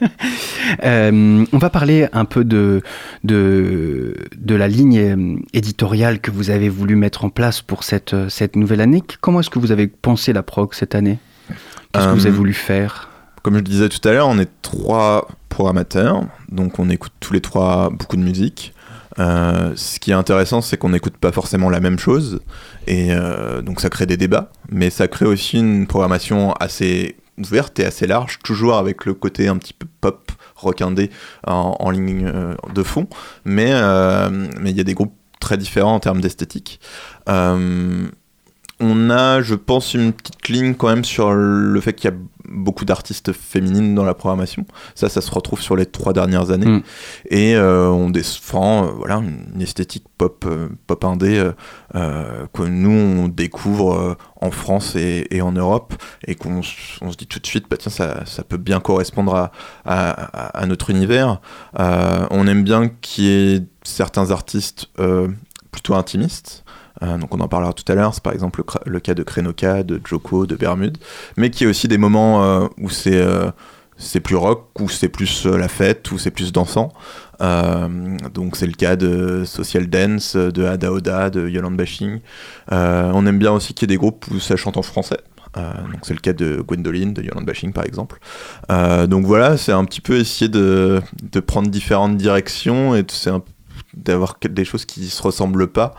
Euh, 0.84 1.44
on 1.52 1.58
va 1.58 1.68
parler 1.68 2.06
un 2.12 2.24
peu 2.24 2.44
de, 2.44 2.82
de, 3.24 4.14
de 4.36 4.54
la 4.54 4.68
ligne 4.68 4.98
euh, 4.98 5.36
éditoriale 5.52 6.20
que 6.20 6.30
vous 6.30 6.50
avez 6.50 6.68
voulu 6.68 6.94
mettre 6.94 7.24
en 7.24 7.28
place 7.28 7.60
pour 7.60 7.82
cette, 7.82 8.14
cette 8.28 8.54
nouvelle 8.54 8.80
année. 8.80 9.02
Comment 9.20 9.40
est-ce 9.40 9.50
que 9.50 9.58
vous 9.58 9.72
avez 9.72 9.88
pensé 9.88 10.32
la 10.32 10.44
prog 10.44 10.72
cette 10.72 10.94
année? 10.94 11.18
Qu'est-ce 11.92 12.06
que 12.06 12.12
vous 12.12 12.26
avez 12.26 12.36
voulu 12.36 12.52
faire? 12.52 13.08
Comme 13.42 13.54
je 13.54 13.58
le 13.58 13.64
disais 13.64 13.88
tout 13.88 14.06
à 14.08 14.12
l'heure, 14.12 14.28
on 14.28 14.38
est 14.38 14.50
trois 14.62 15.28
programmateurs, 15.48 16.22
donc 16.52 16.78
on 16.78 16.88
écoute 16.88 17.12
tous 17.18 17.32
les 17.32 17.40
trois 17.40 17.90
beaucoup 17.90 18.16
de 18.16 18.22
musique. 18.22 18.72
Euh, 19.18 19.72
ce 19.74 19.98
qui 19.98 20.12
est 20.12 20.14
intéressant, 20.14 20.60
c'est 20.60 20.76
qu'on 20.76 20.90
n'écoute 20.90 21.16
pas 21.16 21.32
forcément 21.32 21.68
la 21.68 21.80
même 21.80 21.98
chose, 21.98 22.40
et 22.86 23.08
euh, 23.10 23.60
donc 23.60 23.80
ça 23.80 23.90
crée 23.90 24.06
des 24.06 24.16
débats, 24.16 24.52
mais 24.70 24.90
ça 24.90 25.08
crée 25.08 25.26
aussi 25.26 25.58
une 25.58 25.86
programmation 25.86 26.52
assez 26.54 27.16
ouverte 27.38 27.80
et 27.80 27.84
assez 27.84 28.06
large, 28.06 28.38
toujours 28.44 28.76
avec 28.76 29.06
le 29.06 29.14
côté 29.14 29.48
un 29.48 29.56
petit 29.56 29.72
peu 29.72 29.86
pop, 30.00 30.30
rock 30.54 30.82
indé 30.82 31.10
en, 31.46 31.76
en 31.80 31.90
ligne 31.90 32.30
euh, 32.32 32.54
de 32.72 32.82
fond, 32.82 33.08
mais 33.44 33.70
euh, 33.72 34.46
il 34.64 34.76
y 34.76 34.80
a 34.80 34.84
des 34.84 34.94
groupes 34.94 35.14
très 35.40 35.56
différents 35.56 35.94
en 35.94 36.00
termes 36.00 36.20
d'esthétique. 36.20 36.80
On 38.82 39.10
a, 39.10 39.42
je 39.42 39.54
pense, 39.54 39.92
une 39.92 40.14
petite 40.14 40.48
ligne 40.48 40.74
quand 40.74 40.88
même 40.88 41.04
sur 41.04 41.34
le 41.34 41.78
fait 41.82 41.92
qu'il 41.92 42.10
y 42.10 42.14
a 42.14 42.16
beaucoup 42.50 42.84
d'artistes 42.84 43.32
féminines 43.32 43.94
dans 43.94 44.04
la 44.04 44.14
programmation. 44.14 44.64
Ça, 44.94 45.08
ça 45.08 45.20
se 45.20 45.30
retrouve 45.30 45.60
sur 45.60 45.76
les 45.76 45.86
trois 45.86 46.12
dernières 46.12 46.50
années. 46.50 46.66
Mm. 46.66 46.82
Et 47.30 47.54
euh, 47.56 47.88
on 47.88 48.10
défend 48.10 48.84
euh, 48.84 48.90
voilà, 48.96 49.16
une 49.16 49.62
esthétique 49.62 50.04
pop, 50.18 50.44
euh, 50.46 50.68
pop 50.86 51.04
indé 51.04 51.50
euh, 51.94 52.46
que 52.52 52.62
nous, 52.62 52.90
on 52.90 53.28
découvre 53.28 54.16
en 54.40 54.50
France 54.50 54.96
et, 54.96 55.26
et 55.30 55.42
en 55.42 55.52
Europe. 55.52 55.94
Et 56.26 56.34
qu'on 56.34 56.62
se 56.62 57.16
dit 57.16 57.26
tout 57.26 57.38
de 57.38 57.46
suite, 57.46 57.66
bah, 57.70 57.76
tiens, 57.76 57.92
ça, 57.92 58.24
ça 58.26 58.42
peut 58.42 58.56
bien 58.56 58.80
correspondre 58.80 59.34
à, 59.34 59.52
à- 59.84 60.60
à- 60.60 60.66
notre 60.66 60.90
univers. 60.90 61.40
On 61.78 62.46
aime 62.46 62.64
bien 62.64 62.88
qu'il 62.88 63.24
y 63.24 63.54
ait 63.56 63.62
certains 63.82 64.30
artistes 64.30 64.88
plutôt 65.70 65.94
intimistes. 65.94 66.64
Euh, 67.02 67.18
donc 67.18 67.34
on 67.34 67.40
en 67.40 67.48
parlera 67.48 67.72
tout 67.72 67.90
à 67.90 67.94
l'heure, 67.94 68.14
c'est 68.14 68.22
par 68.22 68.32
exemple 68.32 68.62
le, 68.84 69.00
cas 69.00 69.14
de 69.14 69.22
Krenoka, 69.22 69.82
de 69.82 70.00
Joko, 70.04 70.46
de 70.46 70.54
Bermude, 70.56 70.98
mais 71.36 71.50
qui 71.50 71.64
est 71.64 71.66
aussi 71.66 71.88
des 71.88 71.98
moments 71.98 72.44
euh, 72.44 72.66
où 72.78 72.90
c'est 72.90 73.20
euh, 73.20 73.50
c'est 73.96 74.20
plus 74.20 74.36
rock, 74.36 74.68
où 74.80 74.88
c'est 74.88 75.10
plus 75.10 75.44
la 75.44 75.68
fête, 75.68 76.10
où 76.10 76.16
c'est 76.16 76.30
plus 76.30 76.52
dansant. 76.52 76.90
Donc 77.38 78.56
c'est 78.56 78.66
le 78.66 78.72
cas 78.72 78.96
de 78.96 79.44
Social 79.44 79.88
Dance, 79.88 80.36
de 80.36 80.64
Ada 80.64 80.90
Oda, 80.90 81.28
de 81.28 81.46
Yolande 81.46 81.76
Bashing. 81.76 82.20
On 82.70 83.26
aime 83.26 83.38
bien 83.38 83.52
aussi 83.52 83.74
qu'il 83.74 83.82
y 83.82 83.92
ait 83.92 83.94
des 83.94 83.98
groupes 83.98 84.24
où 84.30 84.40
ça 84.40 84.56
chante 84.56 84.78
en 84.78 84.82
français. 84.82 85.20
Donc 85.54 86.00
c'est 86.04 86.14
le 86.14 86.20
cas 86.20 86.32
de 86.32 86.62
Gwendoline, 86.66 87.12
de 87.12 87.22
Yolande 87.22 87.44
Bashing 87.44 87.74
par 87.74 87.84
exemple. 87.84 88.20
Donc 88.70 89.26
voilà, 89.26 89.58
c'est 89.58 89.72
un 89.72 89.84
petit 89.84 90.00
peu 90.00 90.16
essayer 90.16 90.48
de, 90.48 91.02
de 91.22 91.40
prendre 91.40 91.68
différentes 91.68 92.16
directions 92.16 92.96
et 92.96 93.04
c'est 93.06 93.28
un 93.28 93.42
d'avoir 93.94 94.36
des 94.42 94.64
choses 94.64 94.84
qui 94.84 95.08
se 95.08 95.22
ressemblent 95.22 95.68
pas, 95.68 95.94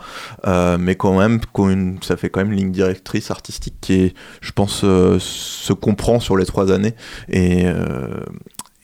euh, 0.46 0.78
mais 0.78 0.94
quand 0.94 1.18
même, 1.18 1.40
ça 2.02 2.16
fait 2.16 2.30
quand 2.30 2.40
même 2.40 2.52
une 2.52 2.58
ligne 2.58 2.72
directrice 2.72 3.30
artistique 3.30 3.74
qui 3.80 3.94
est, 3.94 4.14
je 4.40 4.52
pense, 4.52 4.82
euh, 4.84 5.18
se 5.18 5.72
comprend 5.72 6.20
sur 6.20 6.36
les 6.36 6.46
trois 6.46 6.72
années 6.72 6.94
et, 7.28 7.66
euh, 7.66 8.24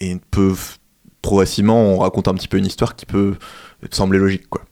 et 0.01 0.17
peut 0.31 0.55
progressivement, 1.23 1.95
on 1.95 1.99
raconte 1.99 2.29
un 2.29 2.35
petit 2.35 2.49
peu 2.49 2.59
une 2.59 2.67
histoire 2.67 2.97
qui 2.97 3.05
peut 3.05 3.35
sembler 3.91 4.19
logique, 4.19 4.49
quoi. 4.49 4.63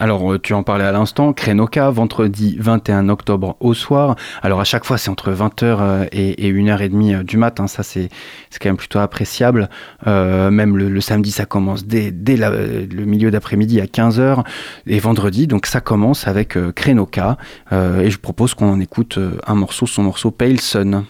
Alors, 0.00 0.32
euh, 0.32 0.38
tu 0.38 0.54
en 0.54 0.62
parlais 0.62 0.84
à 0.84 0.92
l'instant, 0.92 1.34
Krenoka, 1.34 1.90
vendredi 1.90 2.56
21 2.58 3.10
octobre 3.10 3.58
au 3.60 3.74
soir. 3.74 4.16
Alors, 4.40 4.58
à 4.58 4.64
chaque 4.64 4.86
fois, 4.86 4.96
c'est 4.96 5.10
entre 5.10 5.30
20h 5.30 6.08
et, 6.10 6.46
et 6.46 6.52
1h30 6.52 7.22
du 7.22 7.36
matin. 7.36 7.66
Ça, 7.66 7.82
c'est 7.82 8.08
quand 8.60 8.70
même 8.70 8.78
plutôt 8.78 8.98
appréciable. 8.98 9.68
Euh, 10.06 10.50
même 10.50 10.78
le, 10.78 11.00
samedi, 11.02 11.30
ça 11.30 11.44
commence 11.44 11.84
dès, 11.84 12.10
le 12.10 13.04
milieu 13.04 13.30
d'après-midi 13.30 13.78
à 13.78 13.84
15h. 13.84 14.42
Et 14.86 14.98
vendredi, 15.00 15.46
donc, 15.46 15.66
ça 15.66 15.82
commence 15.82 16.26
avec 16.26 16.56
euh, 16.56 16.72
Krenoka. 16.72 17.36
Euh, 17.72 18.00
et 18.00 18.10
je 18.10 18.18
propose 18.18 18.54
qu'on 18.54 18.72
en 18.72 18.80
écoute 18.80 19.18
euh, 19.18 19.38
un 19.46 19.54
morceau, 19.54 19.86
son 19.86 20.02
morceau 20.02 20.30
Pale 20.30 20.60
Sun. 20.60 21.04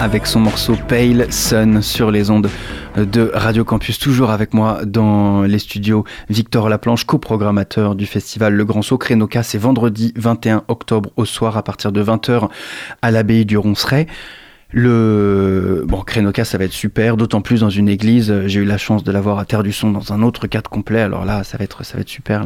Avec 0.00 0.26
son 0.26 0.40
morceau 0.40 0.76
Pale 0.88 1.30
Sun 1.30 1.82
sur 1.82 2.10
les 2.10 2.30
ondes 2.30 2.48
de 2.96 3.30
Radio 3.34 3.64
Campus. 3.64 3.98
Toujours 3.98 4.30
avec 4.30 4.54
moi 4.54 4.80
dans 4.86 5.42
les 5.42 5.58
studios, 5.58 6.04
Victor 6.30 6.70
Laplanche, 6.70 7.04
coprogrammateur 7.04 7.94
du 7.94 8.06
festival 8.06 8.54
Le 8.54 8.64
Grand 8.64 8.80
Saut. 8.80 8.96
Krenoka, 8.96 9.42
c'est 9.42 9.58
vendredi 9.58 10.14
21 10.16 10.64
octobre 10.68 11.10
au 11.16 11.26
soir 11.26 11.58
à 11.58 11.62
partir 11.62 11.92
de 11.92 12.02
20h 12.02 12.48
à 13.02 13.10
l'abbaye 13.10 13.44
du 13.44 13.58
Ronceret. 13.58 14.06
Le 14.70 15.84
bon, 15.86 16.00
Krenoka, 16.00 16.46
ça 16.46 16.56
va 16.56 16.64
être 16.64 16.72
super, 16.72 17.18
d'autant 17.18 17.42
plus 17.42 17.60
dans 17.60 17.68
une 17.68 17.90
église. 17.90 18.32
J'ai 18.46 18.60
eu 18.60 18.64
la 18.64 18.78
chance 18.78 19.04
de 19.04 19.12
l'avoir 19.12 19.38
à 19.38 19.44
Terre 19.44 19.62
du 19.62 19.72
Son 19.72 19.90
dans 19.90 20.14
un 20.14 20.22
autre 20.22 20.46
cadre 20.46 20.70
complet. 20.70 21.02
Alors 21.02 21.26
là, 21.26 21.44
ça 21.44 21.58
va 21.58 21.64
être, 21.64 21.84
ça 21.84 21.98
va 21.98 22.00
être 22.00 22.08
super. 22.08 22.42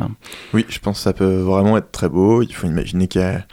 Oui, 0.53 0.67
je 0.69 0.81
pense 0.81 0.97
que 0.97 1.03
ça 1.05 1.13
peut 1.13 1.37
vraiment 1.37 1.77
être 1.77 1.93
très 1.93 2.09
beau. 2.09 2.43
Il 2.43 2.53
faut 2.53 2.67
imaginer 2.67 3.07
qu'elle 3.07 3.47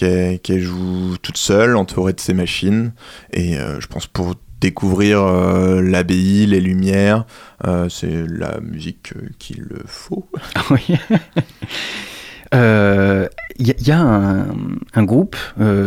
qu'elle- 0.00 0.60
joue 0.60 1.16
toute 1.22 1.36
seule, 1.36 1.76
entourée 1.76 2.12
de 2.12 2.20
ses 2.20 2.34
machines. 2.34 2.92
Et 3.32 3.58
euh, 3.58 3.80
je 3.80 3.86
pense 3.86 4.06
pour 4.06 4.34
découvrir 4.60 5.22
euh, 5.22 5.80
l'abbaye, 5.80 6.46
les 6.46 6.60
lumières, 6.60 7.24
euh, 7.66 7.88
c'est 7.88 8.26
la 8.28 8.60
musique 8.60 9.12
qu'il 9.38 9.66
faut. 9.86 10.26
Ah 10.54 10.62
oui. 10.70 10.82
Il 12.52 13.74
y, 13.86 13.90
a- 13.92 14.00
un, 14.94 15.02
groupe, 15.04 15.36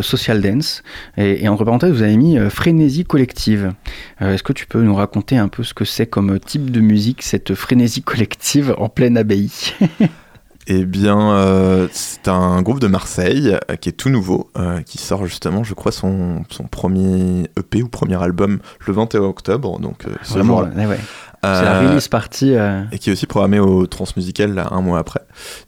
Social 0.01 0.41
Dance, 0.41 0.81
et, 1.17 1.43
et 1.43 1.47
entre 1.49 1.65
parenthèses, 1.65 1.91
vous 1.91 2.03
avez 2.03 2.15
mis 2.15 2.37
Frénésie 2.49 3.03
collective. 3.03 3.73
Est-ce 4.21 4.43
que 4.43 4.53
tu 4.53 4.65
peux 4.67 4.81
nous 4.81 4.95
raconter 4.95 5.37
un 5.37 5.47
peu 5.49 5.63
ce 5.63 5.73
que 5.73 5.83
c'est 5.83 6.05
comme 6.07 6.39
type 6.39 6.69
de 6.71 6.79
musique, 6.79 7.21
cette 7.23 7.53
frénésie 7.55 8.01
collective 8.03 8.75
en 8.77 8.87
pleine 8.89 9.17
abbaye? 9.17 9.51
Eh 10.67 10.85
bien, 10.85 11.33
euh, 11.33 11.87
c'est 11.91 12.27
un 12.27 12.61
groupe 12.61 12.79
de 12.79 12.87
Marseille 12.87 13.57
euh, 13.69 13.75
qui 13.75 13.89
est 13.89 13.93
tout 13.93 14.09
nouveau, 14.09 14.49
euh, 14.57 14.81
qui 14.81 14.97
sort 14.97 15.25
justement, 15.25 15.63
je 15.63 15.73
crois, 15.73 15.91
son, 15.91 16.43
son 16.49 16.63
premier 16.63 17.49
EP 17.59 17.83
ou 17.83 17.89
premier 17.89 18.21
album 18.21 18.59
le 18.85 18.93
21 18.93 19.21
octobre. 19.21 19.79
Donc, 19.79 20.03
ce 20.23 20.33
Vraiment, 20.33 20.61
ouais, 20.61 20.85
ouais. 20.85 20.99
C'est 21.43 21.63
la 21.63 21.81
release 21.81 22.07
party. 22.07 22.53
Et 22.93 22.99
qui 22.99 23.09
est 23.09 23.13
aussi 23.13 23.25
programmé 23.25 23.59
au 23.59 23.85
Transmusical 23.85 24.53
là, 24.53 24.69
un 24.71 24.79
mois 24.79 24.99
après. 24.99 25.19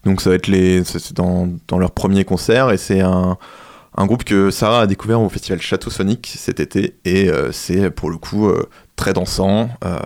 Donc 0.05 0.21
ça 0.21 0.29
va 0.29 0.37
être 0.37 0.47
les, 0.47 0.85
c'est 0.85 1.11
dans, 1.11 1.49
dans 1.67 1.77
leur 1.77 1.91
premier 1.91 2.23
concert 2.23 2.71
et 2.71 2.77
c'est 2.77 3.01
un, 3.01 3.37
un 3.97 4.05
groupe 4.05 4.23
que 4.23 4.51
Sarah 4.51 4.81
a 4.81 4.87
découvert 4.87 5.19
au 5.19 5.27
festival 5.27 5.59
Château 5.59 5.89
Sonic 5.89 6.33
cet 6.37 6.61
été 6.61 6.95
et 7.03 7.29
c'est 7.51 7.91
pour 7.91 8.09
le 8.09 8.15
coup 8.15 8.49
très 8.95 9.13
dansant, 9.13 9.69
euh, 9.83 9.97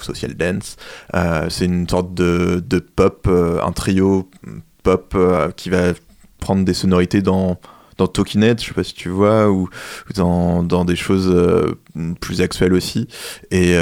social 0.00 0.34
dance. 0.34 0.76
Euh, 1.14 1.46
c'est 1.50 1.66
une 1.66 1.88
sorte 1.88 2.14
de, 2.14 2.62
de 2.66 2.78
pop, 2.78 3.26
euh, 3.28 3.62
un 3.62 3.72
trio 3.72 4.28
pop 4.82 5.16
qui 5.56 5.70
va 5.70 5.92
prendre 6.40 6.64
des 6.64 6.74
sonorités 6.74 7.22
dans 7.22 7.58
dans 7.98 8.06
Talking 8.06 8.40
je 8.40 8.64
sais 8.64 8.74
pas 8.74 8.84
si 8.84 8.94
tu 8.94 9.08
vois, 9.08 9.50
ou, 9.50 9.68
dans, 10.14 10.62
dans 10.62 10.84
des 10.84 10.94
choses 10.94 11.36
plus 12.20 12.40
actuelles 12.40 12.72
aussi. 12.72 13.08
Et 13.50 13.76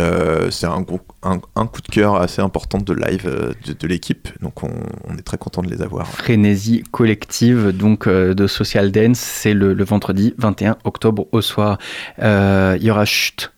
c'est 0.50 0.64
un, 0.64 0.86
un, 1.22 1.38
un 1.54 1.66
coup 1.66 1.82
de 1.82 1.88
cœur 1.92 2.16
assez 2.16 2.40
important 2.40 2.78
de 2.78 2.94
live 2.94 3.54
de, 3.66 3.74
de 3.74 3.86
l'équipe, 3.86 4.28
donc 4.40 4.62
on, 4.62 4.70
est 5.18 5.22
très 5.22 5.36
content 5.36 5.60
de 5.60 5.68
les 5.68 5.82
avoir. 5.82 6.06
Frénésie 6.08 6.82
collective 6.90 7.76
donc 7.76 8.08
de 8.08 8.46
Social 8.46 8.90
Dance, 8.90 9.18
c'est 9.18 9.52
le, 9.52 9.74
le 9.74 9.84
vendredi 9.84 10.32
21 10.38 10.78
octobre 10.84 11.26
au 11.32 11.42
soir. 11.42 11.76
Il 12.18 12.82
y 12.82 12.90
aura 12.90 13.04
Chut 13.04 13.52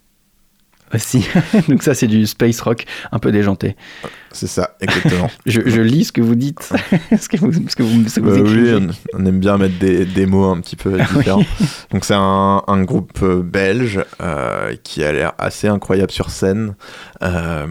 aussi. 0.94 1.26
donc 1.68 1.82
ça 1.82 1.94
c'est 1.94 2.06
du 2.06 2.26
space 2.26 2.60
rock 2.60 2.84
un 3.12 3.18
peu 3.18 3.32
déjanté. 3.32 3.76
C'est 4.30 4.46
ça, 4.46 4.76
exactement. 4.80 5.30
je, 5.46 5.62
je 5.64 5.80
lis 5.80 6.04
ce 6.04 6.12
que 6.12 6.20
vous 6.20 6.34
dites, 6.34 6.60
ce 7.18 7.28
que 7.28 7.38
vous, 7.38 7.52
ce 7.68 7.74
que 7.76 7.82
vous, 7.82 8.08
ce 8.08 8.20
que 8.20 8.24
vous 8.26 8.30
Bah 8.30 8.42
oui, 8.42 8.50
écrivez. 8.60 8.74
on, 9.14 9.18
on 9.20 9.26
aime 9.26 9.40
bien 9.40 9.56
mettre 9.56 9.78
des, 9.78 10.04
des 10.04 10.26
mots 10.26 10.44
un 10.50 10.60
petit 10.60 10.76
peu 10.76 10.98
différents. 10.98 11.44
Donc 11.90 12.04
c'est 12.04 12.14
un, 12.14 12.62
un 12.66 12.82
groupe 12.84 13.18
euh, 13.22 13.42
belge 13.42 14.00
euh, 14.20 14.76
qui 14.82 15.02
a 15.02 15.12
l'air 15.12 15.32
assez 15.38 15.66
incroyable 15.68 16.10
sur 16.12 16.30
scène, 16.30 16.74
euh, 17.22 17.66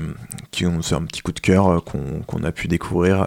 qui 0.52 0.66
ont 0.66 0.82
c'est 0.82 0.96
un 0.96 1.04
petit 1.04 1.22
coup 1.22 1.32
de 1.32 1.40
cœur 1.40 1.68
euh, 1.68 1.80
qu'on 1.80 2.44
a 2.44 2.52
pu 2.52 2.68
découvrir 2.68 3.22
euh, 3.24 3.26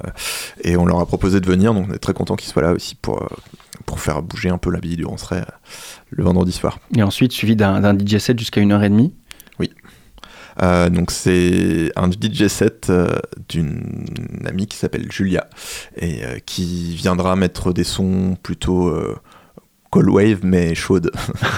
et 0.65 0.77
on 0.77 0.85
leur 0.85 0.99
a 1.01 1.07
proposé 1.07 1.41
de 1.41 1.47
venir, 1.47 1.73
donc 1.73 1.87
on 1.89 1.95
est 1.95 1.99
très 1.99 2.13
content 2.15 2.35
qu'ils 2.37 2.51
soient 2.51 2.63
là 2.63 2.73
aussi 2.73 2.97
pour, 2.97 3.23
euh, 3.23 3.27
pour 3.87 4.01
faire 4.01 4.23
bouger 4.23 4.49
un 4.51 4.59
peu 4.59 4.71
la 4.71 4.81
bille 4.81 4.97
du 4.97 5.05
Ronceret 5.07 5.41
euh, 5.41 5.45
le 6.11 6.25
vendredi 6.25 6.53
soir. 6.53 6.79
Et 6.97 7.03
ensuite 7.03 7.33
suivi 7.33 7.55
d'un 7.57 7.81
d'un 7.81 7.97
DJ 7.97 8.19
set 8.19 8.39
jusqu'à 8.39 8.61
1h30. 8.61 9.13
Euh, 10.63 10.91
donc 10.91 11.11
c'est 11.11 11.91
un 11.97 12.11
DJ 12.11 12.49
set 12.49 12.89
euh, 12.91 13.19
d'une 13.49 14.05
amie 14.47 14.67
qui 14.67 14.77
s'appelle 14.77 15.11
Julia 15.11 15.47
et 15.97 16.25
euh, 16.25 16.39
qui 16.45 16.95
viendra 16.97 17.35
mettre 17.37 17.73
des 17.73 17.85
sons 17.85 18.37
plutôt 18.43 18.95
cold 19.91 20.09
wave 20.09 20.41
mais 20.43 20.75
chaudes. 20.75 21.11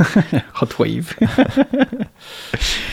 Hot 0.60 0.68
wave. 0.78 1.14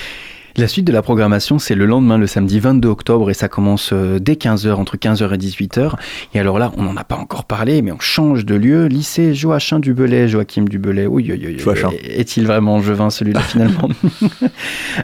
La 0.60 0.68
suite 0.68 0.86
de 0.86 0.92
la 0.92 1.02
programmation, 1.02 1.58
c'est 1.58 1.74
le 1.74 1.86
lendemain, 1.86 2.18
le 2.18 2.28
samedi 2.28 2.60
22 2.60 2.90
octobre, 2.90 3.32
et 3.32 3.34
ça 3.34 3.48
commence 3.48 3.92
euh, 3.94 4.20
dès 4.20 4.34
15h, 4.34 4.74
entre 4.74 4.98
15h 4.98 5.34
et 5.34 5.38
18h. 5.38 5.94
Et 6.34 6.40
alors 6.42 6.60
là, 6.60 6.74
on 6.76 6.84
n'en 6.84 6.98
a 6.98 7.06
pas 7.06 7.16
encore 7.16 7.46
parlé, 7.46 7.82
mais 7.82 7.94
on 7.94 8.00
change 8.02 8.46
de 8.46 8.56
lieu. 8.56 8.88
Lycée 8.88 9.34
Joachim 9.34 9.80
Dubelay, 9.80 10.28
Joachim 10.28 10.66
Dubelay. 10.66 11.08
Oui, 11.08 11.26
oui, 11.32 11.42
oui. 11.42 11.60
Joachim. 11.60 11.92
Est-il 12.04 12.46
vraiment 12.46 12.82
Jevin 12.82 13.10
celui-là 13.10 13.40
finalement? 13.40 13.90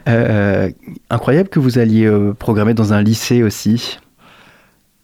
Euh, 0.08 0.68
Incroyable 1.08 1.48
que 1.48 1.58
vous 1.58 1.78
alliez 1.78 2.04
euh, 2.04 2.32
programmer 2.32 2.74
dans 2.74 2.92
un 2.92 3.02
lycée 3.02 3.42
aussi. 3.42 3.98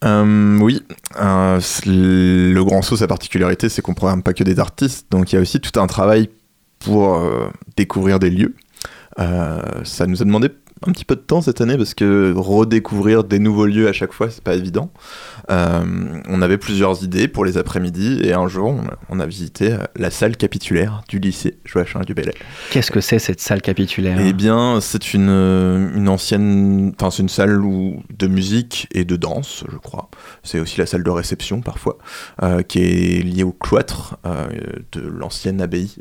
Euh, 0.03 0.59
oui, 0.59 0.81
euh, 1.19 1.59
le 1.85 2.61
Grand 2.61 2.81
Saut, 2.81 2.97
sa 2.97 3.07
particularité, 3.07 3.69
c'est 3.69 3.81
qu'on 3.81 3.93
programme 3.93 4.21
pas 4.21 4.33
que 4.33 4.43
des 4.43 4.59
artistes, 4.59 5.07
donc 5.11 5.31
il 5.31 5.35
y 5.35 5.39
a 5.39 5.41
aussi 5.41 5.59
tout 5.59 5.79
un 5.79 5.87
travail 5.87 6.29
pour 6.79 7.15
euh, 7.15 7.49
découvrir 7.77 8.19
des 8.19 8.29
lieux. 8.29 8.53
Euh, 9.19 9.83
ça 9.83 10.07
nous 10.07 10.21
a 10.21 10.25
demandé 10.25 10.49
un 10.85 10.91
petit 10.91 11.05
peu 11.05 11.15
de 11.15 11.21
temps 11.21 11.41
cette 11.41 11.61
année 11.61 11.77
parce 11.77 11.93
que 11.93 12.33
redécouvrir 12.35 13.23
des 13.23 13.39
nouveaux 13.39 13.65
lieux 13.65 13.87
à 13.87 13.93
chaque 13.93 14.13
fois, 14.13 14.29
c'est 14.29 14.43
pas 14.43 14.55
évident. 14.55 14.91
Euh, 15.49 15.83
on 16.29 16.41
avait 16.41 16.57
plusieurs 16.57 17.03
idées 17.03 17.27
pour 17.27 17.45
les 17.45 17.57
après-midi 17.57 18.19
et 18.23 18.33
un 18.33 18.47
jour, 18.47 18.75
on 19.09 19.19
a, 19.19 19.25
visité 19.25 19.73
euh, 19.73 19.77
la 19.95 20.11
salle 20.11 20.35
capitulaire 20.37 21.03
du 21.07 21.19
lycée 21.19 21.57
Joachim 21.65 22.01
du 22.01 22.13
Bellay. 22.13 22.33
Qu'est-ce 22.71 22.91
que 22.91 23.01
c'est 23.01 23.19
cette 23.19 23.39
salle 23.39 23.61
capitulaire? 23.61 24.17
Eh 24.21 24.33
bien, 24.33 24.79
c'est 24.81 25.13
une, 25.13 25.29
euh, 25.29 25.89
une 25.95 26.09
ancienne. 26.09 26.93
Enfin, 26.99 27.09
c'est 27.11 27.23
une 27.23 27.29
salle 27.29 27.61
où, 27.61 28.03
de 28.17 28.27
musique 28.27 28.87
et 28.93 29.05
de 29.05 29.15
danse, 29.15 29.63
je 29.71 29.77
crois. 29.77 30.09
C'est 30.43 30.59
aussi 30.59 30.79
la 30.79 30.85
salle 30.85 31.03
de 31.03 31.09
réception 31.09 31.61
parfois, 31.61 31.97
euh, 32.41 32.61
qui 32.61 32.79
est 32.79 33.23
liée 33.23 33.43
au 33.43 33.53
cloître 33.53 34.17
euh, 34.25 34.47
de 34.91 35.01
l'ancienne 35.01 35.61
abbaye 35.61 35.95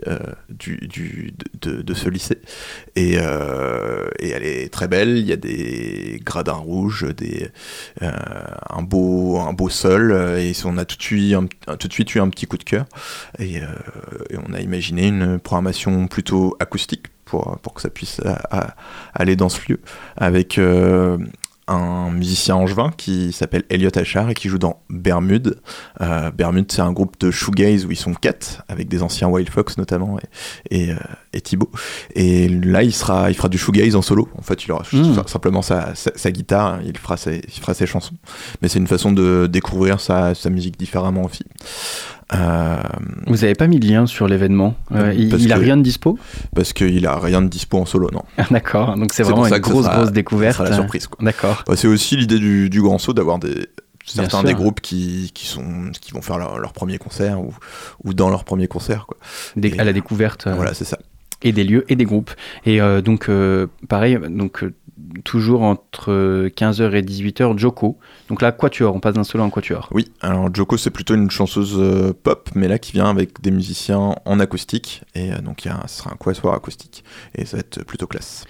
du, 0.50 0.76
du- 0.88 1.32
de, 1.60 1.70
de- 1.70 1.82
de 1.82 1.94
ce 1.94 2.08
lycée. 2.08 2.38
Et, 2.96 3.14
et 3.14 4.28
elle 4.30 4.42
est 4.44 4.71
très 4.72 4.88
belle. 4.88 5.16
Il 5.18 5.26
y 5.26 5.32
a 5.32 5.36
des 5.36 6.20
gradins 6.24 6.52
rouges, 6.54 7.06
des, 7.16 7.50
euh, 8.02 8.10
un, 8.68 8.82
beau, 8.82 9.38
un 9.38 9.52
beau 9.52 9.68
sol. 9.68 10.10
euh, 10.10 10.38
Et 10.38 10.52
on 10.64 10.76
a 10.78 10.84
tout 10.84 10.96
de 10.96 11.02
suite, 11.02 11.36
tout 11.78 11.88
de 11.88 11.92
suite 11.92 12.14
eu 12.16 12.20
un 12.20 12.28
petit 12.28 12.46
coup 12.46 12.58
de 12.58 12.64
cœur. 12.64 12.86
Et, 13.38 13.60
euh, 13.60 13.66
et 14.30 14.36
on 14.38 14.52
a 14.52 14.60
imaginé 14.60 15.06
une 15.06 15.38
programmation 15.38 16.08
plutôt 16.08 16.56
acoustique 16.58 17.06
pour, 17.24 17.58
pour 17.62 17.74
que 17.74 17.80
ça 17.80 17.88
puisse 17.90 18.20
aller 19.14 19.36
dans 19.36 19.48
ce 19.48 19.60
lieu, 19.68 19.80
avec 20.16 20.58
un 21.72 22.10
musicien 22.10 22.56
angevin 22.56 22.90
qui 22.96 23.32
s'appelle 23.32 23.64
Elliot 23.70 23.90
Achard 23.96 24.30
et 24.30 24.34
qui 24.34 24.48
joue 24.48 24.58
dans 24.58 24.80
Bermude. 24.90 25.60
Euh, 26.00 26.30
Bermude, 26.30 26.70
c'est 26.70 26.82
un 26.82 26.92
groupe 26.92 27.16
de 27.20 27.30
shoegaze 27.30 27.84
où 27.86 27.90
ils 27.90 27.96
sont 27.96 28.14
quatre, 28.14 28.62
avec 28.68 28.88
des 28.88 29.02
anciens 29.02 29.28
Wild 29.28 29.48
Fox 29.50 29.78
notamment 29.78 30.18
et, 30.70 30.82
et, 30.84 30.90
euh, 30.92 30.96
et 31.32 31.40
Thibaut. 31.40 31.70
Et 32.14 32.48
là, 32.48 32.82
il, 32.82 32.92
sera, 32.92 33.30
il 33.30 33.34
fera 33.34 33.48
du 33.48 33.58
shoegaze 33.58 33.96
en 33.96 34.02
solo. 34.02 34.28
En 34.38 34.42
fait, 34.42 34.64
il 34.64 34.72
aura 34.72 34.82
Mm. 34.92 35.14
sa- 35.14 35.26
simplement 35.28 35.62
sa, 35.62 35.94
sa, 35.94 36.10
sa 36.14 36.30
guitare, 36.30 36.80
il 36.84 36.96
fera, 36.98 37.16
ses, 37.16 37.40
il 37.46 37.60
fera 37.60 37.72
ses 37.74 37.86
chansons. 37.86 38.14
Mais 38.60 38.68
c'est 38.68 38.78
une 38.78 38.86
façon 38.86 39.12
de 39.12 39.48
découvrir 39.50 40.00
sa, 40.00 40.34
sa 40.34 40.50
musique 40.50 40.76
différemment 40.78 41.22
aussi. 41.24 41.44
Euh, 42.34 42.76
Vous 43.26 43.36
n'avez 43.36 43.54
pas 43.54 43.66
mis 43.66 43.78
de 43.80 43.86
lien 43.86 44.06
sur 44.06 44.26
l'événement 44.28 44.74
Euh, 44.92 45.12
Il, 45.16 45.34
il 45.40 45.52
a 45.52 45.56
que- 45.56 45.60
rien 45.60 45.76
de 45.76 45.82
dispo? 45.82 46.18
Parce 46.54 46.72
qu'il 46.72 47.06
a 47.06 47.18
rien 47.18 47.42
de 47.42 47.48
dispo 47.48 47.78
en 47.78 47.84
solo, 47.86 48.08
non. 48.12 48.22
Ah, 48.38 48.46
D'accord, 48.50 48.96
donc 48.96 49.12
c'est 49.12 49.22
vraiment 49.22 49.46
une 49.46 49.58
grosse, 49.58 49.84
sera- 49.84 49.96
grosse 49.96 50.12
découverte. 50.12 50.56
sera 50.56 50.68
la 50.70 50.74
surprise. 50.76 51.08
D'accord. 51.20 51.62
Bah, 51.66 51.76
c'est 51.76 51.88
aussi 51.88 52.16
l'idée 52.16 52.38
du, 52.38 52.70
du 52.70 52.80
grand 52.82 52.98
saut 52.98 53.12
d'avoir 53.12 53.38
des 53.38 53.68
certains 54.04 54.42
des 54.42 54.54
groupes 54.54 54.80
qui, 54.80 55.30
qui 55.34 55.46
sont 55.46 55.90
qui 56.00 56.12
vont 56.12 56.22
faire 56.22 56.36
leur, 56.38 56.58
leur 56.58 56.72
premier 56.72 56.98
concert 56.98 57.40
ou, 57.40 57.54
ou 58.04 58.14
dans 58.14 58.30
leur 58.30 58.44
premier 58.44 58.66
concert 58.66 59.06
quoi. 59.06 59.16
Des- 59.56 59.78
à 59.78 59.84
la 59.84 59.92
découverte. 59.92 60.46
euh, 60.48 60.54
Voilà, 60.54 60.74
c'est 60.74 60.84
ça. 60.84 60.98
Et 61.44 61.52
des 61.52 61.64
lieux 61.64 61.84
et 61.88 61.96
des 61.96 62.04
groupes. 62.04 62.30
Et 62.66 62.80
euh, 62.80 63.00
donc, 63.02 63.28
euh, 63.28 63.66
pareil, 63.88 64.16
donc 64.30 64.64
toujours 65.24 65.62
entre 65.62 66.48
15h 66.48 66.92
et 66.94 67.02
18h, 67.02 67.58
Joko. 67.58 67.98
Donc 68.28 68.42
là, 68.42 68.52
quatuor, 68.52 68.94
on 68.94 69.00
passe 69.00 69.14
d'un 69.14 69.24
solo 69.24 69.44
en 69.44 69.50
quatuor. 69.50 69.88
Oui, 69.92 70.10
alors 70.20 70.48
Joko 70.54 70.76
c'est 70.76 70.90
plutôt 70.90 71.14
une 71.14 71.30
chanteuse 71.30 71.76
euh, 71.78 72.12
pop, 72.12 72.50
mais 72.54 72.68
là 72.68 72.78
qui 72.78 72.92
vient 72.92 73.08
avec 73.08 73.40
des 73.40 73.50
musiciens 73.50 74.16
en 74.24 74.40
acoustique 74.40 75.02
et 75.14 75.32
euh, 75.32 75.38
donc 75.38 75.68
ce 75.86 75.96
sera 75.96 76.12
un 76.12 76.16
quatuor 76.16 76.54
acoustique 76.54 77.04
et 77.34 77.44
ça 77.44 77.56
va 77.56 77.60
être 77.60 77.84
plutôt 77.84 78.06
classe. 78.06 78.44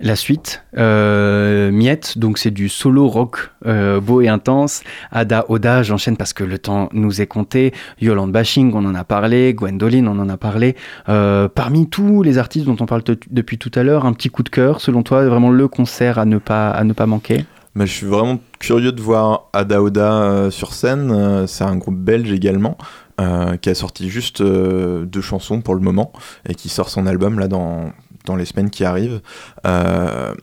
La 0.00 0.16
suite, 0.16 0.64
euh, 0.76 1.70
Miette, 1.70 2.18
donc 2.18 2.38
c'est 2.38 2.50
du 2.50 2.68
solo 2.68 3.06
rock 3.06 3.52
euh, 3.64 4.00
beau 4.00 4.20
et 4.22 4.28
intense. 4.28 4.82
Ada 5.12 5.44
Oda, 5.48 5.84
j'enchaîne 5.84 6.16
parce 6.16 6.32
que 6.32 6.42
le 6.42 6.58
temps 6.58 6.88
nous 6.92 7.20
est 7.20 7.28
compté. 7.28 7.72
Yolande 8.00 8.32
Bashing, 8.32 8.72
on 8.74 8.84
en 8.86 8.94
a 8.96 9.04
parlé. 9.04 9.54
Gwendoline, 9.54 10.08
on 10.08 10.18
en 10.18 10.28
a 10.28 10.36
parlé. 10.36 10.74
Euh, 11.08 11.48
parmi 11.48 11.88
tous 11.88 12.24
les 12.24 12.38
artistes 12.38 12.66
dont 12.66 12.76
on 12.80 12.86
parle 12.86 13.04
depuis 13.30 13.56
tout 13.56 13.70
à 13.76 13.84
l'heure, 13.84 14.04
un 14.04 14.12
petit 14.14 14.30
coup 14.30 14.42
de 14.42 14.48
cœur, 14.48 14.80
selon 14.80 15.04
toi, 15.04 15.24
vraiment 15.26 15.50
le 15.50 15.68
concert 15.68 16.18
à 16.18 16.24
ne 16.24 16.38
pas, 16.38 16.70
à 16.70 16.82
ne 16.82 16.92
pas 16.92 17.06
manquer? 17.06 17.44
Mais 17.76 17.86
je 17.86 17.92
suis 17.92 18.06
vraiment 18.06 18.40
curieux 18.58 18.90
de 18.90 19.00
voir 19.00 19.48
Ada 19.52 19.80
Oda 19.80 20.48
sur 20.50 20.72
scène. 20.72 21.46
C'est 21.46 21.64
un 21.64 21.76
groupe 21.76 21.98
belge 21.98 22.32
également 22.32 22.78
qui 23.18 23.70
a 23.70 23.74
sorti 23.74 24.10
juste 24.10 24.42
deux 24.42 25.20
chansons 25.20 25.60
pour 25.60 25.76
le 25.76 25.80
moment 25.80 26.12
et 26.48 26.56
qui 26.56 26.68
sort 26.68 26.88
son 26.88 27.06
album 27.06 27.38
là 27.38 27.48
dans, 27.48 27.92
dans 28.24 28.36
les 28.36 28.44
semaines 28.44 28.70
qui 28.70 28.84
arrivent. 28.84 29.20
Euh, 29.66 30.34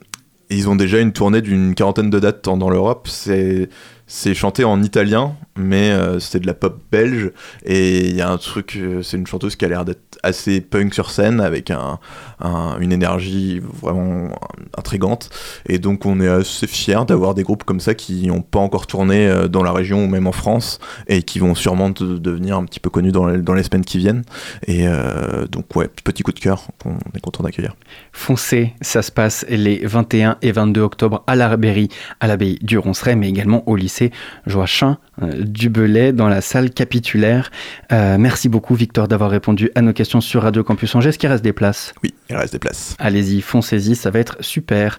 ils 0.50 0.68
ont 0.68 0.76
déjà 0.76 1.00
une 1.00 1.12
tournée 1.12 1.40
d'une 1.40 1.74
quarantaine 1.74 2.10
de 2.10 2.18
dates 2.18 2.44
dans, 2.44 2.70
l'Europe. 2.70 3.08
C'est 3.08 4.34
chanté 4.34 4.64
en 4.64 4.82
italien, 4.82 5.34
mais 5.56 5.90
euh, 5.90 6.18
c'est 6.18 6.40
de 6.40 6.46
la 6.46 6.54
pop 6.54 6.80
belge. 6.90 7.30
Et 7.64 8.08
il 8.08 8.16
y 8.16 8.20
a 8.22 8.30
un 8.30 8.38
truc, 8.38 8.76
euh, 8.76 9.02
c'est 9.02 9.16
une 9.16 9.26
chanteuse 9.26 9.56
qui 9.56 9.64
a 9.64 9.68
l'air 9.68 9.84
d'être 9.84 10.18
assez 10.22 10.60
punk 10.60 10.94
sur 10.94 11.10
scène, 11.10 11.40
avec 11.40 11.70
un, 11.70 11.98
un- 12.40 12.78
une 12.80 12.92
énergie 12.92 13.60
vraiment 13.60 14.30
intrigante. 14.76 15.30
Et 15.66 15.78
donc 15.78 16.06
on 16.06 16.20
est 16.20 16.28
assez 16.28 16.66
fiers 16.66 17.04
d'avoir 17.06 17.34
des 17.34 17.42
groupes 17.42 17.64
comme 17.64 17.80
ça 17.80 17.94
qui 17.94 18.26
n'ont 18.28 18.42
pas 18.42 18.60
encore 18.60 18.86
tourné 18.86 19.26
euh, 19.28 19.48
dans 19.48 19.62
la 19.62 19.72
région 19.72 20.04
ou 20.04 20.08
même 20.08 20.26
en 20.26 20.32
France, 20.32 20.78
et 21.08 21.22
qui 21.22 21.38
vont 21.38 21.54
sûrement 21.54 21.90
de- 21.90 22.18
devenir 22.18 22.56
un 22.56 22.64
petit 22.64 22.80
peu 22.80 22.90
connus 22.90 23.12
dans 23.12 23.22
dans 23.38 23.54
les 23.54 23.62
semaines 23.62 23.84
qui 23.84 23.98
viennent. 23.98 24.22
Et 24.66 24.86
euh, 24.88 25.46
donc 25.46 25.74
ouais, 25.76 25.88
petit 26.04 26.22
coup 26.22 26.32
de 26.32 26.40
cœur 26.40 26.68
qu'on 26.82 26.96
est 27.14 27.20
content 27.20 27.42
d'accueillir. 27.42 27.74
Foncez, 28.12 28.74
ça 28.80 29.02
se 29.02 29.10
passe 29.12 29.44
les 29.48 29.78
21 29.84 30.36
et 30.42 30.52
22 30.52 30.80
octobre 30.80 31.22
à 31.26 31.36
l'Arberie, 31.36 31.88
à 32.20 32.26
l'abbaye 32.26 32.58
du 32.62 32.78
Ronceret, 32.78 33.16
mais 33.16 33.28
également 33.28 33.68
au 33.68 33.76
lycée 33.76 34.10
Joachim 34.46 34.98
du 35.44 35.68
Belay 35.68 36.12
dans 36.12 36.28
la 36.28 36.40
salle 36.40 36.70
capitulaire. 36.70 37.50
Euh, 37.92 38.16
merci 38.18 38.48
beaucoup 38.48 38.74
Victor 38.74 39.08
d'avoir 39.08 39.30
répondu 39.30 39.70
à 39.74 39.82
nos 39.82 39.92
questions 39.92 40.20
sur 40.20 40.42
Radio 40.42 40.64
Campus 40.64 40.94
Angers. 40.94 41.10
Est-ce 41.10 41.18
qu'il 41.18 41.28
reste 41.28 41.44
des 41.44 41.52
places? 41.52 41.94
Oui, 42.02 42.14
il 42.30 42.36
reste 42.36 42.52
des 42.52 42.58
places. 42.58 42.96
Allez-y, 42.98 43.40
foncez-y, 43.40 43.96
ça 43.96 44.10
va 44.10 44.18
être 44.18 44.36
super. 44.40 44.98